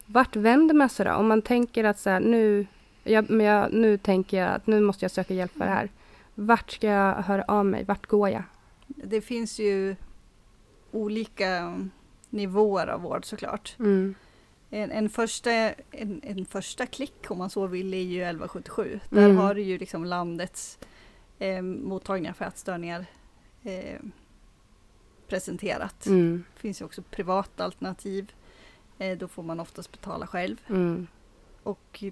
[0.06, 1.12] Vart vänder man sig då?
[1.14, 2.66] Om man tänker att så här, nu,
[3.04, 5.90] jag, men jag, nu tänker jag att nu måste jag söka hjälp för det här.
[6.36, 7.84] Vart ska jag höra av mig?
[7.84, 8.44] Vart går jag?
[8.88, 9.96] Det finns ju
[10.92, 11.80] olika
[12.30, 13.76] nivåer av vård såklart.
[13.80, 14.16] Mm.
[14.70, 15.52] En, en, första,
[15.92, 19.00] en, en första klick om man så vill är ju 1177.
[19.10, 19.38] Där Mm.
[19.38, 20.80] har du ju liksom landets
[21.40, 23.06] eh, mottagningar för ätstörningar
[23.64, 24.00] eh,
[25.28, 26.06] presenterat.
[26.06, 26.44] Mm.
[26.54, 28.32] Det finns ju också privata alternativ.
[28.98, 30.58] Eh, då får man oftast betala själv.
[30.70, 31.08] Mm.
[31.64, 32.04] Och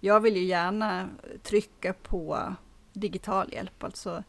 [0.00, 1.08] jag vill ju gärna
[1.42, 2.54] trycka på
[2.92, 4.22] digital hjälp, alltså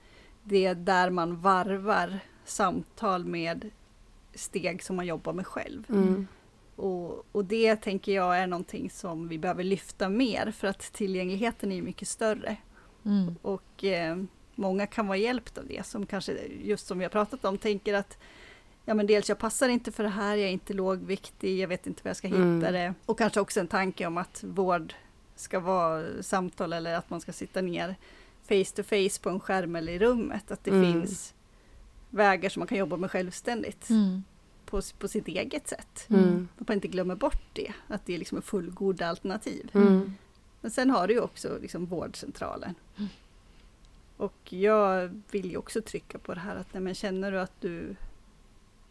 [0.43, 3.69] det där man varvar samtal med
[4.33, 5.83] steg som man jobbar med själv.
[5.89, 6.27] Mm.
[6.75, 11.71] Och, och det tänker jag är någonting som vi behöver lyfta mer för att tillgängligheten
[11.71, 12.57] är mycket större.
[13.05, 13.35] Mm.
[13.41, 14.17] Och eh,
[14.59, 16.33] många kan vara hjälpt av det som kanske,
[16.63, 18.17] just som vi har pratat om, tänker att
[18.85, 21.87] ja men dels jag passar inte för det här, jag är inte lågviktig, jag vet
[21.87, 22.59] inte var jag ska hitta Mm.
[22.73, 22.93] det.
[23.05, 24.93] Och kanske också en tanke om att vård
[25.35, 27.95] ska vara samtal eller att man ska sitta ner
[28.47, 30.51] face to face på en skärm eller i rummet.
[30.51, 30.93] Att det Mm.
[30.93, 31.33] finns
[32.09, 34.23] vägar som man kan jobba med självständigt Mm.
[34.65, 36.05] på, på sitt eget sätt.
[36.09, 36.47] Mm.
[36.57, 39.69] Att man inte glömmer bort det, att det är liksom en fullgod alternativ.
[39.73, 40.13] Mm.
[40.61, 42.75] Men sen har du ju också liksom vårdcentralen.
[44.19, 44.25] Mm.
[44.29, 47.61] Och jag vill ju också trycka på det här att nej, men känner du att
[47.61, 47.95] du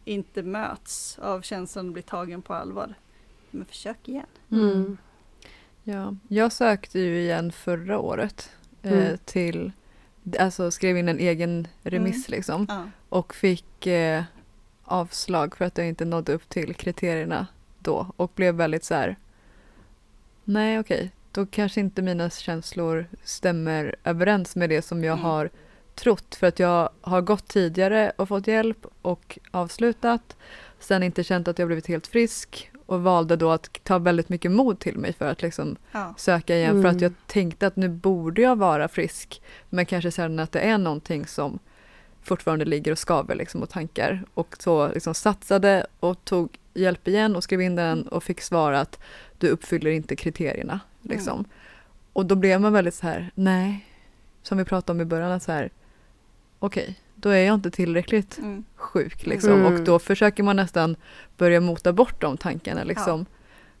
[0.05, 2.93] inte möts av känslan att bli tagen på allvar,
[3.51, 4.25] men försök igen.
[4.51, 4.97] Mm.
[5.83, 8.51] Ja, jag sökte ju igen förra året
[8.81, 9.17] eh, Mm.
[9.25, 9.71] till,
[10.39, 12.89] alltså skrev in en egen remiss liksom Ja.
[13.09, 14.23] och fick eh,
[14.83, 17.47] avslag för att jag inte nådde upp till kriterierna
[17.79, 19.15] då och blev väldigt så här.
[20.43, 25.25] Nej, okej, då kanske inte mina känslor stämmer överens med det som jag Mm.
[25.25, 25.49] har
[25.95, 30.35] trott för att jag har gått tidigare och fått hjälp och avslutat.
[30.79, 34.51] Sen inte känt att jag blivit helt frisk och valde då att ta väldigt mycket
[34.51, 36.13] mod till mig för att liksom Ja.
[36.17, 37.03] söka igen för att Mm.
[37.03, 41.27] jag tänkte att nu borde jag vara frisk men kanske sen att det är någonting
[41.27, 41.59] som
[42.21, 47.35] fortfarande ligger och skaver liksom och tankar och så liksom satsade och tog hjälp igen
[47.35, 48.99] och skrev in den och fick svar att
[49.37, 51.45] du uppfyller inte kriterierna liksom.
[52.13, 53.85] Och då blev man väldigt så här, nej,
[54.41, 55.69] som vi pratade om i början, att så här,
[56.59, 58.63] okej, då är jag inte tillräckligt Mm.
[58.75, 59.73] sjuk liksom Mm.
[59.73, 60.95] och då försöker man nästan
[61.37, 63.25] börja mota bort de tankarna liksom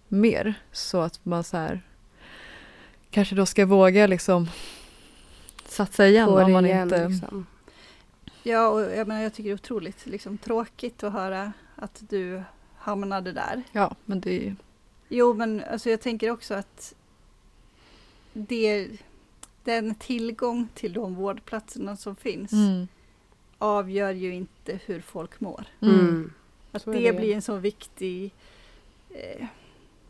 [0.07, 1.81] mer så att man så här
[3.11, 4.49] kanske då ska våga liksom
[5.65, 7.45] satsa igen om man igen, inte liksom.
[8.43, 12.43] Ja, och jag, menar, jag tycker det är otroligt liksom, tråkigt att höra att du
[12.77, 13.63] hamnade där.
[13.71, 14.55] ja men det är ju
[15.09, 16.93] Jo, men alltså, jag tänker också att
[18.33, 18.87] det,
[19.63, 22.87] den tillgång till de vårdplatserna som finns mm,
[23.57, 25.65] avgör ju inte hur folk mår.
[25.81, 26.31] mm, Mm.
[26.71, 27.13] Att det, det.
[27.13, 28.33] blir en så viktig
[29.09, 29.45] eh,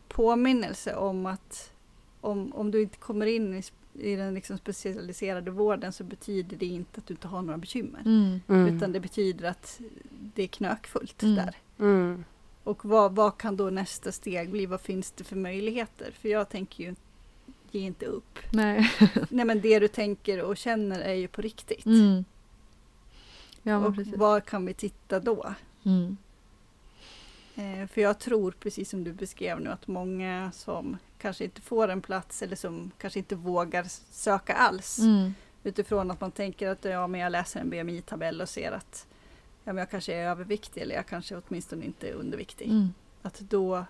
[0.08, 1.72] påminnelse om att
[2.20, 3.62] om, om du inte kommer in i,
[3.94, 8.00] i den liksom specialiserade vården så betyder det inte att du inte har några bekymmer.
[8.04, 8.76] mm, Mm.
[8.76, 9.80] Utan det betyder att
[10.34, 11.34] det är knökfullt Mm.
[11.34, 11.56] där.
[11.78, 12.24] Mm.
[12.64, 14.66] Och vad, vad kan då nästa steg bli?
[14.66, 16.10] Vad finns det för möjligheter?
[16.20, 16.94] För jag tänker ju,
[17.74, 18.38] ge inte upp.
[18.52, 18.90] nej
[19.30, 21.86] Nej men det du tänker och känner är ju på riktigt.
[21.86, 22.24] mm.
[23.62, 25.54] ja och precis var kan vi titta då?
[25.84, 26.16] mm,
[27.54, 31.88] Eh, för jag tror, precis som du beskrev nu, att många som kanske inte får
[31.88, 34.98] en plats eller som kanske inte vågar söka alls.
[34.98, 35.34] mm,
[35.64, 39.06] Utifrån att man tänker att ja, men jag läser en BMI-tabell och ser att
[39.64, 42.68] ja, men jag kanske är överviktig eller jag kanske åtminstone inte är underviktig.
[42.70, 42.88] mm,
[43.22, 43.84] Att då,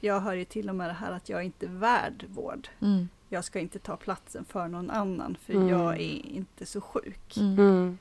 [0.00, 2.68] jag hör ju till och med det här att jag är inte värd vård.
[2.80, 5.68] mm, Jag ska inte ta platsen för någon annan för Mm.
[5.68, 7.36] jag är inte så sjuk.
[7.36, 7.58] mm.
[7.58, 7.98] Mm.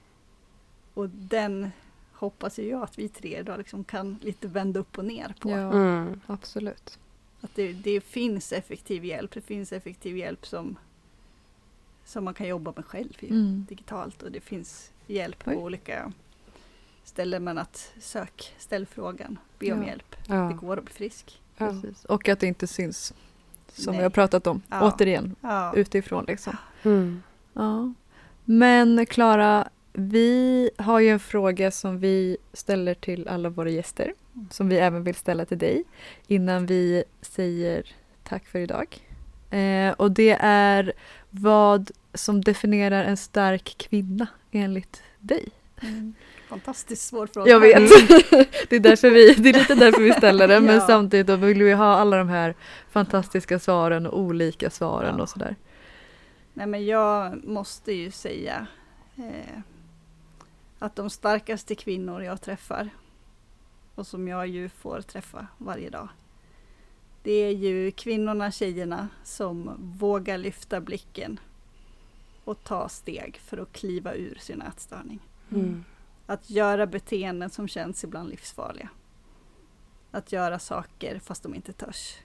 [0.94, 1.72] Och den
[2.14, 5.50] hoppas jag att vi tre idag liksom kan lite vända upp och ner på.
[5.50, 6.22] ja Mm.
[6.28, 7.00] absolut
[7.42, 9.32] Att det, det finns effektiv hjälp.
[9.32, 10.76] Det finns effektiv hjälp som,
[12.06, 13.66] som man kan jobba med själv ju, mm.
[13.70, 14.24] digitalt.
[14.24, 15.58] Och det finns hjälp på Oj.
[15.58, 16.12] olika
[17.04, 17.44] ställen.
[17.44, 19.88] Men att sök, ställ frågan, be om Ja.
[19.88, 20.16] hjälp.
[20.28, 20.50] Det Ja.
[20.52, 21.42] går att bli frisk.
[21.58, 22.06] Precis.
[22.06, 23.14] Och att det inte syns.
[23.74, 23.98] Som Nej.
[24.00, 24.62] vi har pratat om.
[24.70, 24.92] Ja.
[24.94, 25.74] Återigen, Ja.
[25.76, 26.58] utifrån liksom.
[26.84, 27.24] Mm.
[27.54, 27.94] Ja.
[28.46, 34.14] Men Klara, vi har ju en fråga som vi ställer till alla våra gäster.
[34.36, 34.48] Mm.
[34.52, 35.84] Som vi även vill ställa till dig.
[36.28, 39.02] Innan vi säger tack för idag.
[39.50, 40.94] Eh, och det är
[41.30, 45.50] vad som definierar en stark kvinna enligt dig.
[45.82, 46.14] Mm.
[46.48, 47.52] Fantastiskt svår fråga.
[47.52, 47.90] Jag vet.
[48.70, 50.64] det, är därför vi, det är lite därför vi ställer den.
[50.66, 50.88] Men Ja.
[50.88, 52.56] samtidigt då vill vi ha alla de här
[52.90, 55.22] fantastiska svaren och olika svaren Ja.
[55.24, 55.56] och sådär.
[56.54, 58.68] Nej men jag måste ju säga
[59.18, 59.60] eh,
[60.80, 62.90] att de starkaste kvinnor jag träffar
[63.96, 66.08] och som jag ju får träffa varje dag.
[67.24, 71.40] Det är ju kvinnorna, tjejerna som vågar lyfta blicken
[72.44, 75.20] och ta steg för att kliva ur sin ätstörning.
[75.52, 75.84] Mm.
[76.30, 78.90] Att göra beteenden som känns ibland livsfarliga.
[80.12, 82.16] Att göra saker fast de inte törs.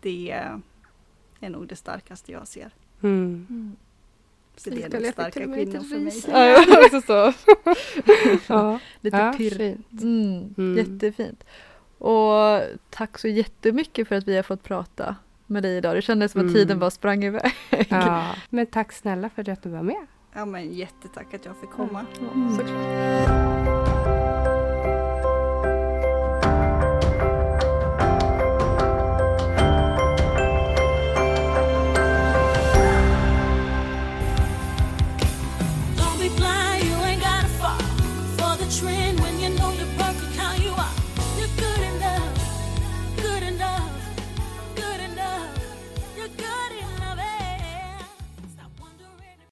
[0.00, 0.30] Det
[1.40, 2.70] är nog det starkaste jag ser.
[3.02, 3.76] Mm.
[4.56, 6.22] Så det är fick starka lite för mig.
[6.28, 7.32] Ja, jag också så.
[8.54, 8.78] Ja.
[9.00, 9.50] Lite Ja, pirr.
[9.58, 10.02] fint.
[10.02, 10.76] Mm, Mm.
[10.78, 11.44] Jättefint.
[11.98, 12.60] Och
[12.90, 15.16] tack så jättemycket för att vi har fått prata
[15.46, 15.96] med dig idag.
[15.96, 16.54] Det kändes som att Mm.
[16.54, 17.52] tiden bara sprang iväg.
[17.88, 18.34] ja.
[18.50, 20.06] Men tack snälla för att du var med.
[20.34, 22.06] Ja men jättetack att jag fick komma.
[22.20, 23.81] Ja, såklart.